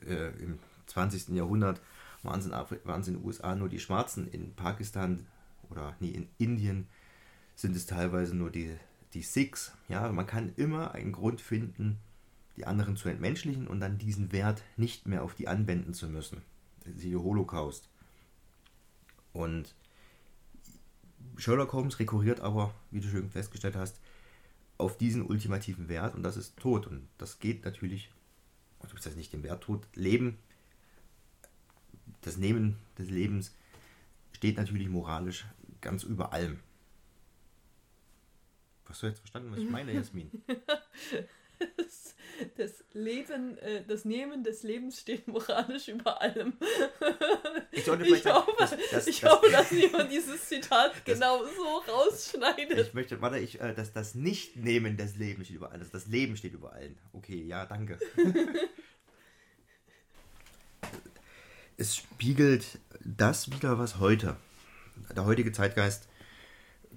[0.05, 1.29] Äh, Im 20.
[1.29, 1.81] Jahrhundert
[2.23, 5.25] waren es in, waren es in den USA nur die Schwarzen, in Pakistan
[5.69, 6.87] oder nee, in Indien
[7.55, 8.75] sind es teilweise nur die,
[9.13, 9.73] die Sikhs.
[9.87, 11.97] Ja, man kann immer einen Grund finden,
[12.57, 16.41] die anderen zu entmenschlichen und dann diesen Wert nicht mehr auf die anwenden zu müssen.
[16.95, 17.89] Siehe Holocaust.
[19.33, 19.75] Und
[21.37, 23.99] Sherlock Holmes rekurriert aber, wie du schon festgestellt hast,
[24.77, 26.87] auf diesen ultimativen Wert und das ist Tod.
[26.87, 28.11] Und das geht natürlich,
[28.79, 30.37] also das nicht den Wert Tod, Leben
[32.21, 33.55] das Nehmen des Lebens
[34.31, 35.45] steht natürlich moralisch
[35.81, 36.59] ganz über allem.
[38.85, 40.31] Hast du jetzt verstanden, was ich meine, Jasmin?
[41.77, 42.15] das,
[42.57, 46.53] das, Leben, äh, das Nehmen des Lebens steht moralisch über allem.
[47.71, 52.87] Ich, ich hoffe, das, das, ich das, hoffe, dass niemand dieses Zitat genau so rausschneidet.
[52.87, 55.87] Ich möchte, warte, ich, äh, dass das Nicht-Nehmen des Lebens steht über allem.
[55.91, 56.97] Das Leben steht über allen.
[57.13, 57.99] Okay, ja, danke.
[61.79, 64.35] es spiegelt das wieder, was heute,
[65.15, 66.07] der heutige Zeitgeist,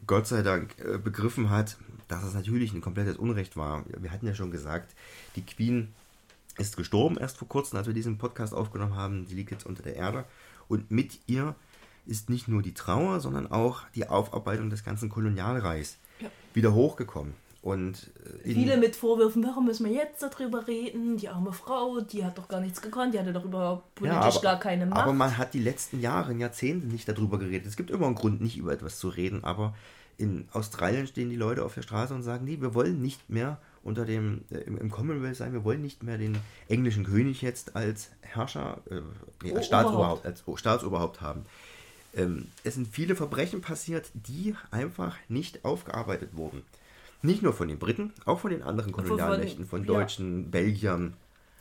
[0.07, 1.77] Gott sei Dank, äh, begriffen hat,
[2.09, 3.85] dass es natürlich ein komplettes Unrecht war.
[3.87, 4.95] Wir hatten ja schon gesagt,
[5.37, 5.95] die Queen
[6.59, 9.27] ist gestorben erst vor kurzem, als wir diesen Podcast aufgenommen haben.
[9.27, 10.25] Sie liegt jetzt unter der Erde.
[10.69, 11.55] Und mit ihr
[12.05, 16.29] ist nicht nur die Trauer, sondern auch die Aufarbeitung des ganzen Kolonialreichs ja.
[16.53, 17.35] wieder hochgekommen.
[17.63, 18.11] Und
[18.45, 21.17] äh, Viele mit Vorwürfen, warum müssen wir jetzt darüber reden?
[21.17, 24.21] Die arme Frau, die hat doch gar nichts gekonnt, die hatte doch überhaupt politisch ja,
[24.21, 25.01] aber, gar keine Macht.
[25.01, 27.69] Aber man hat die letzten Jahre, Jahrzehnte nicht darüber geredet.
[27.69, 29.75] Es gibt immer einen Grund, nicht über etwas zu reden, aber
[30.19, 33.59] in Australien stehen die Leute auf der Straße und sagen, nee, wir wollen nicht mehr
[33.85, 38.11] unter dem äh, im, Commonwealth sein, wir wollen nicht mehr den englischen König jetzt als
[38.23, 39.01] Herrscher, äh,
[39.45, 41.47] nee, als, oh, Staatsoberhaupt, als Staatsoberhaupt haben.
[42.15, 46.63] Ähm, es sind viele Verbrechen passiert, die einfach nicht aufgearbeitet wurden.
[47.23, 50.49] Nicht nur von den Briten, auch von den anderen Kolonialmächten, von, Deutschen, ja.
[50.51, 51.15] Belgiern,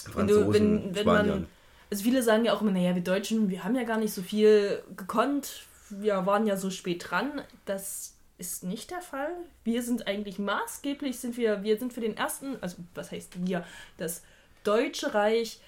[0.03, 1.39] Franzosen, wenn wenn, wenn Spaniern.
[1.41, 1.47] Man,
[1.91, 4.21] also viele sagen ja auch immer, naja, wir Deutschen, wir haben ja gar nicht so
[4.21, 7.41] viel gekonnt, wir waren ja so spät dran.
[7.65, 9.31] Das ist nicht der Fall.
[9.63, 13.65] Wir sind eigentlich maßgeblich, sind wir, wir sind für den ersten, also was heißt wir,
[13.97, 14.23] das
[14.63, 15.61] Deutsche Reich,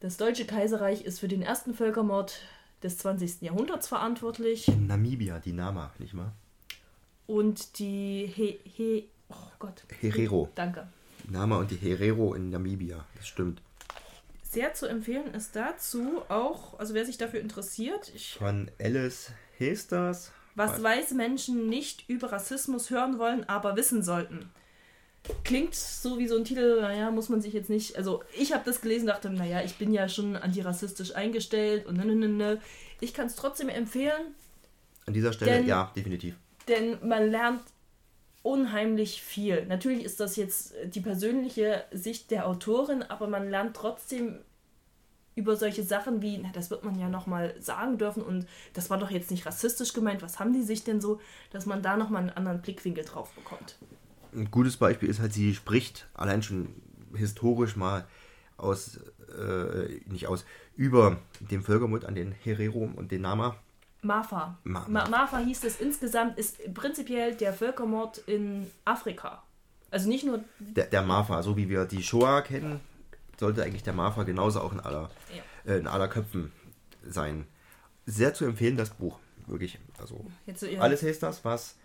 [0.00, 2.40] das Deutsche Kaiserreich ist für den ersten Völkermord
[2.82, 3.42] des 20.
[3.42, 4.68] Jahrhunderts verantwortlich.
[4.68, 6.32] In Namibia, die Nama, nicht wahr?
[7.28, 9.84] Und die He, He oh Gott.
[10.00, 10.48] Herero.
[10.56, 10.88] Danke.
[11.30, 13.62] Nama und die Herero in Namibia, das stimmt.
[14.42, 18.10] Sehr zu empfehlen ist dazu auch, also wer sich dafür interessiert.
[18.38, 20.32] Von Alice Hesters.
[20.54, 24.50] Was, was weiße Menschen nicht über Rassismus hören wollen, aber wissen sollten.
[25.44, 27.96] Klingt so wie so ein Titel, naja, muss man sich jetzt nicht.
[27.96, 32.06] Also, ich habe das gelesen, dachte, naja, ich bin ja schon antirassistisch eingestellt und ne,
[32.06, 32.60] ne, ne, ne.
[33.00, 34.34] Ich kann es trotzdem empfehlen.
[35.04, 36.36] An dieser Stelle, ja, definitiv
[36.68, 37.62] denn man lernt
[38.42, 39.66] unheimlich viel.
[39.66, 44.38] Natürlich ist das jetzt die persönliche Sicht der Autorin, aber man lernt trotzdem
[45.34, 48.98] über solche Sachen wie, na, das wird man ja nochmal sagen dürfen und das war
[48.98, 51.20] doch jetzt nicht rassistisch gemeint, was haben die sich denn so,
[51.50, 53.78] dass man da nochmal einen anderen Blickwinkel drauf bekommt.
[54.34, 56.74] Ein gutes Beispiel ist halt, sie spricht allein schon
[57.14, 58.06] historisch mal
[58.56, 60.44] aus, äh, nicht aus,
[60.76, 63.56] über den Völkermord an den Herero und den Nama
[64.02, 64.58] Mafa.
[64.64, 69.42] Ma Ma Mafa hieß es insgesamt, ist prinzipiell der Völkermord in Afrika.
[69.90, 70.44] Also nicht nur.
[70.58, 72.80] Der, der Mafa, so wie wir die Shoah kennen,
[73.38, 75.72] sollte eigentlich der Mafa genauso auch in aller, ja.
[75.72, 76.52] äh, in aller Köpfen
[77.06, 77.46] sein.
[78.06, 79.18] Sehr zu empfehlen, das Buch.
[79.46, 81.76] wirklich, also Jetzt, ja, alles heißt das, was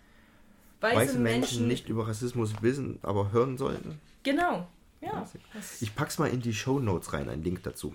[0.80, 4.00] weiße, weiße Menschen nicht über Rassismus wissen, aber hören sollten.
[4.22, 4.66] Genau.
[5.00, 5.26] Ja.
[5.80, 7.94] Ich pack's mal in die Show Notes rein, einen Link dazu.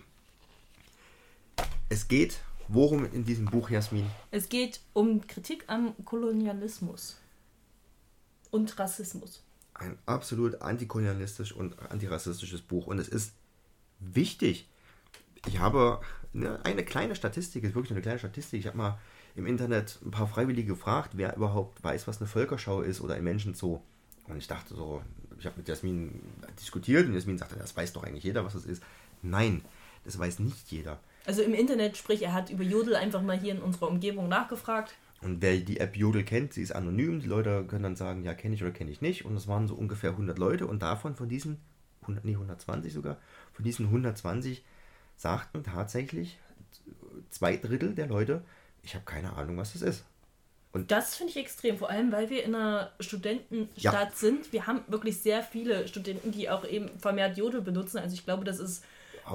[1.90, 2.40] Es geht,
[2.70, 4.06] worum in diesem Buch, Jasmin?
[4.32, 7.18] es geht um Kritik am Kolonialismus
[8.52, 9.44] und Rassismus.
[9.74, 12.88] Ein absolut antikolonialistisch und antirassistisches Buch.
[12.88, 13.34] Und es ist
[14.00, 14.68] wichtig.
[15.48, 16.02] Ich habe
[16.34, 18.60] eine, eine kleine Statistik, ist wirklich eine kleine Statistik.
[18.60, 19.00] Ich habe mal
[19.36, 23.24] im Internet ein paar Freiwillige gefragt, wer überhaupt weiß, was eine Völkerschau ist oder ein
[23.24, 23.82] Menschenzoo.
[24.28, 25.02] Und ich dachte so,
[25.40, 26.20] ich habe mit Jasmin
[26.60, 28.84] diskutiert und Jasmin sagte, das weiß doch eigentlich jeder, was das ist.
[29.22, 29.64] Nein,
[30.04, 31.00] das weiß nicht jeder.
[31.30, 34.96] Also im Internet, sprich, er hat über Jodel einfach mal hier in unserer Umgebung nachgefragt.
[35.22, 37.20] Und wer die App Jodel kennt, sie ist anonym.
[37.22, 39.26] Die Leute können dann sagen, ja, kenne ich oder kenne ich nicht.
[39.26, 40.66] Und es waren so ungefähr 100 Leute.
[40.66, 41.60] Und davon, von diesen,
[42.02, 43.18] 100, nee, 120 sogar,
[43.54, 44.64] von diesen 120
[45.18, 46.40] sagten tatsächlich
[47.30, 48.42] zwei Drittel der Leute,
[48.82, 50.06] ich habe keine Ahnung, was das ist.
[50.88, 54.16] Das finde ich extrem, vor allem weil wir in einer Studentenstadt Ja.
[54.16, 54.52] sind.
[54.52, 58.00] Wir haben wirklich sehr viele Studenten, die auch eben vermehrt Jodel benutzen.
[58.00, 58.84] Also ich glaube, das ist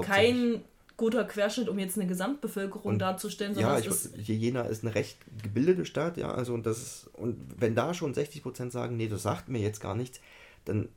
[0.03, 0.65] kein
[0.97, 4.95] guter Querschnitt, um jetzt eine Gesamtbevölkerung Und- darzustellen, Ja, es ich, ist Jena ist eine
[4.95, 9.09] recht gebildete Stadt, ja, also und das ist, und wenn da schon 60% sagen, nee,
[9.09, 10.21] das sagt mir jetzt gar nichts,
[10.65, 10.89] dann,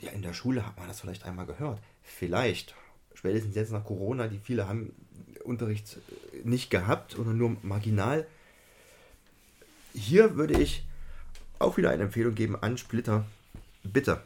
[0.00, 1.78] ja, in der Schule hat man das vielleicht einmal gehört.
[2.02, 2.74] Vielleicht,
[3.14, 4.94] spätestens jetzt nach Corona, die viele haben
[5.44, 5.98] Unterricht
[6.44, 8.26] nicht gehabt oder nur marginal.
[9.94, 10.84] Hier würde ich
[11.58, 13.26] auch wieder eine Empfehlung geben an Splitter.
[13.84, 14.20] Bitte,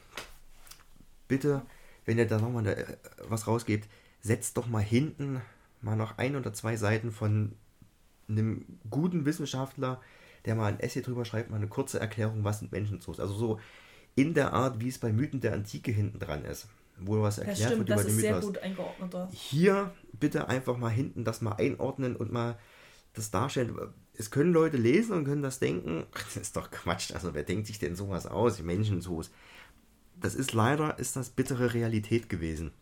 [1.28, 1.62] bitte,
[2.04, 2.84] wenn ihr da nochmal äh,
[3.28, 3.88] was rausgebt,
[4.26, 5.40] setzt doch mal hinten
[5.80, 7.52] mal noch ein oder zwei Seiten von
[8.28, 10.00] einem guten Wissenschaftler,
[10.44, 13.20] der mal ein Essay drüber schreibt, mal eine kurze Erklärung, was sind Menschenzoos.
[13.20, 13.60] Also so
[14.14, 17.46] in der Art, wie es bei Mythen der Antike hinten dran ist, wo was das
[17.46, 18.46] erklärt stimmt, wird über das den ist sehr Mythos.
[18.46, 19.28] gut eingeordnet.
[19.32, 22.58] Hier bitte einfach mal hinten das mal einordnen und mal
[23.12, 23.76] das darstellen.
[24.14, 27.66] Es können Leute lesen und können das denken, das ist doch Quatsch, also wer denkt
[27.66, 29.30] sich denn sowas aus, Menschenzoos.
[30.18, 32.72] Das ist leider, ist das bittere Realität gewesen.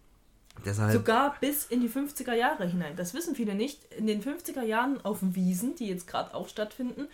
[0.64, 2.96] Deshalb, Sogar bis in die 50er Jahre hinein.
[2.96, 3.92] Das wissen viele nicht.
[3.94, 7.08] In den 50er Jahren auf den Wiesen, die jetzt gerade auch stattfinden,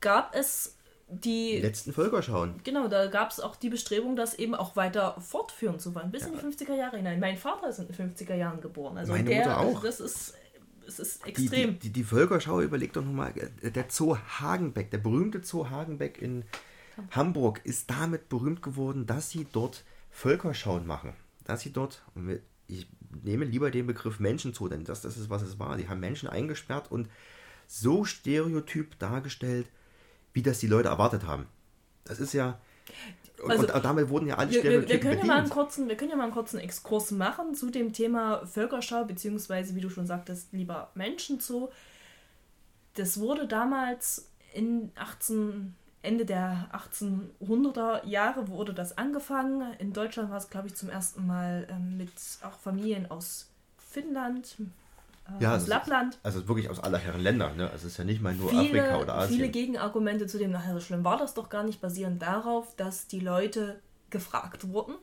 [0.00, 0.76] gab es
[1.08, 1.60] die die.
[1.60, 2.60] letzten Völkerschauen.
[2.64, 6.26] Genau, da gab es auch die Bestrebung, das eben auch weiter fortführen zu wollen, bis
[6.26, 7.18] in die 50er Jahre hinein.
[7.18, 8.96] Mein Vater ist in den 50er Jahren geboren.
[8.98, 9.82] Also Meine der, Mutter auch.
[9.82, 10.34] Das ist,
[10.86, 11.78] es ist Die, die, extrem.
[11.78, 13.32] die, die Völkerschau, überlegt doch nochmal,
[13.62, 16.44] der Zoo Hagenbeck, der berühmte Zoo Hagenbeck in
[17.12, 21.14] Hamburg ist damit berühmt geworden, dass sie dort Völkerschauen machen.
[21.50, 22.86] Dass sie dort, und ich
[23.24, 25.76] nehme lieber den Begriff Menschenzoo, denn das, das ist, was es war.
[25.76, 27.08] Die haben Menschen eingesperrt und
[27.66, 29.66] so stereotyp dargestellt,
[30.32, 31.46] wie das die Leute erwartet haben.
[32.04, 32.60] Das ist ja.
[33.42, 35.96] Und, Also, und damit wurden ja alle Wir, wir, können ja mal einen kurzen, wir
[35.96, 40.06] können ja mal einen kurzen Exkurs machen zu dem Thema Völkerschau, beziehungsweise, wie du schon
[40.06, 41.70] sagtest, lieber Menschenzoo.
[42.94, 49.74] Das wurde damals in 18, Ende der 1800er Jahre wurde das angefangen.
[49.78, 52.12] In Deutschland war es, glaube ich, zum ersten Mal ähm, mit
[52.42, 54.56] auch Familien aus Finnland,
[55.28, 56.18] äh, Ja, aus ist- Lappland.
[56.22, 57.52] Also wirklich aus aller Herren Länder.
[57.54, 57.64] Ne?
[57.64, 59.36] Also es ist ja nicht mal nur viele, Afrika oder Asien.
[59.36, 63.06] viele Gegenargumente zu dem, nachher so schlimm war das doch gar nicht, basieren darauf, dass
[63.06, 63.78] die Leute
[64.10, 64.94] gefragt wurden.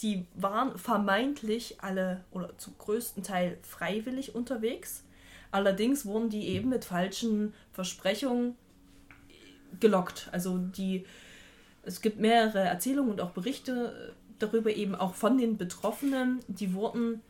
[0.00, 5.02] Die waren vermeintlich alle oder zum größten Teil freiwillig unterwegs.
[5.50, 8.54] Allerdings wurden die eben mit falschen Versprechungen
[9.80, 10.28] gelockt.
[10.32, 11.04] Also die,
[11.82, 16.40] es gibt mehrere Erzählungen und auch Berichte darüber eben auch von den Betroffenen.
[16.48, 17.20] Die wurden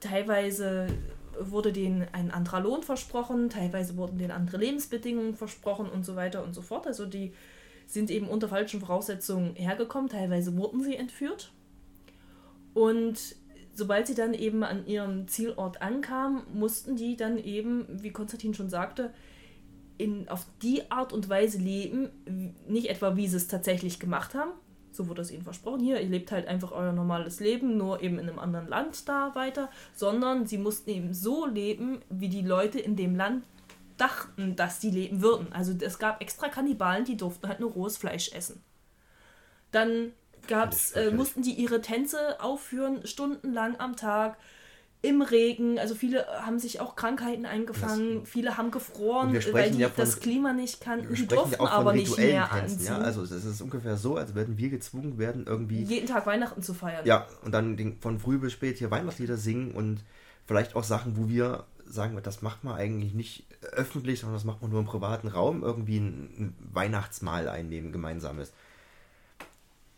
[0.00, 0.88] teilweise
[1.38, 6.42] wurde denen ein anderer Lohn versprochen, teilweise wurden denen andere Lebensbedingungen versprochen und so weiter
[6.42, 6.86] und so fort.
[6.86, 7.32] Also die
[7.86, 11.52] sind eben unter falschen Voraussetzungen hergekommen, teilweise wurden sie entführt.
[12.74, 13.36] Und
[13.74, 18.70] sobald sie dann eben an ihrem Zielort ankamen, mussten die dann eben, wie Konstantin schon
[18.70, 19.12] sagte,
[19.98, 22.10] in, auf die Art und Weise leben,
[22.68, 24.50] nicht etwa wie sie es tatsächlich gemacht haben,
[24.92, 28.18] so wurde es ihnen versprochen, hier, ihr lebt halt einfach euer normales Leben, nur eben
[28.18, 32.80] in einem anderen Land da weiter, sondern sie mussten eben so leben, wie die Leute
[32.80, 33.44] in dem Land
[33.98, 35.52] dachten, dass die leben würden.
[35.52, 38.62] Also es gab extra Kannibalen, die durften halt nur rohes Fleisch essen.
[39.70, 40.12] Dann
[40.48, 44.36] gab's, äh, mussten die ihre Tänze aufführen, stundenlang am Tag,
[45.06, 45.78] im Regen.
[45.78, 49.96] Also viele haben sich auch Krankheiten eingefangen, viele haben gefroren, äh, weil die ja von-
[50.04, 51.08] das Klima nicht kannten.
[51.08, 52.74] Wir Die durften ja aber nicht mehr Tänzen.
[52.78, 52.86] anziehen.
[52.86, 52.98] Ja?
[52.98, 56.74] Also es ist ungefähr so, als würden wir gezwungen werden, irgendwie jeden Tag Weihnachten zu
[56.74, 57.06] feiern.
[57.06, 60.00] Ja, und dann den, von früh bis spät hier Weihnachtslieder singen und
[60.46, 64.60] vielleicht auch Sachen, wo wir sagen, das macht man eigentlich nicht öffentlich, sondern das macht
[64.62, 68.52] man nur im privaten Raum, irgendwie ein Weihnachtsmahl einnehmen, gemeinsames.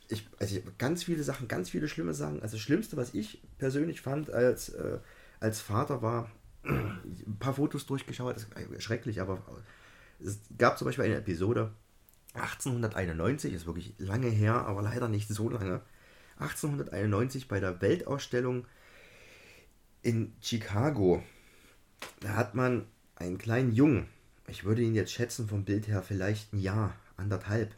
[0.09, 2.43] Ich, also ich, ganz viele Sachen, ganz viele schlimme Sachen.
[2.43, 4.99] Also das Schlimmste, was ich persönlich fand als, äh,
[5.41, 6.31] als Vater war,
[6.65, 9.43] ein paar Fotos durchgeschaut, das ist schrecklich, aber
[10.21, 11.73] Es gab zum Beispiel eine Episode
[12.35, 15.81] 1891, ist wirklich lange her, aber leider nicht so lange.
[16.39, 18.67] 1891 bei der Weltausstellung
[20.03, 21.23] in Chicago.
[22.21, 22.87] Da hat man
[23.17, 24.09] einen kleinen Jungen,
[24.47, 27.75] ich würde ihn jetzt schätzen vom Bild her vielleicht ein Jahr, anderthalb.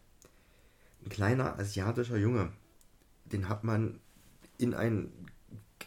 [1.04, 2.52] Ein kleiner asiatischer Junge,
[3.24, 4.00] den hat man
[4.58, 5.10] in ein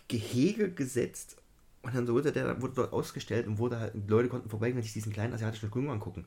[0.07, 1.37] Gehege gesetzt
[1.83, 4.93] und dann wurde der wurde dort ausgestellt und wurde halt, Leute konnten vorbeigehen und sich
[4.93, 6.25] diesen kleinen asiatischen Jungen angucken.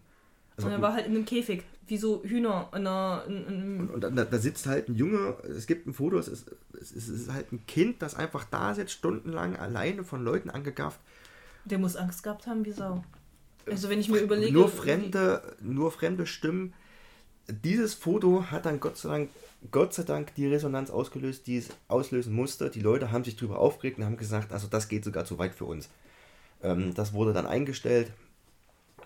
[0.56, 3.24] Also und er war halt in einem Käfig, wie so Hühner in einer.
[3.26, 6.28] In, in und, und da, da, sitzt halt ein Junge, es gibt ein Foto, es
[6.28, 6.50] ist,
[6.80, 11.00] es ist halt ein Kind, das einfach da sitzt, stundenlang alleine von Leuten angegafft.
[11.64, 13.04] Der muss Angst gehabt haben, wie Sau.
[13.66, 14.52] Also wenn ich mir überlege.
[14.52, 16.72] Nur fremde, nur fremde Stimmen.
[17.48, 19.30] Dieses Foto hat dann Gott sei Dank,
[19.70, 22.70] Gott sei Dank die Resonanz ausgelöst, die es auslösen musste.
[22.70, 25.54] Die Leute haben sich darüber aufgeregt und haben gesagt, also das geht sogar zu weit
[25.54, 25.88] für uns.
[26.62, 28.12] Ähm, das wurde dann eingestellt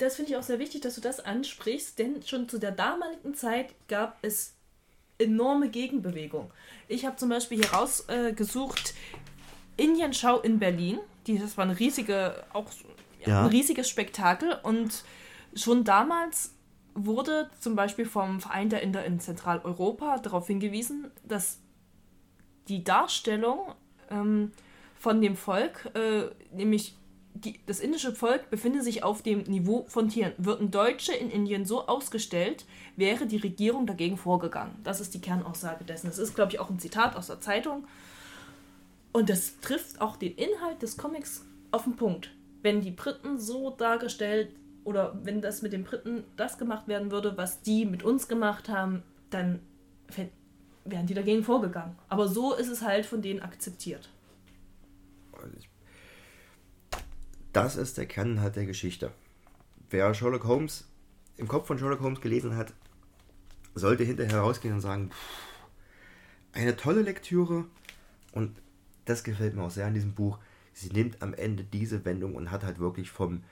[0.01, 3.35] das finde ich auch sehr wichtig, dass du das ansprichst, denn schon zu der damaligen
[3.35, 4.55] Zeit gab es
[5.19, 6.51] enorme Gegenbewegung.
[6.89, 8.95] Ich habe zum Beispiel hier rausgesucht
[9.77, 10.99] äh, Indienschau in Berlin.
[11.27, 12.67] Die, das war eine riesige, auch
[13.27, 13.43] ja.
[13.43, 15.05] ein riesiges Spektakel und
[15.55, 16.55] schon damals
[16.95, 21.61] wurde zum Beispiel vom Verein der Inder in Zentraleuropa darauf hingewiesen, dass
[22.69, 23.75] die Darstellung
[24.11, 24.53] ähm,
[24.99, 26.95] von dem Volk, äh, nämlich
[27.35, 30.33] die, das indische Volk befinde sich auf dem Niveau von Tieren.
[30.37, 34.75] Würden Deutsche in Indien so ausgestellt, wäre die Regierung dagegen vorgegangen.
[34.83, 36.09] Das ist die Kernaussage dessen.
[36.09, 37.87] Das ist, glaube ich, auch ein Zitat aus der Zeitung.
[39.13, 42.31] Und das trifft auch den Inhalt des Comics auf den Punkt.
[42.63, 44.51] Wenn die Briten so dargestellt
[44.85, 48.69] oder wenn das mit den Briten das gemacht werden würde, was die mit uns gemacht
[48.69, 49.61] haben, dann
[50.85, 51.97] wären die dagegen vorgegangen.
[52.09, 54.11] Aber so ist es halt von denen akzeptiert.
[55.59, 55.71] Ich
[57.53, 59.13] das ist der Kerninhalt der Geschichte.
[59.91, 60.89] Wer Sherlock Holmes
[61.37, 62.73] im Kopf von Sherlock Holmes gelesen hat,
[63.75, 65.11] sollte hinterher rausgehen und sagen,
[66.53, 67.65] eine tolle Lektüre
[68.33, 68.57] und
[69.05, 70.39] das gefällt mir auch sehr an diesem Buch.
[70.73, 73.43] Sie nimmt am Ende diese Wendung und hat halt wirklich vom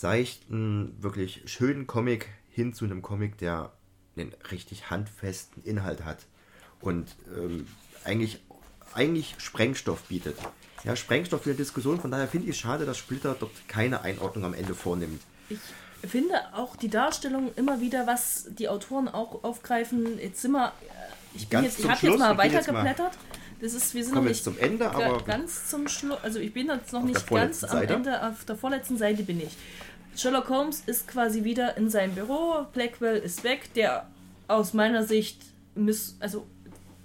[0.00, 3.72] seichten, wirklich schönen Comic hin zu einem Comic, der
[4.16, 6.26] einen richtig handfesten Inhalt hat
[6.80, 7.66] und ähm,
[8.04, 8.40] eigentlich,
[8.94, 10.36] eigentlich Sprengstoff bietet
[10.84, 12.00] ja, Sprengstoff für die Diskussion.
[12.00, 15.20] Von daher finde ich es schade, dass Splitter dort keine Einordnung am Ende vornimmt.
[15.48, 15.58] Ich
[16.08, 20.18] finde auch die Darstellung immer wieder, was die Autoren auch aufgreifen.
[20.18, 20.68] Jetzt sind wir.
[20.68, 20.70] Äh,
[21.34, 23.12] ich, bin jetzt, ich habe jetzt mal weitergeblättert.
[23.60, 26.18] Das ist, wir sind noch nicht zum Ende, aber ganz zum Schluss.
[26.22, 27.92] Also ich bin jetzt noch nicht ganz am Seite.
[27.92, 28.26] Ende.
[28.26, 29.54] Auf der vorletzten Seite bin ich.
[30.16, 32.66] Sherlock Holmes ist quasi wieder in seinem Büro.
[32.72, 33.72] Blackwell ist weg.
[33.74, 34.08] Der
[34.48, 35.42] aus meiner Sicht
[35.74, 36.46] miss, also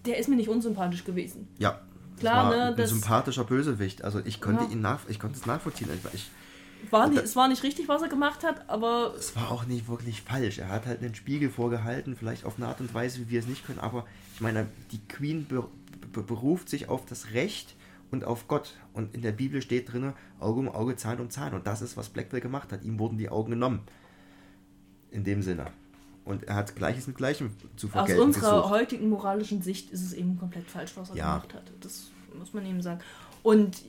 [0.06, 1.48] der ist mir nicht unsympathisch gewesen.
[1.58, 1.80] Ja,
[2.20, 2.64] Klar, ne?
[2.66, 4.04] Ein das sympathischer Bösewicht.
[4.04, 4.70] Also ich konnte ja.
[4.72, 5.90] ihn nach, ich konnte es nachvollziehen.
[6.14, 9.14] Ich, war nicht, es war nicht richtig, was er gemacht hat, aber.
[9.18, 10.60] Es war auch nicht wirklich falsch.
[10.60, 13.48] Er hat halt einen Spiegel vorgehalten, vielleicht auf eine Art und Weise, wie wir es
[13.48, 13.80] nicht können.
[13.80, 15.68] Aber ich meine, die Queen be,
[16.14, 17.76] be, beruft sich auf das Recht
[18.16, 18.74] und auf Gott.
[18.94, 21.54] Und in der Bibel steht drin, Auge um Auge, Zahn um Zahn.
[21.54, 22.84] Und das ist, was Blackwell gemacht hat.
[22.84, 23.82] Ihm wurden die Augen genommen.
[25.12, 25.68] In dem Sinne.
[26.24, 28.70] Und er hat Gleiches mit Gleichem zu vergelten Aus unserer gesucht.
[28.72, 31.38] heutigen moralischen Sicht ist es eben komplett falsch, was er ja.
[31.38, 31.72] gemacht hat.
[31.82, 33.00] Das muss man eben sagen.
[33.44, 33.84] Und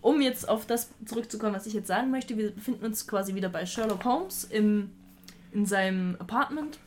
[0.00, 3.48] um jetzt auf das zurückzukommen, was ich jetzt sagen möchte, wir befinden uns quasi wieder
[3.48, 4.90] bei Sherlock Holmes im,
[5.52, 6.78] in seinem Apartment.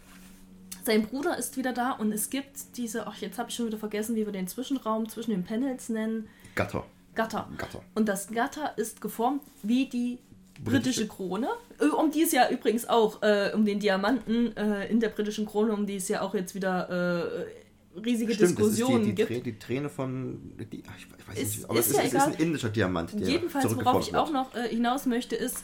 [0.83, 3.77] Sein Bruder ist wieder da und es gibt diese, ach jetzt habe ich schon wieder
[3.77, 6.27] vergessen, wie wir den Zwischenraum zwischen den Panels nennen.
[6.55, 6.85] Gatter.
[7.15, 7.47] Gatter.
[7.57, 7.81] Gatter.
[7.95, 10.19] Und das Gatter ist geformt wie die
[10.63, 11.47] britische Krone,
[11.79, 15.45] äh, um die es ja übrigens auch, äh, um den Diamanten äh, in der britischen
[15.45, 19.45] Krone, um die es ja auch jetzt wieder äh, riesige Stimmt, Diskussionen die, die, gibt.
[19.45, 22.13] Die Träne von, die, ach, ich weiß ist, nicht, aber ist es, ist, ja es
[22.13, 23.13] ist ein indischer Diamant.
[23.13, 25.63] Jedenfalls, worauf ich auch noch äh, hinaus möchte, ist,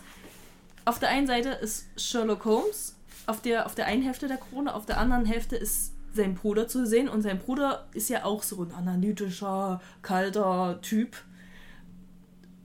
[0.86, 2.96] auf der einen Seite ist Sherlock Holmes,
[3.30, 6.68] auf der, auf der einen Hälfte der Krone, auf der anderen Hälfte ist sein Bruder
[6.68, 11.16] zu sehen und sein Bruder ist ja auch so ein analytischer, kalter Typ.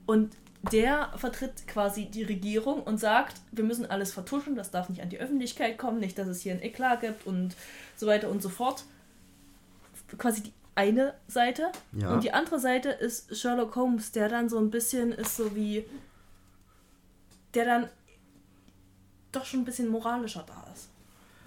[0.07, 0.35] Und
[0.71, 5.09] der vertritt quasi die Regierung und sagt, wir müssen alles vertuschen, das darf nicht an
[5.09, 7.55] die Öffentlichkeit kommen, nicht, dass es hier ein Eklat gibt und
[7.95, 8.83] so weiter und so fort.
[10.17, 11.71] Quasi die eine Seite.
[11.93, 12.13] Ja.
[12.13, 15.85] Und die andere Seite ist Sherlock Holmes, der dann so ein bisschen ist so wie.
[17.53, 17.89] der dann
[19.35, 20.89] doch schon ein bisschen moralischer da ist.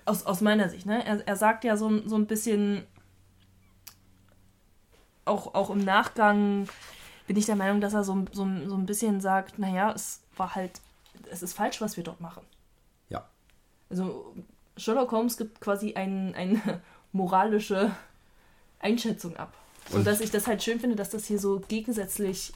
[0.05, 1.05] Aus, aus meiner Sicht, ne?
[1.05, 2.87] Er, er sagt ja so, so ein bisschen.
[5.25, 6.69] Auch, auch im Nachgang
[7.27, 10.55] bin ich der Meinung, dass er so, so, so ein bisschen sagt, naja, es war
[10.55, 10.81] halt,
[11.31, 12.43] es ist falsch, was wir dort machen.
[13.11, 13.29] Ja.
[13.91, 14.35] Also
[14.79, 16.81] Sherlock Holmes gibt quasi ein, eine
[17.13, 17.95] moralische
[18.79, 19.53] Einschätzung ab.
[19.91, 22.53] Und dass ich das halt schön finde, dass das hier so gegensätzlich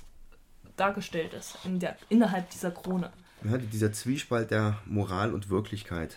[0.77, 3.13] dargestellt ist in der, innerhalb dieser Krone.
[3.45, 6.17] Ja, dieser Zwiespalt der Moral und Wirklichkeit.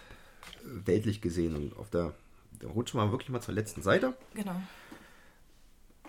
[0.64, 1.56] weltlich gesehen.
[1.56, 2.14] Und auf der,
[2.60, 4.16] da rutschen wir wirklich mal zur letzten Seite.
[4.34, 4.62] Genau.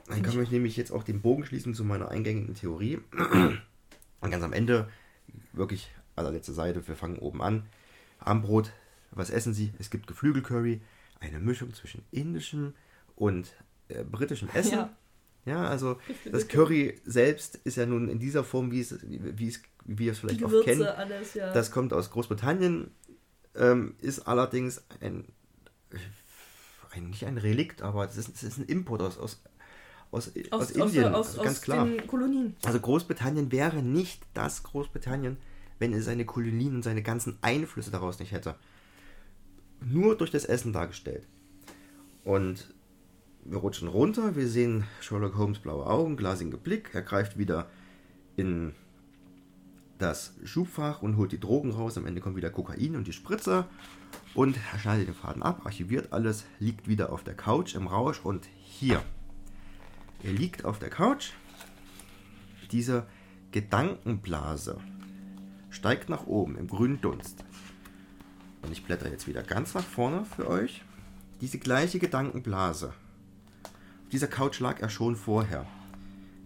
[0.07, 2.99] Dann kann ich nämlich jetzt auch den Bogen schließen zu meiner eingängigen Theorie.
[4.21, 4.89] Und ganz am Ende,
[5.53, 7.67] wirklich allerletzte Seite, wir fangen oben an.
[8.19, 8.73] Armbrot,
[9.11, 9.73] was essen Sie?
[9.79, 10.81] Es gibt Geflügelcurry,
[11.21, 12.75] eine Mischung zwischen indischem
[13.15, 13.53] und
[13.89, 14.79] äh, britischem Essen.
[14.79, 14.97] Ja.
[15.45, 19.63] Ja, also das Curry selbst ist ja nun in dieser Form, wie es, wie es,
[19.87, 20.87] wie wir es vielleicht auch Gewürze, kennen.
[20.87, 21.53] alles, ja.
[21.53, 22.91] Das kommt aus Großbritannien,
[23.55, 25.25] ähm, ist allerdings ein,
[26.91, 29.43] ein, nicht ein Relikt, aber es ist, ist ein Import aus, aus,
[30.11, 31.87] aus, aus, Indien, aus, also ganz aus klar.
[31.87, 32.57] den Kolonien.
[32.65, 35.37] Also Großbritannien wäre nicht das Großbritannien,
[35.79, 38.57] wenn es seine Kolonien und seine ganzen Einflüsse daraus nicht hätte.
[39.81, 41.27] Nur durch das Essen dargestellt.
[42.25, 42.75] Und
[43.45, 47.69] wir rutschen runter, wir sehen Sherlock Holmes blaue Augen, glasige Blick, er greift wieder
[48.37, 48.75] in
[49.99, 51.97] das Schubfach und holt die Drogen raus.
[51.97, 53.67] Am Ende kommt wieder Kokain und die Spritze.
[54.35, 58.47] Und schneidet den Faden ab, archiviert alles, liegt wieder auf der Couch im Rausch und
[58.63, 59.03] hier.
[60.23, 61.31] Er liegt auf der Couch.
[62.71, 63.07] Diese
[63.53, 64.79] Gedankenblase
[65.71, 67.45] steigt nach oben im grünen Dunst.
[68.63, 70.83] Und ich blätter jetzt wieder ganz nach vorne für euch.
[71.41, 72.89] Diese gleiche Gedankenblase.
[72.89, 75.67] Auf dieser Couch lag er schon vorher.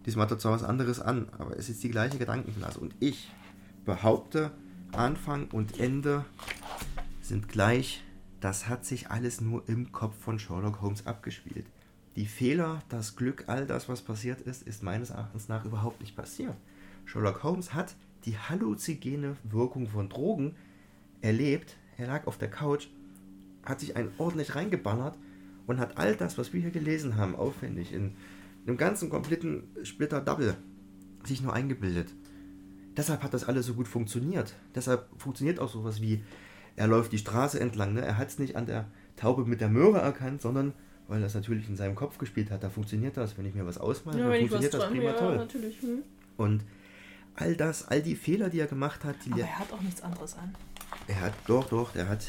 [0.07, 2.79] Diesmal hat er zwar was anderes an, aber es ist die gleiche Gedankenblase.
[2.81, 3.31] Und ich
[3.85, 4.53] behaupte,
[4.93, 6.25] Anfang und Ende
[7.21, 8.03] sind gleich.
[8.41, 11.67] Das hat sich alles nur im Kopf von Sherlock Holmes abgespielt.
[12.17, 16.17] Die Fehler, das Glück, all das, was passiert ist, ist meines Erachtens nach überhaupt nicht
[16.17, 16.57] passiert.
[17.05, 17.95] Sherlock Holmes hat
[18.25, 20.57] die halluzigene Wirkung von Drogen
[21.21, 21.77] erlebt.
[21.97, 22.89] Er lag auf der Couch,
[23.65, 25.17] hat sich einen ordentlich reingeballert
[25.67, 28.17] und hat all das, was wir hier gelesen haben, aufwendig in
[28.67, 30.57] einem ganzen kompletten Splitter-Double
[31.25, 32.13] sich nur eingebildet.
[33.01, 34.53] Deshalb hat das alles so gut funktioniert.
[34.75, 36.23] Deshalb funktioniert auch sowas wie,
[36.77, 37.95] er läuft die Straße entlang.
[37.95, 38.03] Ne?
[38.03, 38.85] Er hat es nicht an der
[39.17, 40.75] Taube mit der Möhre erkannt, sondern
[41.09, 42.63] weil er es natürlich in seinem Kopf gespielt hat.
[42.63, 43.39] Da funktioniert das.
[43.39, 45.37] Wenn ich mir was ausmale, Ja, dann funktioniert das träume, prima ja, toll.
[45.39, 45.81] natürlich.
[45.81, 46.03] Hm.
[46.37, 46.63] Und
[47.37, 49.81] all das, all die Fehler, die er gemacht hat, die Aber er, er hat auch
[49.81, 50.55] nichts anderes an.
[51.09, 52.27] er hat, doch, doch, er hat.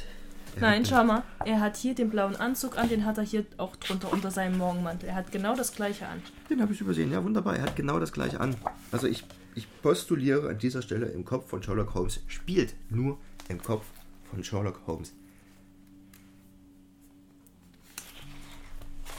[0.56, 1.24] Er Nein, hat, schau mal.
[1.46, 4.58] Er hat hier den blauen Anzug an, den hat er hier auch drunter unter seinem
[4.58, 5.10] Morgenmantel.
[5.10, 6.22] Er hat genau das gleiche an.
[6.50, 7.12] Den habe ich übersehen.
[7.12, 7.58] Ja, wunderbar.
[7.58, 8.56] Er hat genau das gleiche an.
[8.94, 9.26] Also ich,
[9.56, 12.22] ich postuliere an dieser Stelle im Kopf von Sherlock Holmes.
[12.28, 13.18] Spielt nur
[13.50, 13.86] im Kopf
[14.30, 15.14] von Sherlock Holmes.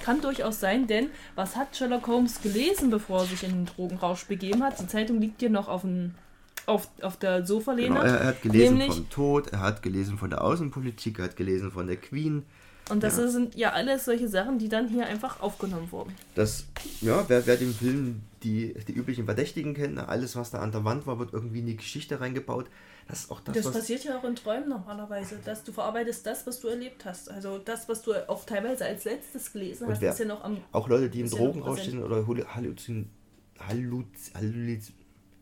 [0.04, 4.24] Kann durchaus sein, denn was hat Sherlock Holmes gelesen, bevor er sich in den Drogenrausch
[4.24, 4.80] begeben hat?
[4.80, 6.14] Die Zeitung liegt hier noch auf, dem,
[6.66, 8.00] auf, auf der Sofalehne.
[8.00, 11.26] Genau, er, er hat gelesen Nämlich- vom Tod, er hat gelesen von der Außenpolitik, er
[11.26, 12.44] hat gelesen von der Queen.
[12.90, 13.28] Und das Ja.
[13.28, 16.12] sind ja alles solche Sachen, die dann hier einfach aufgenommen wurden.
[16.34, 16.66] Das,
[17.00, 20.72] ja, wer, wer den Film die, die üblichen Verdächtigen kennt, ne, alles was da an
[20.72, 22.66] der Wand war, wird irgendwie in die Geschichte reingebaut.
[23.08, 23.72] Das ist auch das, Das, was.
[23.74, 27.30] passiert ja auch in Träumen normalerweise, dass du verarbeitest das, was du erlebt hast.
[27.30, 30.42] Also das, was du auch teilweise als letztes gelesen Und hast, wer- ist ja noch
[30.44, 30.58] am.
[30.72, 32.00] Auch Leute, die im ja Drogenrausch präsent.
[32.00, 33.10] sind oder Halluzin, Halluzin,
[33.60, 34.92] Halluz, Halluz,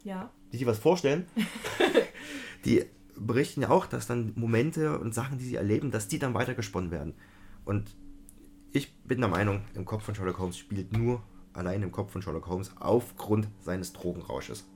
[0.04, 0.30] Ja.
[0.52, 1.26] die sich was vorstellen,
[2.64, 2.84] die
[3.16, 6.90] berichten ja auch, dass dann Momente und Sachen, die sie erleben, dass die dann weitergesponnen
[6.90, 7.14] werden.
[7.70, 7.88] Und
[8.72, 11.22] ich bin der Meinung, im Kopf von Sherlock Holmes spielt nur
[11.52, 14.66] allein im Kopf von Sherlock Holmes aufgrund seines Drogenrausches.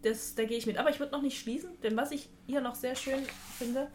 [0.00, 0.78] Das, da gehe ich mit.
[0.78, 3.18] Aber ich würde noch nicht schließen, denn was ich hier noch sehr schön
[3.58, 3.88] finde,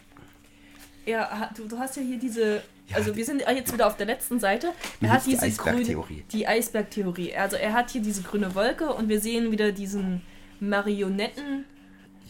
[1.07, 4.05] hat, du, du hast ja hier diese, Ja, also wir sind jetzt wieder auf der
[4.05, 4.71] letzten Seite.
[5.01, 6.13] Er hat hieß die diese Eisbergtheorie?
[6.13, 7.35] grüne, die Eisbergtheorie.
[7.35, 10.21] Also er hat hier diese grüne Wolke und wir sehen wieder diesen
[10.59, 11.65] Marionetten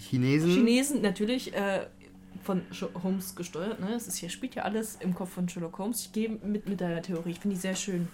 [0.10, 1.88] Chinesen, Chinesen natürlich äh,
[2.48, 2.61] von
[3.03, 3.80] Holmes gesteuert.
[3.80, 3.94] Ne?
[3.94, 6.02] Es ist hier spielt ja alles im Kopf von Sherlock Holmes.
[6.02, 7.32] Ich gehe mit mit der Theorie.
[7.32, 8.07] Ich finde die sehr schön.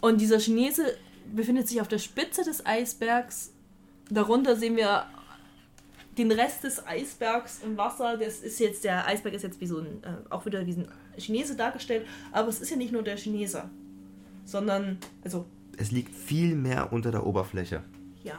[0.00, 0.96] Und dieser Chinese
[1.34, 3.52] befindet sich auf der Spitze des Eisbergs.
[4.10, 5.06] Darunter sehen wir
[6.16, 8.16] den Rest des Eisbergs im Wasser.
[8.16, 10.88] Das ist jetzt der Eisberg ist jetzt wie so ein äh, auch wieder wie ein
[11.18, 12.06] Chinese dargestellt.
[12.30, 13.68] Aber es ist ja nicht nur der Chinese,
[14.44, 15.44] sondern also
[15.76, 17.82] es liegt viel mehr unter der Oberfläche.
[18.22, 18.38] ja.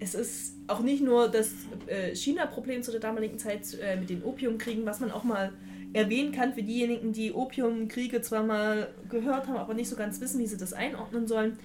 [0.00, 1.52] Es ist auch nicht nur das
[1.86, 5.52] äh, China-Problem zu der damaligen Zeit äh, mit den Opiumkriegen, was man auch mal
[5.92, 10.40] erwähnen kann für diejenigen, die Opiumkriege zwar mal gehört haben, aber nicht so ganz wissen,
[10.40, 11.58] wie sie das einordnen sollen.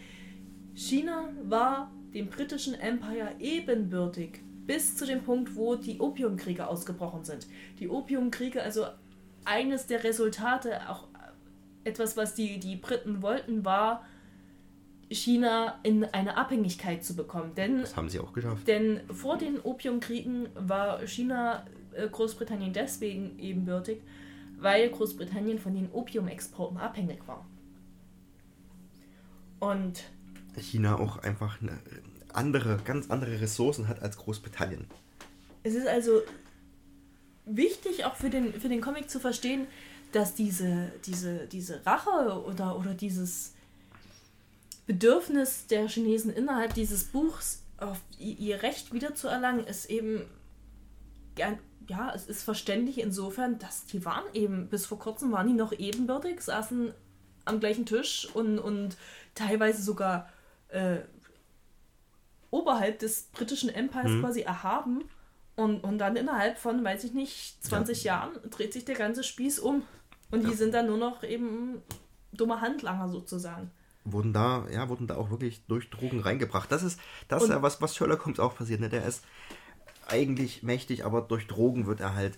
[0.74, 7.48] China war dem britischen Empire ebenbürtig bis zu dem Punkt, wo die Opiumkriege ausgebrochen sind.
[7.80, 8.86] Die Opiumkriege, also
[9.46, 11.08] eines der Resultate, auch
[11.84, 14.06] etwas, was die, die Briten wollten, war,
[15.16, 17.56] China in eine Abhängigkeit zu bekommen.
[17.56, 18.68] Denn, Das haben sie auch geschafft.
[18.68, 24.00] denn vor den Opiumkriegen war China äh, Großbritannien deswegen ebenbürtig,
[24.60, 27.46] weil Großbritannien von den Opiumexporten abhängig war.
[29.60, 30.04] Und
[30.58, 31.80] China auch einfach eine
[32.34, 34.86] andere, ganz andere Ressourcen hat als Großbritannien.
[35.64, 36.22] es ist also
[37.46, 39.68] wichtig auch für den, für den Comic zu verstehen,
[40.12, 43.55] dass diese, diese, diese Rache oder, oder dieses
[44.86, 50.22] Bedürfnis der Chinesen innerhalb dieses Buchs auf ihr Recht wiederzuerlangen, ist eben
[51.88, 55.72] ja, es ist verständlich insofern, dass die waren eben, bis vor kurzem waren die noch
[55.72, 56.94] ebenbürtig, saßen
[57.46, 58.98] am gleichen Tisch und, und
[59.36, 60.30] teilweise sogar
[60.70, 60.98] äh,
[62.50, 64.22] oberhalb des britischen Empires mhm.
[64.22, 65.04] quasi erhaben.
[65.56, 68.16] Und, und dann innerhalb von, weiß ich nicht, 20 ja.
[68.16, 69.84] Jahren dreht sich der ganze Spieß um.
[70.32, 70.50] Und ja.
[70.50, 71.82] die sind dann nur noch eben
[72.34, 73.72] dumme Handlanger sozusagen.
[74.06, 76.72] Wurden da, ja, wurden da auch wirklich durch Drogen reingebracht.
[76.72, 78.80] Das ist das, ist ja was, was Sherlock Holmes auch passiert.
[78.80, 78.90] Ne?
[78.90, 79.24] Der ist
[80.08, 82.38] eigentlich mächtig, aber durch Drogen wird er halt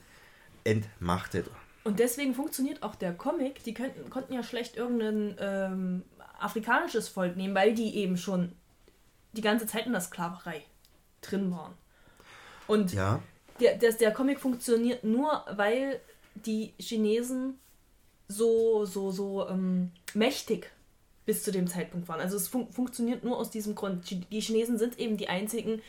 [0.64, 1.50] entmachtet.
[1.84, 3.64] Und deswegen funktioniert auch der Comic.
[3.64, 6.04] Die könnten, konnten ja schlecht irgendein ähm,
[6.40, 8.54] afrikanisches Volk nehmen, weil die eben schon
[9.34, 10.64] die ganze Zeit in der Sklaverei
[11.22, 11.74] drin waren.
[12.68, 13.22] Und ja.
[13.60, 16.02] der, der, der Comic funktioniert nur, weil
[16.36, 17.60] die Chinesen
[18.28, 20.72] so, so, so ähm, mächtig
[21.28, 22.22] bis zu dem Zeitpunkt waren.
[22.22, 24.10] Also es fun funktioniert nur aus diesem Grund.
[24.32, 25.82] Die Chinesen sind eben die einzigen,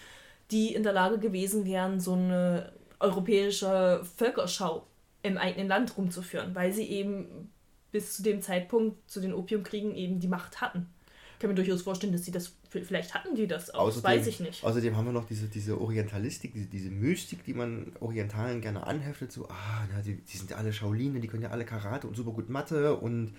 [0.51, 4.85] die in der Lage gewesen wären, so eine europäische Völkerschau
[5.23, 7.51] im eigenen Land rumzuführen, weil sie eben
[7.93, 10.87] bis zu dem Zeitpunkt, zu den Opiumkriegen, eben die Macht hatten.
[11.35, 14.27] Ich kann mir durchaus vorstellen, dass sie das, vielleicht hatten die das auch, außerdem, weiß
[14.27, 14.65] ich nicht.
[14.65, 19.31] Außerdem haben wir noch diese, diese Orientalistik, diese, diese Mystik, die man Orientalen gerne anheftet,
[19.31, 22.17] so, ah, na, die, die sind ja alle Shaolin, die können ja alle Karate und
[22.17, 23.35] super gut Mathe und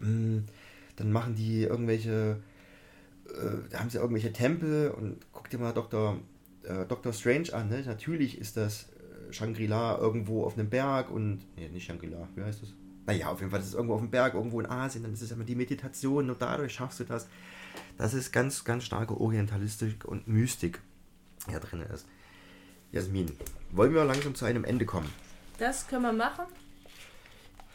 [0.00, 0.44] mh, mm,
[1.00, 2.40] dann machen die irgendwelche,
[3.26, 6.18] äh, haben sie irgendwelche Tempel und guck dir mal Dr
[6.62, 7.68] äh, Doctor Strange an.
[7.70, 7.82] Ne?
[7.86, 11.40] Natürlich ist das äh, Shangri-La irgendwo auf einem Berg und.
[11.56, 12.74] Nee, nicht Shangri-La, wie heißt das?
[13.06, 15.22] Naja, auf jeden Fall ist es irgendwo auf dem Berg, irgendwo in Asien, dann ist
[15.22, 17.28] es immer die Meditation und dadurch schaffst du das.
[17.96, 20.80] Das ist ganz, ganz starke Orientalistik und Mystik,
[21.48, 22.06] die da drin ist.
[22.92, 23.32] Jasmin,
[23.70, 25.10] wollen wir langsam zu einem Ende kommen?
[25.58, 26.44] Das können wir machen.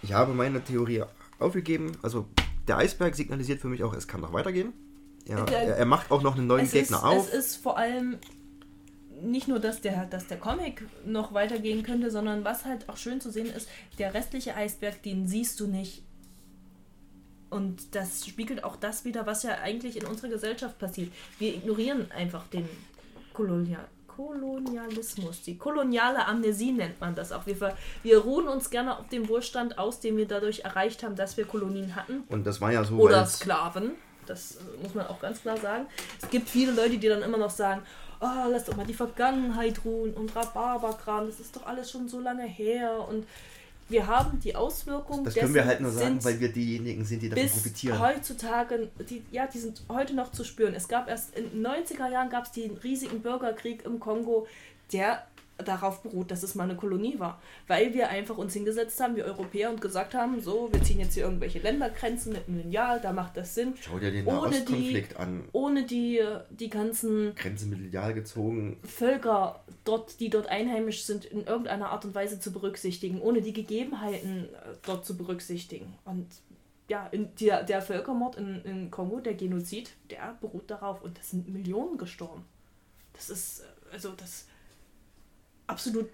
[0.04, 1.04] Ich habe meine Theorie
[1.40, 1.98] aufgegeben.
[2.04, 2.28] Also
[2.68, 4.74] der Eisberg signalisiert für mich auch, es kann noch weitergehen.
[5.28, 7.34] Er, er, er macht auch noch einen neuen Gegner ist, auf.
[7.34, 8.18] Es ist vor allem
[9.22, 13.22] nicht nur, dass der, dass der Comic noch weitergehen könnte, sondern was halt auch schön
[13.22, 13.68] zu sehen ist,
[13.98, 16.04] der restliche Eisberg, den siehst du nicht.
[17.50, 21.12] Und das spiegelt auch das wieder, was ja eigentlich in unserer Gesellschaft passiert.
[21.40, 22.68] Wir ignorieren einfach den
[23.34, 27.46] Kolonial Kolonialismus, die koloniale Amnesie nennt man das auch.
[27.46, 31.38] Wir, wir ruhen uns gerne auf dem Wohlstand aus, den wir dadurch erreicht haben, dass
[31.38, 32.24] wir Kolonien hatten.
[32.30, 32.98] Und das war ja so.
[32.98, 33.92] Oder Sklaven.
[34.26, 35.86] Das muss man auch ganz klar sagen.
[36.22, 37.82] Es gibt viele Leute, die dann immer noch sagen,
[38.22, 42.20] oh, lass doch mal die Vergangenheit ruhen und Rhabarberkram, das ist doch alles schon so
[42.20, 43.26] lange her und
[43.88, 45.26] wir haben die Auswirkungen.
[45.26, 48.00] Das können wir halt nur sagen, weil wir diejenigen sind, die davon profitieren.
[48.00, 50.74] Heutzutage, die, ja, die sind heute noch zu spüren.
[50.74, 54.48] Es gab erst in den 90er Jahren gab es den riesigen Bürgerkrieg im Kongo,
[54.92, 55.26] der
[55.58, 57.42] darauf beruht, dass es mal eine Kolonie war.
[57.68, 61.14] Weil wir einfach uns hingesetzt haben, wir Europäer, und gesagt haben, so, wir ziehen jetzt
[61.14, 63.74] hier irgendwelche Ländergrenzen mit einem Lineal, da macht das Sinn.
[63.80, 65.46] Schau dir den Nahostkonflikt an.
[65.54, 68.78] Ohne die, die ganzen Grenzen mit Lineal gezogen.
[68.84, 73.54] Völker, dort, die dort einheimisch sind, in irgendeiner Art und Weise zu berücksichtigen, ohne die
[73.54, 75.94] Gegebenheiten äh, dort zu berücksichtigen.
[76.04, 76.28] Und
[76.88, 81.02] ja, in, der, der Völkermord in, in Kongo, der Genozid, der beruht darauf.
[81.02, 82.44] Und das sind Millionen gestorben.
[83.14, 84.48] Das ist, äh, also das
[85.68, 86.10] absolut, äh,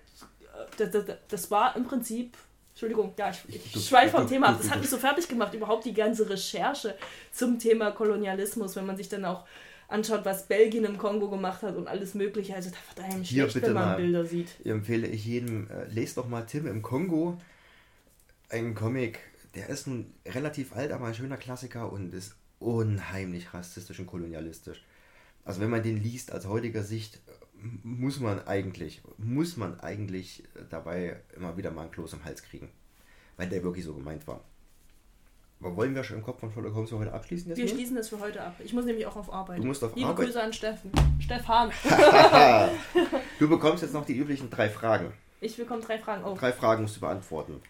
[0.78, 2.38] das, das, das war im Prinzip
[2.72, 4.58] Entschuldigung, ja, ich, ich schweife vom Thema ab.
[4.60, 6.96] Das hat mich so fertig gemacht, überhaupt die ganze Recherche
[7.32, 9.46] zum Thema Kolonialismus, wenn man sich dann auch
[9.88, 12.56] anschaut, was Belgien im Kongo gemacht hat und alles Mögliche.
[12.56, 14.50] Also da wird einem Hier schlecht, wenn man mal, Bilder sieht.
[14.64, 17.38] Hier empfehle ich jedem, äh, lest doch mal Tim im Kongo.
[18.50, 19.20] Ein Comic,
[19.54, 24.82] der ist ein relativ alt, aber ein schöner Klassiker und ist unheimlich rassistisch und kolonialistisch.
[25.44, 27.20] Also wenn man den liest aus heutiger Sicht,
[27.84, 32.70] muss man eigentlich, muss man eigentlich dabei immer wieder mal ein Kloß im Hals kriegen.
[33.38, 34.44] Weil der wirklich so gemeint war.
[35.60, 37.56] Aber wollen wir schon im Kopf von Sherlock Holmes für heute abschließen?
[37.56, 38.56] Wir schließen das für heute ab.
[38.64, 39.60] Ich muss nämlich auch auf Arbeit.
[39.60, 40.26] Du musst auf Liebe Arbeit.
[40.26, 40.92] Grüße an Steffen.
[41.20, 41.72] Stefan.
[43.40, 45.14] du bekommst jetzt noch die üblichen drei Fragen.
[45.40, 46.24] Ich bekomme drei Fragen.
[46.24, 46.36] Oh.
[46.36, 47.62] Drei Fragen musst du beantworten.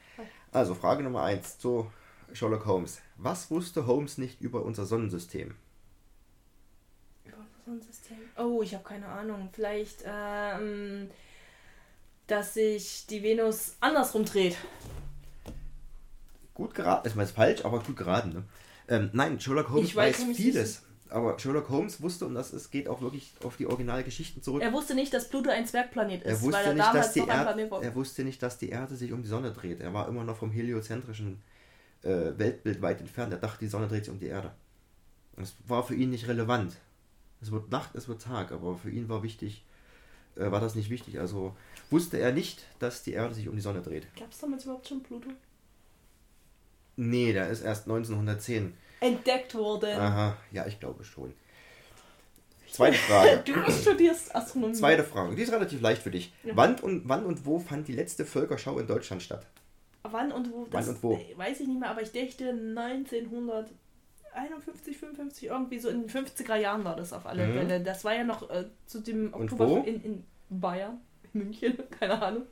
[0.54, 1.92] Also, Frage Nummer eins zu
[2.32, 3.02] Sherlock Holmes.
[3.18, 5.56] Was wusste Holmes nicht über unser Sonnensystem?
[7.72, 8.18] Sonnensystem?
[8.38, 9.50] Oh, ich habe keine Ahnung.
[9.54, 11.10] Vielleicht, ähm,
[12.28, 14.58] dass sich die Venus andersrum dreht.
[16.54, 17.08] Gut geraten.
[17.08, 18.34] Ich meine, ist falsch, aber gut geraten.
[18.34, 18.44] Ne?
[18.90, 20.84] Ähm, nein, Sherlock Holmes ich weiß, weiß vieles.
[21.10, 24.62] Aber Sherlock Holmes wusste, und das es geht auch wirklich auf die Originalgeschichten zurück.
[24.62, 27.14] Er wusste nicht, dass Pluto ein Zwergplanet ist, er wusste weil er nicht, damals dass
[27.14, 29.82] die Erde, Er wusste nicht, dass die Erde sich um die Sonne dreht.
[29.82, 31.42] Er war immer noch vom heliozentrischen
[32.04, 33.34] äh, Weltbild weit entfernt.
[33.34, 34.52] Er dachte, die Sonne dreht sich um die Erde.
[35.36, 36.78] Das war für ihn nicht relevant.
[37.42, 39.64] Es wird Nacht, es wird Tag, aber für ihn war wichtig,
[40.36, 41.20] äh, war das nicht wichtig.
[41.20, 41.56] Also
[41.90, 44.08] wusste er nicht, dass die Erde sich um die Sonne dreht.
[44.16, 45.30] Gab es damals überhaupt schon Pluto?
[46.98, 48.74] Nee, der ist erst 1910.
[49.00, 50.00] Entdeckt worden.
[50.00, 51.34] Aha, ja, ich glaube schon.
[52.72, 53.42] Zweite Frage.
[53.46, 54.74] du studierst Astronomie.
[54.74, 56.34] Zweite Frage, die ist relativ leicht für dich.
[56.44, 56.56] Ja.
[56.56, 59.46] Wann, und, wann und wo fand die letzte Völkerschau in Deutschland statt?
[60.04, 60.68] Wann und wo?
[60.72, 61.20] Wann und wo?
[61.36, 63.70] Weiß ich nicht mehr, aber ich dächte 1900.
[64.34, 67.54] 51, 55, irgendwie so in den 50er Jahren war das auf alle mhm.
[67.54, 67.82] Fälle.
[67.82, 71.00] Das war ja noch äh, zu dem Oktober in, in Bayern,
[71.34, 72.44] München, keine Ahnung.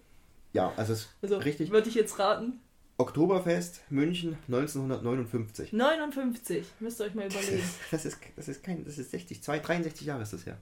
[0.53, 1.71] Ja, also, es also richtig.
[1.71, 2.59] Würde ich jetzt raten.
[2.97, 5.71] Oktoberfest München 1959.
[5.71, 7.61] 59, müsst ihr euch mal überlegen.
[7.61, 10.45] Das ist, das ist, das ist kein, das ist 60, 2, 63 Jahre ist das
[10.45, 10.57] her.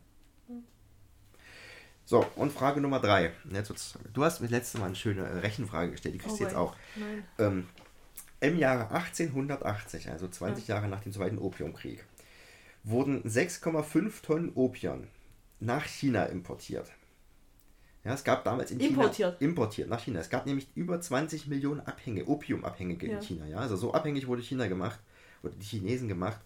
[2.07, 3.33] So, und Frage Nummer 3.
[4.13, 6.75] Du hast mir letztes Mal eine schöne Rechenfrage gestellt, die kriegst du oh jetzt auch.
[6.95, 7.23] Nein.
[7.37, 7.67] Ähm,
[8.39, 12.03] im Jahre 1880, also 20 Jahre nach dem Zweiten Opiumkrieg,
[12.83, 15.07] wurden 6,5 Tonnen Opium
[15.59, 16.91] nach China importiert.
[18.03, 19.33] Ja, es gab damals in Importiert?
[19.39, 20.19] China importiert nach China.
[20.19, 23.17] Es gab nämlich über 20 Millionen Abhänge, Opiumabhängige Ja.
[23.17, 23.45] in China.
[23.47, 24.99] Ja, also so abhängig wurde China gemacht,
[25.41, 26.39] wurde die Chinesen gemacht,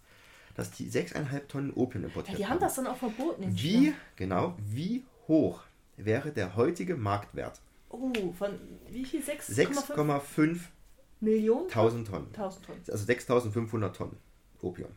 [0.56, 3.44] dass die 6,5 Tonnen Opium Ja, importiert die haben das dann auch verboten.
[3.44, 3.94] in Wie, China.
[4.16, 5.62] genau, wie hoch
[5.98, 7.60] wäre der heutige Marktwert?
[7.90, 8.58] Oh, von
[8.90, 9.22] wie viel?
[9.22, 10.60] 6,5 6,5
[11.22, 11.70] Millionen?
[11.70, 12.28] Tausend Tonnen.
[12.28, 12.82] 1000 Tonnen.
[12.88, 14.18] Also 6500 Tonnen
[14.62, 14.90] Opium.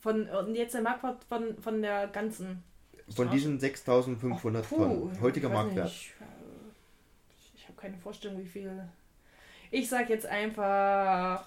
[0.00, 2.62] Von, und jetzt der Marktwert von, von der ganzen.
[3.08, 5.20] Von diesen 6500 Puh, Tonnen.
[5.20, 5.86] Heutiger Marktwert.
[5.86, 6.12] nicht.
[7.36, 8.88] Ich, ich habe keine Vorstellung, wie viel.
[9.70, 11.44] Ich sag jetzt einfach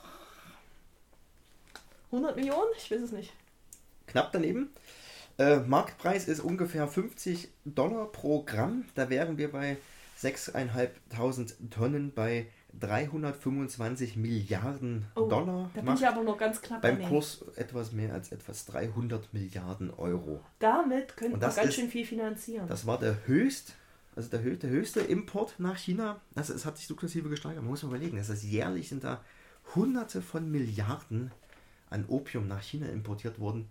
[2.12, 2.70] 100 Millionen?
[2.78, 3.34] Ich weiß es nicht.
[4.08, 4.72] Knapp daneben.
[5.38, 8.86] Äh, Marktpreis ist ungefähr 50 Dollar pro Gramm.
[8.96, 9.78] Da wären wir bei
[10.20, 12.48] 6.500 Tonnen bei
[12.80, 15.66] 325 Milliarden Dollar.
[15.66, 17.02] Oh, Da bin ich aber nur ganz knapp beim.
[17.04, 20.42] Kurs etwas mehr als etwas 300 Milliarden Euro.
[20.60, 22.68] Damit könnte Und man das ganz ist- schön viel finanzieren.
[22.68, 23.74] Das war der höchst,
[24.16, 26.20] also der, der höchste Import nach China.
[26.36, 27.62] Also es hat sich sukzessive gesteigert.
[27.64, 29.24] Man muss mal überlegen, das ist jährlich sind da
[29.76, 31.32] Hunderte von Milliarden
[31.90, 33.70] an Opium nach China importiert worden,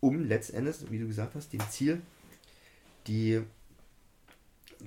[0.00, 2.02] um letztendlich, wie du gesagt hast, dem Ziel,
[3.06, 3.42] die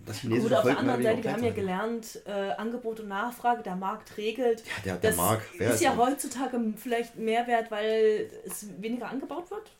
[0.05, 3.07] das chinesische Gut, auf der Volk anderen Seite, wir haben ja gelernt, äh, Angebot und
[3.07, 4.63] Nachfrage, der Markt regelt.
[4.65, 5.99] Ja, der, der Das Markt, wer ist ja denn?
[5.99, 9.71] heutzutage vielleicht mehr wert, weil es weniger angebaut wird.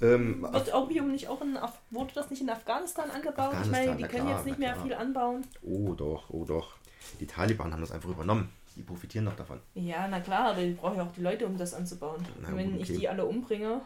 [0.00, 3.54] Ähm, Wird Opium nicht auch in Af wurde das nicht in Afghanistan angebaut?
[3.62, 5.44] ich meine, Afghanistan, die können klar, jetzt nicht mehr viel anbauen.
[5.62, 6.76] oh doch, oh doch.
[7.20, 8.50] Die Taliban haben das einfach übernommen.
[8.76, 9.58] Die profitieren noch davon.
[9.74, 12.24] Ja, na klar, aber ich brauche ja auch die Leute, um das anzubauen.
[12.40, 12.98] Na wenn gut, ich okay.
[12.98, 13.80] die alle umbringe.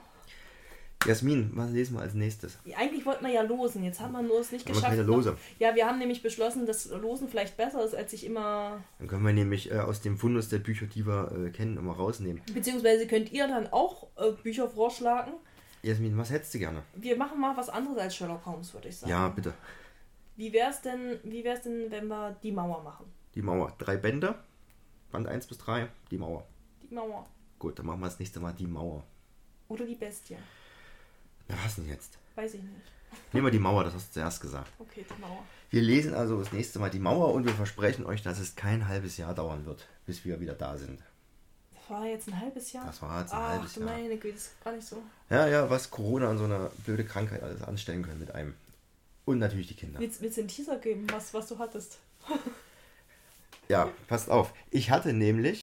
[1.06, 2.58] Jasmin, was lesen wir als nächstes?
[2.76, 4.86] Eigentlich wollten wir ja losen, jetzt haben wir nur es nicht geschafft.
[4.86, 5.36] keine Lose.
[5.58, 8.82] Ja, wir haben nämlich beschlossen, dass Losen vielleicht besser ist, als sich immer.
[8.98, 11.94] Dann können wir nämlich äh, aus dem Fundus der Bücher, die wir äh, kennen, immer
[11.94, 12.42] rausnehmen.
[12.54, 15.32] Beziehungsweise könnt ihr dann auch äh, Bücher vorschlagen.
[15.82, 16.82] Jasmin, was hättest du gerne?
[16.94, 19.10] Wir machen mal was anderes als Sherlock Holmes, würde ich sagen.
[19.10, 19.52] Ja, bitte.
[20.36, 23.06] Wie wär's denn, wie wär's denn, wenn wir die Mauer machen?
[23.34, 23.74] Die Mauer.
[23.78, 24.36] Drei Bände.
[25.10, 25.88] Band 1 bis 3.
[26.10, 26.46] Die Mauer.
[26.82, 27.26] Die Mauer.
[27.58, 29.02] Gut, dann machen wir das nächste Mal die Mauer.
[29.68, 30.36] Oder die Bestie.
[31.48, 32.18] Na, was denn jetzt?
[32.34, 32.74] Weiß ich nicht.
[33.32, 34.70] Nehmen wir die Mauer, das hast du zuerst gesagt.
[34.78, 35.44] Okay, die Mauer.
[35.70, 38.88] Wir lesen also das nächste Mal die Mauer und wir versprechen euch, dass es kein
[38.88, 41.00] halbes Jahr dauern wird, bis wir wieder da sind.
[41.74, 42.86] Das war jetzt ein halbes Jahr.
[42.86, 43.86] Das war jetzt ein Ach, halbes Jahr.
[43.86, 45.02] meine Güte, das gar nicht so.
[45.30, 48.54] Ja, ja, was Corona und so eine blöde Krankheit alles anstellen können mit einem.
[49.24, 50.00] Und natürlich die Kinder.
[50.00, 51.98] Willst, willst du einen Teaser geben, was, was du hattest?
[53.68, 54.52] Ja, passt auf.
[54.70, 55.60] Ich hatte nämlich.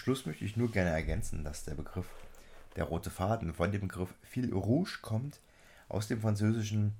[0.00, 2.06] Schluss möchte ich nur gerne ergänzen, dass der Begriff
[2.74, 5.40] der rote Faden von dem Begriff Fil Rouge kommt
[5.90, 6.94] aus dem Französischen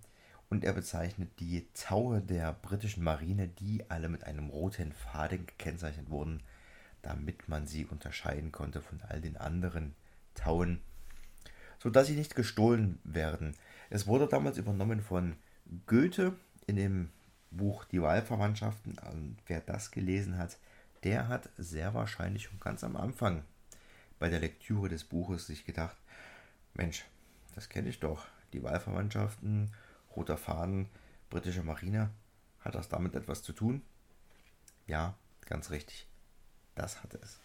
[0.51, 6.11] und er bezeichnet die Taue der britischen Marine, die alle mit einem roten Faden gekennzeichnet
[6.11, 6.43] wurden,
[7.01, 9.95] damit man sie unterscheiden konnte von all den anderen
[10.35, 10.83] Tauen,
[11.79, 13.57] sodass sie nicht gestohlen werden.
[13.89, 15.37] Es wurde damals übernommen von
[15.87, 16.35] Goethe
[16.67, 17.09] in dem
[17.51, 18.99] Buch Die Wahlverwandtschaften.
[19.11, 20.59] Und wer das gelesen hat,
[21.05, 23.45] der hat sehr wahrscheinlich schon ganz am Anfang
[24.19, 25.97] bei der Lektüre des Buches sich gedacht,
[26.75, 27.05] Mensch,
[27.55, 28.27] das kenne ich doch.
[28.53, 29.75] Die Wahlverwandtschaften,
[30.15, 30.89] roter Faden,
[31.31, 32.11] britische Marine.
[32.61, 33.83] Hat das damit etwas zu tun?
[34.87, 35.15] Ja,
[35.47, 36.07] ganz richtig.
[36.75, 37.41] Das hatte es.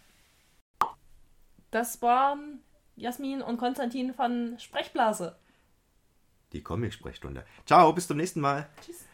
[1.72, 2.60] Das waren
[2.96, 5.38] Jasmin und Konstantin von Sprechblase.
[6.54, 7.46] Die Comic-Sprechstunde.
[7.66, 8.70] Ciao, bis zum nächsten Mal.
[8.82, 9.06] Tschüss.